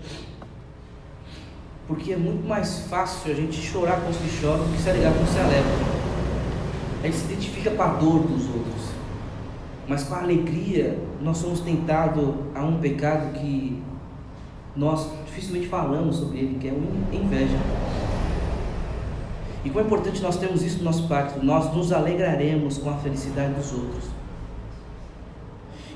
Porque 1.90 2.14
é 2.14 2.18
muito 2.18 2.48
mais 2.48 2.88
fácil 2.88 3.30
a 3.30 3.36
gente 3.36 3.58
chorar 3.58 4.00
com 4.00 4.10
os 4.10 4.16
que 4.16 4.30
choram 4.30 4.64
do 4.64 4.74
que 4.74 4.82
se 4.82 4.90
alegrar 4.90 5.14
com 5.14 5.24
os 5.24 5.28
que 5.28 5.36
se 5.36 5.42
alegram. 5.42 5.72
A 7.04 7.08
gente 7.08 7.18
se 7.18 7.26
identifica 7.26 7.72
com 7.72 7.84
a 7.84 7.88
dor 7.88 8.20
dos 8.22 8.46
outros 8.46 9.02
mas 9.92 10.06
com 10.06 10.16
a 10.16 10.20
alegria 10.20 10.98
nós 11.22 11.38
somos 11.38 11.60
tentados 11.62 12.34
a 12.56 12.64
um 12.64 12.80
pecado 12.80 13.34
que 13.34 13.82
nós 14.76 15.10
dificilmente 15.26 15.68
falamos 15.68 16.16
sobre 16.18 16.40
ele, 16.40 16.58
que 16.60 16.68
é 16.68 16.72
a 16.72 17.16
inveja. 17.16 17.58
E 19.64 19.70
como 19.70 19.82
é 19.82 19.84
importante 19.84 20.22
nós 20.22 20.38
termos 20.38 20.64
isso 20.64 20.80
no 20.80 20.86
nosso 20.86 21.08
pacto, 21.08 21.44
nós 21.46 21.72
nos 21.74 21.92
alegraremos 21.92 22.78
com 22.80 22.90
a 22.90 22.98
felicidade 22.98 23.54
dos 23.54 23.72
outros. 23.72 24.06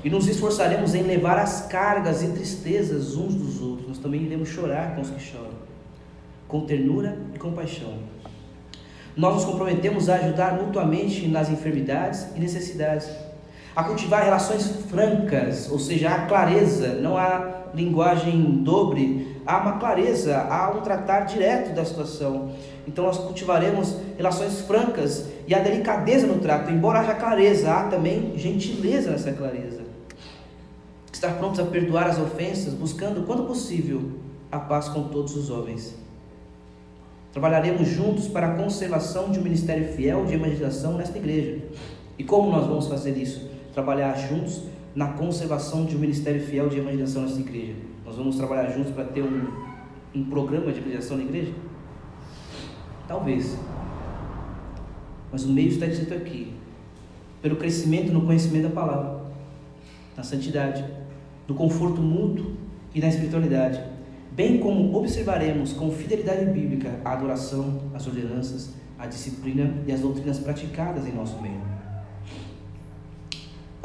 E 0.04 0.10
nos 0.10 0.28
esforçaremos 0.28 0.94
em 0.94 1.02
levar 1.02 1.36
as 1.38 1.66
cargas 1.66 2.22
e 2.22 2.28
tristezas 2.28 3.16
uns 3.16 3.34
dos 3.34 3.60
outros. 3.60 3.88
Nós 3.88 3.98
também 3.98 4.22
iremos 4.22 4.48
chorar 4.48 4.94
com 4.94 5.00
os 5.00 5.10
que 5.10 5.20
choram, 5.20 5.50
com 6.46 6.60
ternura 6.60 7.18
e 7.34 7.38
compaixão. 7.38 7.98
Nós 9.16 9.34
nos 9.34 9.44
comprometemos 9.44 10.08
a 10.08 10.16
ajudar 10.16 10.62
mutuamente 10.62 11.26
nas 11.26 11.48
enfermidades 11.48 12.28
e 12.36 12.38
necessidades 12.38 13.08
a 13.76 13.84
cultivar 13.84 14.24
relações 14.24 14.66
francas, 14.88 15.70
ou 15.70 15.78
seja, 15.78 16.08
há 16.08 16.26
clareza, 16.26 16.94
não 16.94 17.14
há 17.14 17.66
linguagem 17.74 18.62
dobre, 18.62 19.36
há 19.44 19.58
uma 19.58 19.72
clareza, 19.72 20.38
há 20.38 20.70
um 20.70 20.80
tratar 20.80 21.26
direto 21.26 21.74
da 21.74 21.84
situação. 21.84 22.52
Então 22.88 23.04
nós 23.04 23.18
cultivaremos 23.18 23.94
relações 24.16 24.62
francas 24.62 25.28
e 25.46 25.54
a 25.54 25.58
delicadeza 25.58 26.26
no 26.26 26.38
trato, 26.38 26.70
embora 26.70 27.00
haja 27.00 27.14
clareza, 27.16 27.70
há 27.70 27.84
também 27.88 28.32
gentileza 28.38 29.10
nessa 29.10 29.30
clareza. 29.32 29.82
Estar 31.12 31.34
prontos 31.34 31.60
a 31.60 31.64
perdoar 31.64 32.06
as 32.06 32.18
ofensas, 32.18 32.72
buscando, 32.72 33.26
quando 33.26 33.44
possível, 33.46 34.10
a 34.50 34.58
paz 34.58 34.88
com 34.88 35.02
todos 35.08 35.36
os 35.36 35.50
homens. 35.50 35.94
Trabalharemos 37.30 37.86
juntos 37.86 38.26
para 38.26 38.46
a 38.46 38.54
conservação 38.54 39.30
de 39.30 39.38
um 39.38 39.42
ministério 39.42 39.92
fiel 39.92 40.24
de 40.24 40.32
evangelização 40.32 40.94
nesta 40.94 41.18
igreja. 41.18 41.58
E 42.18 42.24
como 42.24 42.50
nós 42.50 42.66
vamos 42.66 42.88
fazer 42.88 43.18
isso? 43.18 43.55
Trabalhar 43.76 44.14
juntos 44.14 44.62
na 44.94 45.08
conservação 45.08 45.84
de 45.84 45.94
um 45.94 45.98
ministério 45.98 46.40
fiel 46.40 46.70
de 46.70 46.78
evangelização 46.78 47.22
nesta 47.22 47.40
igreja. 47.40 47.74
Nós 48.06 48.16
vamos 48.16 48.36
trabalhar 48.36 48.70
juntos 48.70 48.90
para 48.92 49.04
ter 49.04 49.22
um, 49.22 49.52
um 50.14 50.24
programa 50.24 50.72
de 50.72 50.78
evangelização 50.78 51.18
na 51.18 51.24
igreja? 51.24 51.52
Talvez. 53.06 53.58
Mas 55.30 55.44
o 55.44 55.52
meio 55.52 55.68
está 55.68 55.84
escrito 55.84 56.14
aqui. 56.14 56.54
Pelo 57.42 57.56
crescimento 57.56 58.10
no 58.12 58.22
conhecimento 58.22 58.68
da 58.68 58.70
palavra, 58.70 59.26
na 60.16 60.22
santidade, 60.22 60.82
no 61.46 61.54
conforto 61.54 62.00
mútuo 62.00 62.54
e 62.94 63.00
na 63.00 63.08
espiritualidade 63.08 63.94
bem 64.32 64.58
como 64.58 64.94
observaremos 64.94 65.72
com 65.72 65.90
fidelidade 65.90 66.44
bíblica 66.46 67.00
a 67.02 67.12
adoração, 67.12 67.80
as 67.94 68.06
ordenanças, 68.06 68.74
a 68.98 69.06
disciplina 69.06 69.74
e 69.86 69.92
as 69.92 70.00
doutrinas 70.00 70.38
praticadas 70.38 71.06
em 71.06 71.12
nosso 71.12 71.40
meio. 71.40 71.75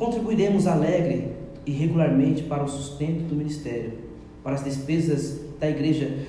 Contribuiremos 0.01 0.65
alegre 0.65 1.31
e 1.63 1.69
regularmente 1.69 2.41
para 2.41 2.63
o 2.63 2.67
sustento 2.67 3.21
do 3.25 3.35
ministério, 3.35 3.99
para 4.43 4.55
as 4.55 4.63
despesas 4.63 5.39
da 5.59 5.69
igreja. 5.69 6.25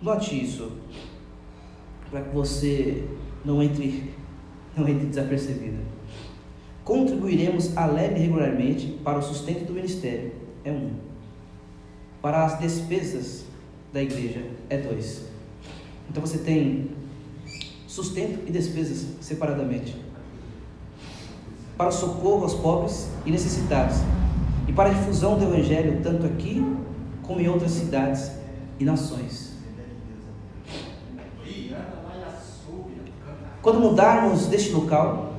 Note 0.00 0.40
isso, 0.40 0.70
para 2.08 2.20
que 2.20 2.32
você 2.32 3.02
não 3.44 3.60
entre, 3.60 4.14
não 4.76 4.86
entre 4.88 5.04
desapercebida. 5.04 5.78
Contribuiremos 6.84 7.76
alegre 7.76 8.20
e 8.20 8.22
regularmente 8.22 8.86
para 9.02 9.18
o 9.18 9.22
sustento 9.22 9.66
do 9.66 9.72
ministério. 9.72 10.30
É 10.64 10.70
um 10.70 10.92
para 12.22 12.44
as 12.44 12.56
despesas 12.60 13.46
da 13.92 14.00
igreja 14.00 14.44
é 14.70 14.78
dois. 14.78 15.24
Então 16.08 16.24
você 16.24 16.38
tem 16.38 16.92
sustento 17.88 18.46
e 18.46 18.52
despesas 18.52 19.08
separadamente. 19.20 20.05
Para 21.76 21.90
socorro 21.90 22.42
aos 22.42 22.54
pobres 22.54 23.10
e 23.24 23.30
necessitados. 23.30 23.98
E 24.66 24.72
para 24.72 24.90
a 24.90 24.92
difusão 24.92 25.38
do 25.38 25.44
Evangelho, 25.44 26.00
tanto 26.02 26.26
aqui 26.26 26.64
como 27.22 27.40
em 27.40 27.48
outras 27.48 27.72
cidades 27.72 28.30
e 28.78 28.84
nações. 28.84 29.56
Quando 33.66 33.80
mudarmos 33.80 34.46
deste 34.46 34.70
local, 34.70 35.32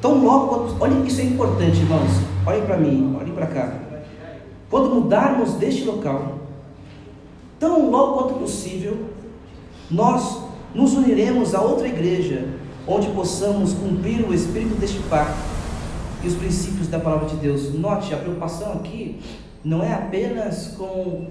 tão 0.00 0.24
logo, 0.24 0.76
olha 0.78 0.94
isso 1.04 1.20
é 1.20 1.24
importante, 1.24 1.80
irmãos. 1.80 2.10
Olhem 2.46 2.64
para 2.64 2.76
mim, 2.76 3.16
olhem 3.20 3.34
para 3.34 3.46
cá. 3.48 3.74
Quando 4.70 4.94
mudarmos 4.94 5.54
deste 5.54 5.84
local, 5.84 6.38
tão 7.58 7.90
logo 7.90 8.18
quanto 8.18 8.38
possível, 8.38 8.96
nós 9.90 10.44
nos 10.72 10.94
uniremos 10.94 11.52
a 11.52 11.60
outra 11.60 11.88
igreja, 11.88 12.48
onde 12.90 13.08
possamos 13.10 13.72
cumprir 13.72 14.28
o 14.28 14.34
espírito 14.34 14.74
deste 14.74 14.98
pacto 15.04 15.38
e 16.24 16.26
os 16.26 16.34
princípios 16.34 16.88
da 16.88 16.98
palavra 16.98 17.28
de 17.28 17.36
Deus. 17.36 17.72
Note, 17.72 18.12
a 18.12 18.16
preocupação 18.16 18.72
aqui 18.72 19.20
não 19.64 19.80
é 19.80 19.94
apenas 19.94 20.74
com 20.76 21.28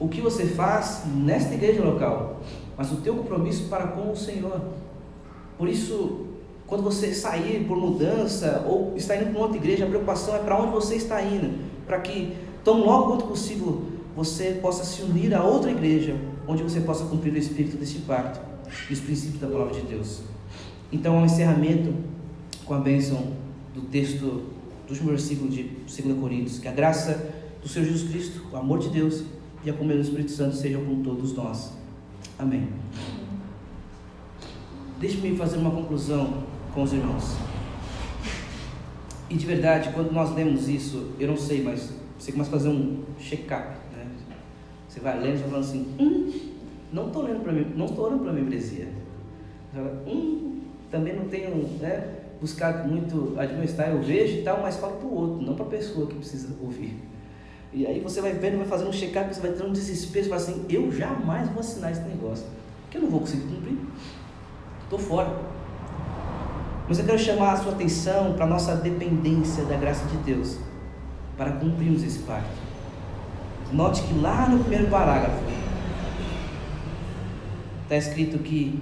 o 0.00 0.08
que 0.08 0.20
você 0.20 0.44
faz 0.44 1.02
nesta 1.14 1.54
igreja 1.54 1.84
local, 1.84 2.40
mas 2.76 2.90
o 2.90 2.96
teu 2.96 3.14
compromisso 3.14 3.68
para 3.68 3.86
com 3.86 4.10
o 4.10 4.16
Senhor. 4.16 4.60
Por 5.56 5.68
isso, 5.68 6.26
quando 6.66 6.82
você 6.82 7.14
sair 7.14 7.64
por 7.66 7.76
mudança 7.76 8.64
ou 8.66 8.94
está 8.96 9.14
indo 9.14 9.32
para 9.32 9.40
outra 9.40 9.56
igreja, 9.56 9.84
a 9.84 9.88
preocupação 9.88 10.34
é 10.34 10.38
para 10.40 10.60
onde 10.60 10.72
você 10.72 10.96
está 10.96 11.22
indo, 11.22 11.60
para 11.86 12.00
que 12.00 12.36
tão 12.64 12.84
logo 12.84 13.12
quanto 13.12 13.26
possível 13.26 13.82
você 14.16 14.58
possa 14.60 14.82
se 14.84 15.02
unir 15.02 15.32
a 15.32 15.44
outra 15.44 15.70
igreja, 15.70 16.16
onde 16.46 16.64
você 16.64 16.80
possa 16.80 17.04
cumprir 17.04 17.32
o 17.32 17.38
espírito 17.38 17.76
deste 17.76 18.00
pacto 18.00 18.40
e 18.90 18.92
os 18.92 18.98
princípios 18.98 19.40
da 19.40 19.46
palavra 19.46 19.74
de 19.74 19.82
Deus. 19.82 20.22
Então, 20.90 21.18
ao 21.18 21.24
encerramento, 21.24 21.94
com 22.64 22.74
a 22.74 22.78
bênção 22.78 23.32
do 23.74 23.82
texto 23.82 24.20
do 24.86 24.90
último 24.90 25.10
versículo 25.10 25.50
de 25.50 25.64
2 25.64 26.18
Coríntios, 26.18 26.58
que 26.58 26.68
a 26.68 26.72
graça 26.72 27.34
do 27.62 27.68
Senhor 27.68 27.86
Jesus 27.86 28.10
Cristo, 28.10 28.42
o 28.52 28.56
amor 28.56 28.78
de 28.78 28.88
Deus 28.88 29.24
e 29.64 29.70
a 29.70 29.72
comunhão 29.72 30.00
do 30.00 30.04
Espírito 30.04 30.30
Santo 30.30 30.56
sejam 30.56 30.84
com 30.84 31.02
todos 31.02 31.34
nós. 31.34 31.72
Amém. 32.38 32.68
Deixe-me 34.98 35.36
fazer 35.36 35.58
uma 35.58 35.70
conclusão 35.70 36.44
com 36.74 36.82
os 36.82 36.92
irmãos. 36.92 37.36
E 39.30 39.34
de 39.34 39.44
verdade, 39.44 39.90
quando 39.92 40.10
nós 40.10 40.34
lemos 40.34 40.68
isso, 40.68 41.12
eu 41.18 41.28
não 41.28 41.36
sei, 41.36 41.62
mas 41.62 41.92
você 42.18 42.32
começa 42.32 42.50
a 42.50 42.52
fazer 42.52 42.68
um 42.70 43.02
check-up, 43.18 43.76
né? 43.94 44.06
Você 44.88 45.00
vai 45.00 45.20
lendo 45.20 45.34
e 45.34 45.38
vai 45.38 45.50
falando 45.50 45.64
assim, 45.64 45.94
hum, 46.00 46.32
não 46.92 47.08
estou 47.08 47.22
lendo 47.22 47.42
para 47.42 47.52
mim, 47.52 47.66
não 47.76 47.86
estou 47.86 48.06
orando 48.06 48.22
para 48.22 48.32
a 48.32 48.34
membresia. 48.34 48.88
Hum, 50.06 50.57
também 50.90 51.14
não 51.14 51.26
tenho 51.26 51.50
né, 51.80 52.16
buscado 52.40 52.88
muito 52.88 53.34
admoestar, 53.38 53.90
eu 53.90 54.00
vejo 54.00 54.38
e 54.38 54.42
tal, 54.42 54.62
mas 54.62 54.76
falo 54.76 54.96
para 54.96 55.06
o 55.06 55.14
outro, 55.14 55.46
não 55.46 55.54
para 55.54 55.66
a 55.66 55.68
pessoa 55.68 56.06
que 56.06 56.14
precisa 56.14 56.48
ouvir. 56.62 56.96
E 57.72 57.86
aí 57.86 58.00
você 58.00 58.20
vai 58.20 58.32
vendo, 58.32 58.56
vai 58.58 58.66
fazendo 58.66 58.88
um 58.88 58.92
check-up, 58.92 59.34
você 59.34 59.40
vai 59.40 59.52
ter 59.52 59.62
um 59.62 59.72
desespero, 59.72 60.24
você 60.24 60.30
fala 60.30 60.40
assim, 60.40 60.66
eu 60.70 60.90
jamais 60.90 61.48
vou 61.48 61.60
assinar 61.60 61.92
esse 61.92 62.00
negócio, 62.02 62.46
porque 62.82 62.96
eu 62.96 63.02
não 63.02 63.10
vou 63.10 63.20
conseguir 63.20 63.42
cumprir. 63.42 63.76
Estou 64.84 64.98
fora. 64.98 65.38
Mas 66.88 66.98
eu 66.98 67.04
quero 67.04 67.18
chamar 67.18 67.52
a 67.52 67.56
sua 67.58 67.72
atenção 67.72 68.32
para 68.32 68.46
a 68.46 68.48
nossa 68.48 68.74
dependência 68.76 69.64
da 69.64 69.76
graça 69.76 70.06
de 70.06 70.16
Deus 70.18 70.58
para 71.36 71.52
cumprirmos 71.52 72.02
esse 72.02 72.20
pacto. 72.20 72.48
Note 73.70 74.02
que 74.02 74.14
lá 74.14 74.48
no 74.48 74.60
primeiro 74.60 74.88
parágrafo 74.88 75.42
está 77.82 77.96
escrito 77.96 78.38
que 78.38 78.80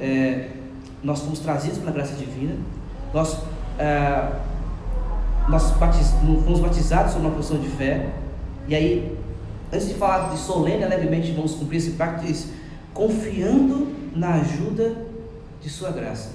é, 0.00 0.50
nós 1.04 1.20
fomos 1.20 1.38
trazidos 1.38 1.78
pela 1.78 1.92
graça 1.92 2.14
divina, 2.14 2.56
nós, 3.12 3.38
é, 3.78 4.32
nós 5.48 5.70
batiz, 5.72 6.10
fomos 6.44 6.58
batizados 6.58 7.12
sob 7.12 7.26
uma 7.26 7.34
posição 7.36 7.58
de 7.58 7.68
fé, 7.68 8.10
e 8.66 8.74
aí, 8.74 9.16
antes 9.72 9.88
de 9.88 9.94
falar 9.94 10.30
de 10.30 10.38
solene 10.38 10.82
alegremente 10.82 11.30
vamos 11.32 11.54
cumprir 11.54 11.76
esse 11.76 11.90
pacto, 11.92 12.24
diz, 12.24 12.50
confiando 12.92 13.94
na 14.16 14.34
ajuda 14.34 14.96
de 15.62 15.68
Sua 15.68 15.90
graça. 15.90 16.30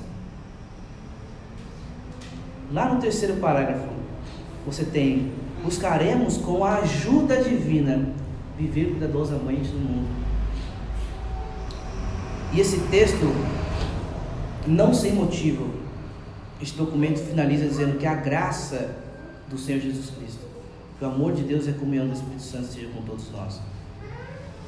Lá 2.72 2.94
no 2.94 3.02
terceiro 3.02 3.38
parágrafo, 3.38 3.88
você 4.66 4.86
tem 4.86 5.32
buscaremos 5.64 6.38
com 6.38 6.64
a 6.64 6.78
ajuda 6.80 7.44
divina 7.44 8.10
viver 8.58 8.92
cuidadosamente 8.92 9.70
no 9.70 9.80
mundo. 9.80 10.10
E 12.54 12.60
esse 12.60 12.80
texto, 12.90 13.26
não 14.70 14.94
sem 14.94 15.14
motivo, 15.14 15.68
este 16.62 16.78
documento 16.78 17.20
finaliza 17.20 17.68
dizendo 17.68 17.98
que 17.98 18.06
a 18.06 18.16
graça 18.16 18.96
do 19.50 19.58
Senhor 19.58 19.82
Jesus 19.82 20.12
Cristo, 20.12 20.46
o 21.02 21.06
amor 21.06 21.34
de 21.34 21.44
Deus 21.44 21.66
e 21.66 21.72
a 21.72 21.74
comunhão 21.74 22.08
do 22.08 22.14
Espírito 22.14 22.44
Santo 22.44 22.68
seja 22.68 22.88
com 22.90 23.02
todos 23.02 23.32
nós. 23.32 23.60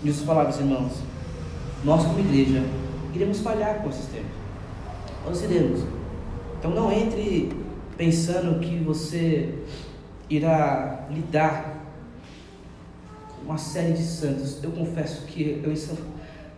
E 0.03 0.09
as 0.09 0.17
palavras, 0.21 0.59
irmãos, 0.59 0.93
nós 1.83 2.03
como 2.03 2.19
igreja 2.19 2.63
iremos 3.13 3.39
falhar 3.41 3.81
com 3.81 3.89
esses 3.89 4.05
tempos. 4.07 4.31
Nós 5.25 5.41
iremos. 5.43 5.81
Então 6.57 6.71
não 6.71 6.91
entre 6.91 7.51
pensando 7.95 8.59
que 8.59 8.77
você 8.77 9.53
irá 10.29 11.05
lidar 11.11 11.85
com 13.35 13.45
uma 13.45 13.57
série 13.57 13.93
de 13.93 14.03
santos. 14.03 14.63
Eu 14.63 14.71
confesso 14.71 15.25
que 15.27 15.61
eu 15.63 15.71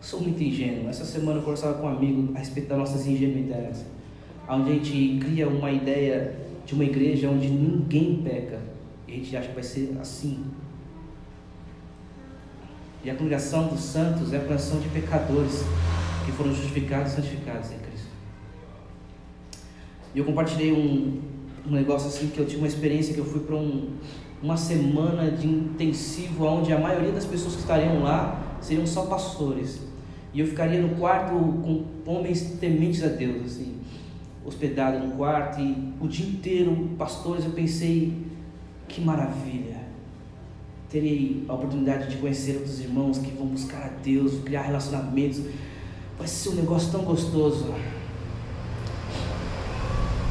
sou 0.04 0.20
muito 0.20 0.44
ingênuo. 0.44 0.90
Essa 0.90 1.06
semana 1.06 1.40
eu 1.40 1.44
conversava 1.44 1.76
com 1.76 1.88
um 1.88 1.90
amigo 1.90 2.34
a 2.36 2.40
respeito 2.40 2.68
das 2.68 2.78
nossas 2.78 3.08
ingenuidades, 3.08 3.86
onde 4.48 4.70
a 4.70 4.74
gente 4.74 5.18
cria 5.20 5.48
uma 5.48 5.72
ideia 5.72 6.36
de 6.66 6.74
uma 6.74 6.84
igreja 6.84 7.30
onde 7.30 7.48
ninguém 7.48 8.22
peca 8.22 8.60
e 9.08 9.14
a 9.14 9.16
gente 9.16 9.38
acha 9.38 9.48
que 9.48 9.54
vai 9.54 9.64
ser 9.64 9.98
assim. 10.02 10.44
E 13.04 13.10
a 13.10 13.16
congregação 13.16 13.68
dos 13.68 13.80
santos 13.80 14.34
é 14.34 14.38
a 14.38 14.40
congregação 14.42 14.80
de 14.82 14.90
pecadores 14.90 15.64
que 16.26 16.32
foram 16.34 16.54
justificados 16.54 17.14
e 17.14 17.16
santificados 17.16 17.72
em 17.72 17.78
Cristo. 17.78 18.08
E 20.14 20.20
eu 20.20 20.26
compartilhei 20.26 20.74
um, 20.74 21.22
um 21.66 21.72
negócio 21.72 22.10
assim 22.10 22.28
que 22.28 22.40
eu 22.40 22.46
tive 22.46 22.60
uma 22.60 22.68
experiência 22.68 23.14
que 23.14 23.20
eu 23.20 23.26
fui 23.26 23.42
para 23.42 23.56
um, 23.56 23.94
uma 24.42 24.58
semana 24.58 25.32
de 25.32 25.48
intensivo 25.48 26.46
onde 26.46 26.74
a 26.74 26.80
maioria 26.80 27.12
das 27.12 27.26
pessoas 27.26 27.56
que 27.56 27.62
estariam 27.62 28.04
lá 28.04 28.58
seriam 28.62 28.86
só 28.86 29.06
pastores. 29.06 29.93
E 30.34 30.40
eu 30.40 30.48
ficaria 30.48 30.82
no 30.82 30.96
quarto 30.96 31.32
com 31.32 31.86
homens 32.08 32.58
tementes 32.60 33.04
a 33.04 33.08
Deus, 33.08 33.46
assim, 33.46 33.76
hospedado 34.44 35.06
no 35.06 35.16
quarto 35.16 35.62
e 35.62 35.94
o 36.02 36.08
dia 36.08 36.26
inteiro 36.26 36.90
pastores, 36.98 37.46
eu 37.46 37.52
pensei 37.52 38.14
que 38.88 39.00
maravilha. 39.00 39.84
Terei 40.90 41.46
a 41.48 41.54
oportunidade 41.54 42.10
de 42.10 42.18
conhecer 42.18 42.58
outros 42.58 42.80
irmãos 42.80 43.20
que 43.20 43.32
vão 43.32 43.48
buscar 43.48 43.84
a 43.84 43.90
Deus, 44.04 44.44
criar 44.44 44.64
relacionamentos. 44.64 45.42
Vai 46.18 46.28
ser 46.28 46.50
um 46.50 46.56
negócio 46.56 46.92
tão 46.92 47.02
gostoso. 47.02 47.74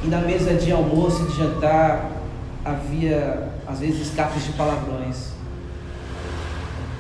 E 0.05 0.09
na 0.09 0.21
mesa 0.21 0.55
de 0.55 0.73
almoço 0.73 1.25
e 1.25 1.27
de 1.29 1.37
jantar 1.37 2.11
havia, 2.65 3.53
às 3.67 3.81
vezes, 3.81 4.09
escapes 4.09 4.45
de 4.45 4.53
palavrões. 4.53 5.33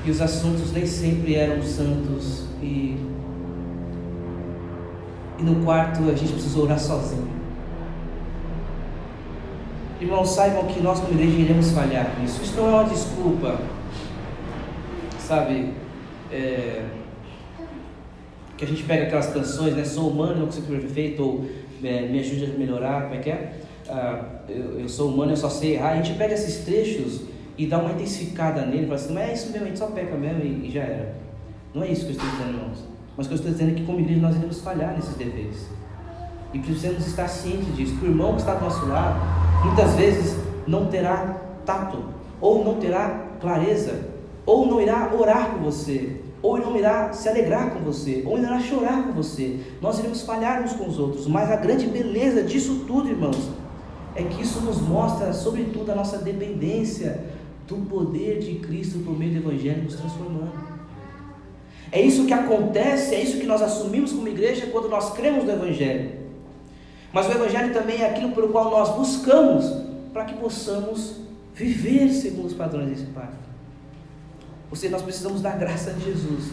E 0.04 0.10
os 0.10 0.20
assuntos 0.20 0.72
nem 0.72 0.86
sempre 0.86 1.34
eram 1.34 1.62
santos 1.62 2.51
e 2.62 2.96
e 5.42 5.44
no 5.44 5.64
quarto 5.64 6.08
a 6.08 6.14
gente 6.14 6.32
precisa 6.32 6.60
orar 6.60 6.78
sozinho. 6.78 7.28
Irmãos, 10.00 10.30
saibam 10.30 10.66
que 10.66 10.80
nós 10.80 11.00
como 11.00 11.12
igreja 11.14 11.36
iremos 11.36 11.70
falhar 11.72 12.18
nisso. 12.20 12.42
Isso 12.42 12.56
não 12.56 12.68
é 12.68 12.70
uma 12.70 12.84
desculpa, 12.84 13.60
sabe? 15.18 15.74
É, 16.30 16.84
que 18.56 18.64
a 18.64 18.68
gente 18.68 18.84
pega 18.84 19.04
aquelas 19.04 19.26
canções, 19.32 19.74
né? 19.74 19.84
Sou 19.84 20.10
humano, 20.10 20.40
não 20.40 20.46
consigo 20.46 20.66
ser 20.66 20.80
perfeito, 20.80 21.22
ou 21.22 21.46
é, 21.82 22.02
me 22.02 22.20
ajude 22.20 22.44
a 22.44 22.58
melhorar, 22.58 23.02
como 23.02 23.14
é 23.14 23.18
que 23.18 23.30
é? 23.30 23.60
Ah, 23.88 24.24
eu, 24.48 24.80
eu, 24.80 24.88
sou 24.88 25.12
humano, 25.12 25.32
eu 25.32 25.36
só 25.36 25.48
sei 25.48 25.74
errar. 25.74 25.90
A 25.90 25.96
gente 25.96 26.16
pega 26.16 26.34
esses 26.34 26.64
trechos 26.64 27.22
e 27.58 27.66
dá 27.66 27.78
uma 27.78 27.92
intensificada 27.92 28.64
nele, 28.64 28.84
fala 28.84 28.94
assim, 28.94 29.14
mas 29.14 29.30
é 29.30 29.34
isso 29.34 29.50
mesmo, 29.50 29.66
a 29.66 29.68
gente 29.68 29.78
só 29.78 29.86
peca 29.86 30.16
mesmo 30.16 30.44
e, 30.44 30.68
e 30.68 30.70
já 30.70 30.82
era. 30.82 31.21
Não 31.74 31.82
é 31.82 31.90
isso 31.90 32.02
que 32.02 32.12
eu 32.12 32.16
estou 32.16 32.28
dizendo, 32.30 32.58
irmãos. 32.58 32.78
Mas 33.16 33.26
o 33.26 33.28
que 33.28 33.34
eu 33.34 33.38
estou 33.38 33.52
dizendo 33.52 33.70
é 33.70 33.74
que 33.74 33.84
como 33.84 34.00
igreja 34.00 34.20
nós 34.20 34.36
iremos 34.36 34.60
falhar 34.60 34.94
nesses 34.94 35.14
deveres. 35.16 35.66
E 36.52 36.58
precisamos 36.58 37.06
estar 37.06 37.28
cientes 37.28 37.74
disso. 37.76 37.96
O 38.02 38.04
irmão 38.04 38.34
que 38.34 38.40
está 38.40 38.54
do 38.54 38.64
nosso 38.64 38.86
lado, 38.86 39.18
muitas 39.64 39.94
vezes 39.94 40.36
não 40.66 40.86
terá 40.86 41.40
tato, 41.64 41.98
ou 42.40 42.64
não 42.64 42.74
terá 42.74 43.26
clareza, 43.40 44.08
ou 44.44 44.66
não 44.66 44.80
irá 44.80 45.12
orar 45.14 45.50
por 45.50 45.60
você, 45.60 46.20
ou 46.42 46.58
não 46.58 46.76
irá 46.76 47.12
se 47.12 47.28
alegrar 47.28 47.70
com 47.70 47.80
você, 47.80 48.22
ou 48.26 48.38
irá 48.38 48.58
chorar 48.60 49.04
com 49.04 49.12
você. 49.12 49.60
Nós 49.80 49.98
iremos 49.98 50.22
falhar 50.22 50.62
uns 50.62 50.72
com 50.72 50.88
os 50.88 50.98
outros, 50.98 51.26
mas 51.26 51.50
a 51.50 51.56
grande 51.56 51.86
beleza 51.86 52.42
disso 52.42 52.84
tudo, 52.86 53.08
irmãos, 53.08 53.50
é 54.14 54.22
que 54.22 54.42
isso 54.42 54.60
nos 54.60 54.80
mostra, 54.80 55.32
sobretudo, 55.32 55.92
a 55.92 55.94
nossa 55.94 56.18
dependência 56.18 57.24
do 57.66 57.76
poder 57.76 58.40
de 58.40 58.56
Cristo 58.56 58.98
por 58.98 59.18
meio 59.18 59.40
do 59.40 59.48
Evangelho 59.48 59.84
nos 59.84 59.94
transformando. 59.94 60.71
É 61.92 62.00
isso 62.00 62.24
que 62.24 62.32
acontece, 62.32 63.14
é 63.14 63.22
isso 63.22 63.38
que 63.38 63.46
nós 63.46 63.60
assumimos 63.60 64.12
como 64.12 64.26
igreja 64.26 64.66
quando 64.72 64.88
nós 64.88 65.12
cremos 65.12 65.44
no 65.44 65.52
Evangelho. 65.52 66.10
Mas 67.12 67.28
o 67.28 67.32
Evangelho 67.32 67.72
também 67.72 68.00
é 68.00 68.08
aquilo 68.08 68.32
pelo 68.32 68.48
qual 68.48 68.70
nós 68.70 68.96
buscamos 68.96 69.70
para 70.12 70.24
que 70.24 70.34
possamos 70.34 71.16
viver 71.54 72.08
segundo 72.10 72.46
os 72.46 72.54
padrões 72.54 72.88
desse 72.88 73.04
pacto. 73.06 73.42
Ou 74.70 74.76
seja, 74.76 74.92
nós 74.92 75.02
precisamos 75.02 75.42
da 75.42 75.50
graça 75.50 75.92
de 75.92 76.04
Jesus, 76.06 76.50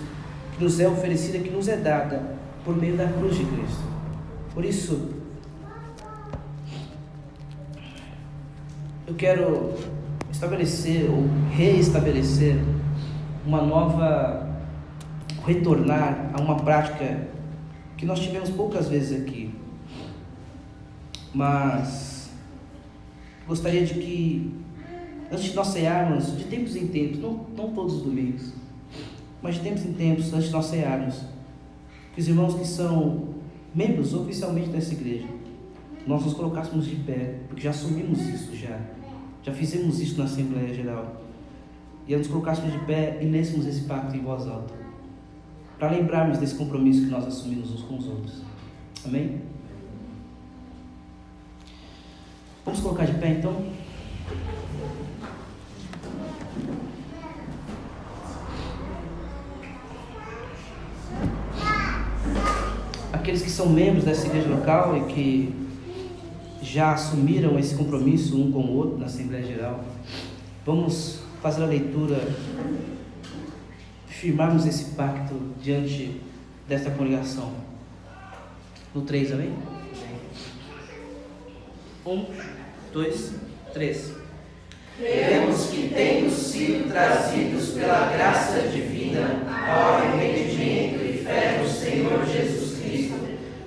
que 0.58 0.62
nos 0.62 0.78
é 0.78 0.90
oferecida, 0.90 1.40
que 1.40 1.50
nos 1.50 1.70
é 1.70 1.78
dada 1.78 2.22
por 2.66 2.76
meio 2.76 2.98
da 2.98 3.08
cruz 3.08 3.38
de 3.38 3.46
Cristo. 3.46 3.84
Por 4.54 4.66
isso, 4.66 5.08
eu 9.08 9.16
quero 9.16 9.74
estabelecer 10.30 11.10
ou 11.10 11.26
reestabelecer 11.52 12.58
uma 13.46 13.62
nova, 13.62 14.49
retornar 15.50 16.32
a 16.34 16.41
uma 16.41 16.56
prática 16.58 17.28
que 17.97 18.06
nós 18.06 18.20
tivemos 18.20 18.50
poucas 18.52 18.88
vezes 18.88 19.20
aqui, 19.20 19.52
mas 21.34 22.30
gostaria 23.47 23.84
de 23.84 23.95
que 23.95 24.54
antes 25.32 25.45
de 25.45 25.56
nós 25.56 25.68
cearmos, 25.68 26.38
de 26.38 26.43
tempos 26.43 26.76
em 26.76 26.88
tempos, 26.88 27.20
não, 27.20 27.45
não 27.58 27.72
todos 27.74 27.95
os 27.95 28.02
domingos, 28.04 28.54
mas 29.41 29.56
de 29.56 29.62
tempos 29.62 29.86
em 29.86 29.93
tempos, 29.93 30.32
antes 30.34 30.47
de 30.47 30.54
nós 30.54 30.66
cearmos, 30.66 31.24
que 32.14 32.22
os 32.22 32.28
irmãos 32.28 32.54
que 32.56 32.66
são 32.66 33.30
membros 33.74 34.14
oficialmente 34.14 34.70
dessa 34.70 34.93
igreja, 34.93 35.28
nós 36.06 36.24
nos 36.24 36.34
colocássemos 36.34 36.86
de 36.86 36.95
pé, 36.97 37.39
porque 37.47 37.64
já 37.64 37.72
assumimos 37.72 38.20
isso 38.22 38.56
já, 38.56 38.80
já 39.43 39.52
fizemos 39.52 40.00
isso 40.00 40.18
na 40.18 40.26
Assembleia 40.26 40.74
Geral, 40.74 41.22
e 42.08 42.16
nos 42.16 42.28
colocássemos 42.28 42.72
de 42.72 42.80
pé 42.86 43.18
e 43.22 43.26
lêssemos 43.26 43.66
esse 43.66 43.82
pacto 43.82 44.16
em 44.16 44.22
voz 44.22 44.47
alta, 44.47 44.89
para 45.80 45.92
lembrarmos 45.92 46.38
desse 46.38 46.56
compromisso 46.56 47.06
que 47.06 47.10
nós 47.10 47.26
assumimos 47.26 47.72
uns 47.72 47.82
com 47.84 47.98
os 47.98 48.06
outros. 48.06 48.42
Amém? 49.06 49.42
Vamos 52.66 52.82
colocar 52.82 53.06
de 53.06 53.14
pé 53.14 53.30
então? 53.30 53.66
aqueles 63.30 63.44
que 63.44 63.52
são 63.52 63.70
membros 63.70 64.06
dessa 64.06 64.26
igreja 64.26 64.50
local 64.50 64.98
e 64.98 65.02
que 65.14 65.54
já 66.64 66.94
assumiram 66.94 67.60
esse 67.60 67.76
compromisso 67.76 68.36
um 68.36 68.52
com 68.52 68.60
o 68.60 68.76
outro 68.76 68.98
na 68.98 69.06
Assembleia 69.06 69.46
Geral, 69.46 69.84
vamos 70.66 71.20
fazer 71.42 71.64
a 71.64 71.68
leitura, 71.68 72.20
firmarmos 74.20 74.66
esse 74.66 74.86
pacto 74.96 75.34
diante 75.62 76.22
desta 76.68 76.92
congregação. 76.92 77.54
No 78.94 79.02
3, 79.02 79.34
amém? 79.34 79.54
Um, 82.06 82.26
dois, 82.92 83.34
três. 83.74 84.12
Cremos 84.98 85.68
que 85.68 85.90
temos 85.94 86.34
sido 86.34 86.92
trazidos 86.92 87.70
pela 87.70 88.12
graça 88.12 88.68
divina 88.68 89.44
ao 89.68 89.96
arrependimento 89.96 91.02
e 91.04 91.24
fé 91.24 91.60
no 91.62 91.70
Senhor 91.70 92.26
Jesus 92.26 92.70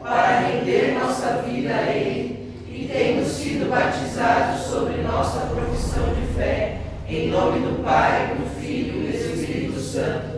para 0.03 0.41
render 0.41 0.99
nossa 0.99 1.43
vida 1.43 1.75
a 1.75 1.83
Ele, 1.95 2.53
e 2.69 2.89
temos 2.93 3.29
sido 3.29 3.71
batizados 3.71 4.67
sobre 4.67 5.01
nossa 5.01 5.47
profissão 5.47 6.13
de 6.15 6.35
fé, 6.35 6.81
em 7.09 7.31
nome 7.31 7.61
do 7.61 7.83
Pai, 7.83 8.35
do 8.35 8.61
Filho 8.61 9.03
e 9.03 9.13
do 9.13 9.17
Espírito 9.17 9.81
Santo, 9.81 10.32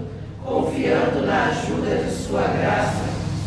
confiando 0.75 1.25
na 1.25 1.51
ajuda 1.51 1.97
de 2.05 2.11
Sua 2.11 2.43
graça, 2.43 3.05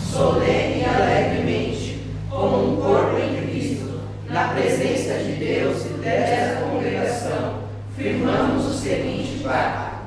solene 0.09 0.81
e 0.81 0.85
alegremente, 0.85 2.01
como 2.29 2.73
um 2.73 2.81
corpo 2.81 3.17
em 3.17 3.41
Cristo, 3.41 3.99
na 4.29 4.49
presença 4.49 5.15
de 5.15 5.33
Deus 5.33 5.85
e 5.85 5.89
desta 6.01 6.61
congregação, 6.61 7.63
firmamos 7.97 8.65
o 8.65 8.73
seguinte 8.73 9.43
pacto. 9.43 9.97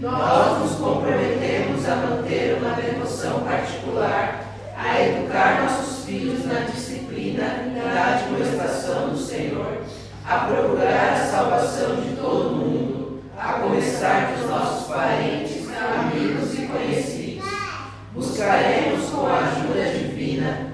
Nós 0.00 0.58
nos 0.60 0.78
comprometemos 0.78 1.88
a 1.88 1.96
manter 1.96 2.58
uma 2.58 2.74
devoção 2.74 3.40
particular 3.40 4.44
a 4.76 5.00
educar 5.00 5.62
nossos 5.62 6.04
filhos 6.04 6.46
na 6.46 6.60
disciplina 6.60 7.64
e 7.66 7.78
na 7.78 8.14
administração 8.14 9.10
do 9.10 9.18
Senhor, 9.18 9.78
a 10.24 10.38
procurar 10.38 11.12
a 11.14 11.26
salvação 11.26 11.96
de 11.96 12.16
todo 12.16 12.56
mundo, 12.56 13.22
a 13.38 13.54
começar 13.54 14.32
dos 14.32 14.48
nossos 14.48 14.88
parentes, 14.88 15.62
amigos 15.82 16.31
conhecidos. 16.72 17.44
Buscaremos, 18.14 19.10
com 19.10 19.26
a 19.26 19.38
ajuda 19.38 19.84
divina, 19.84 20.71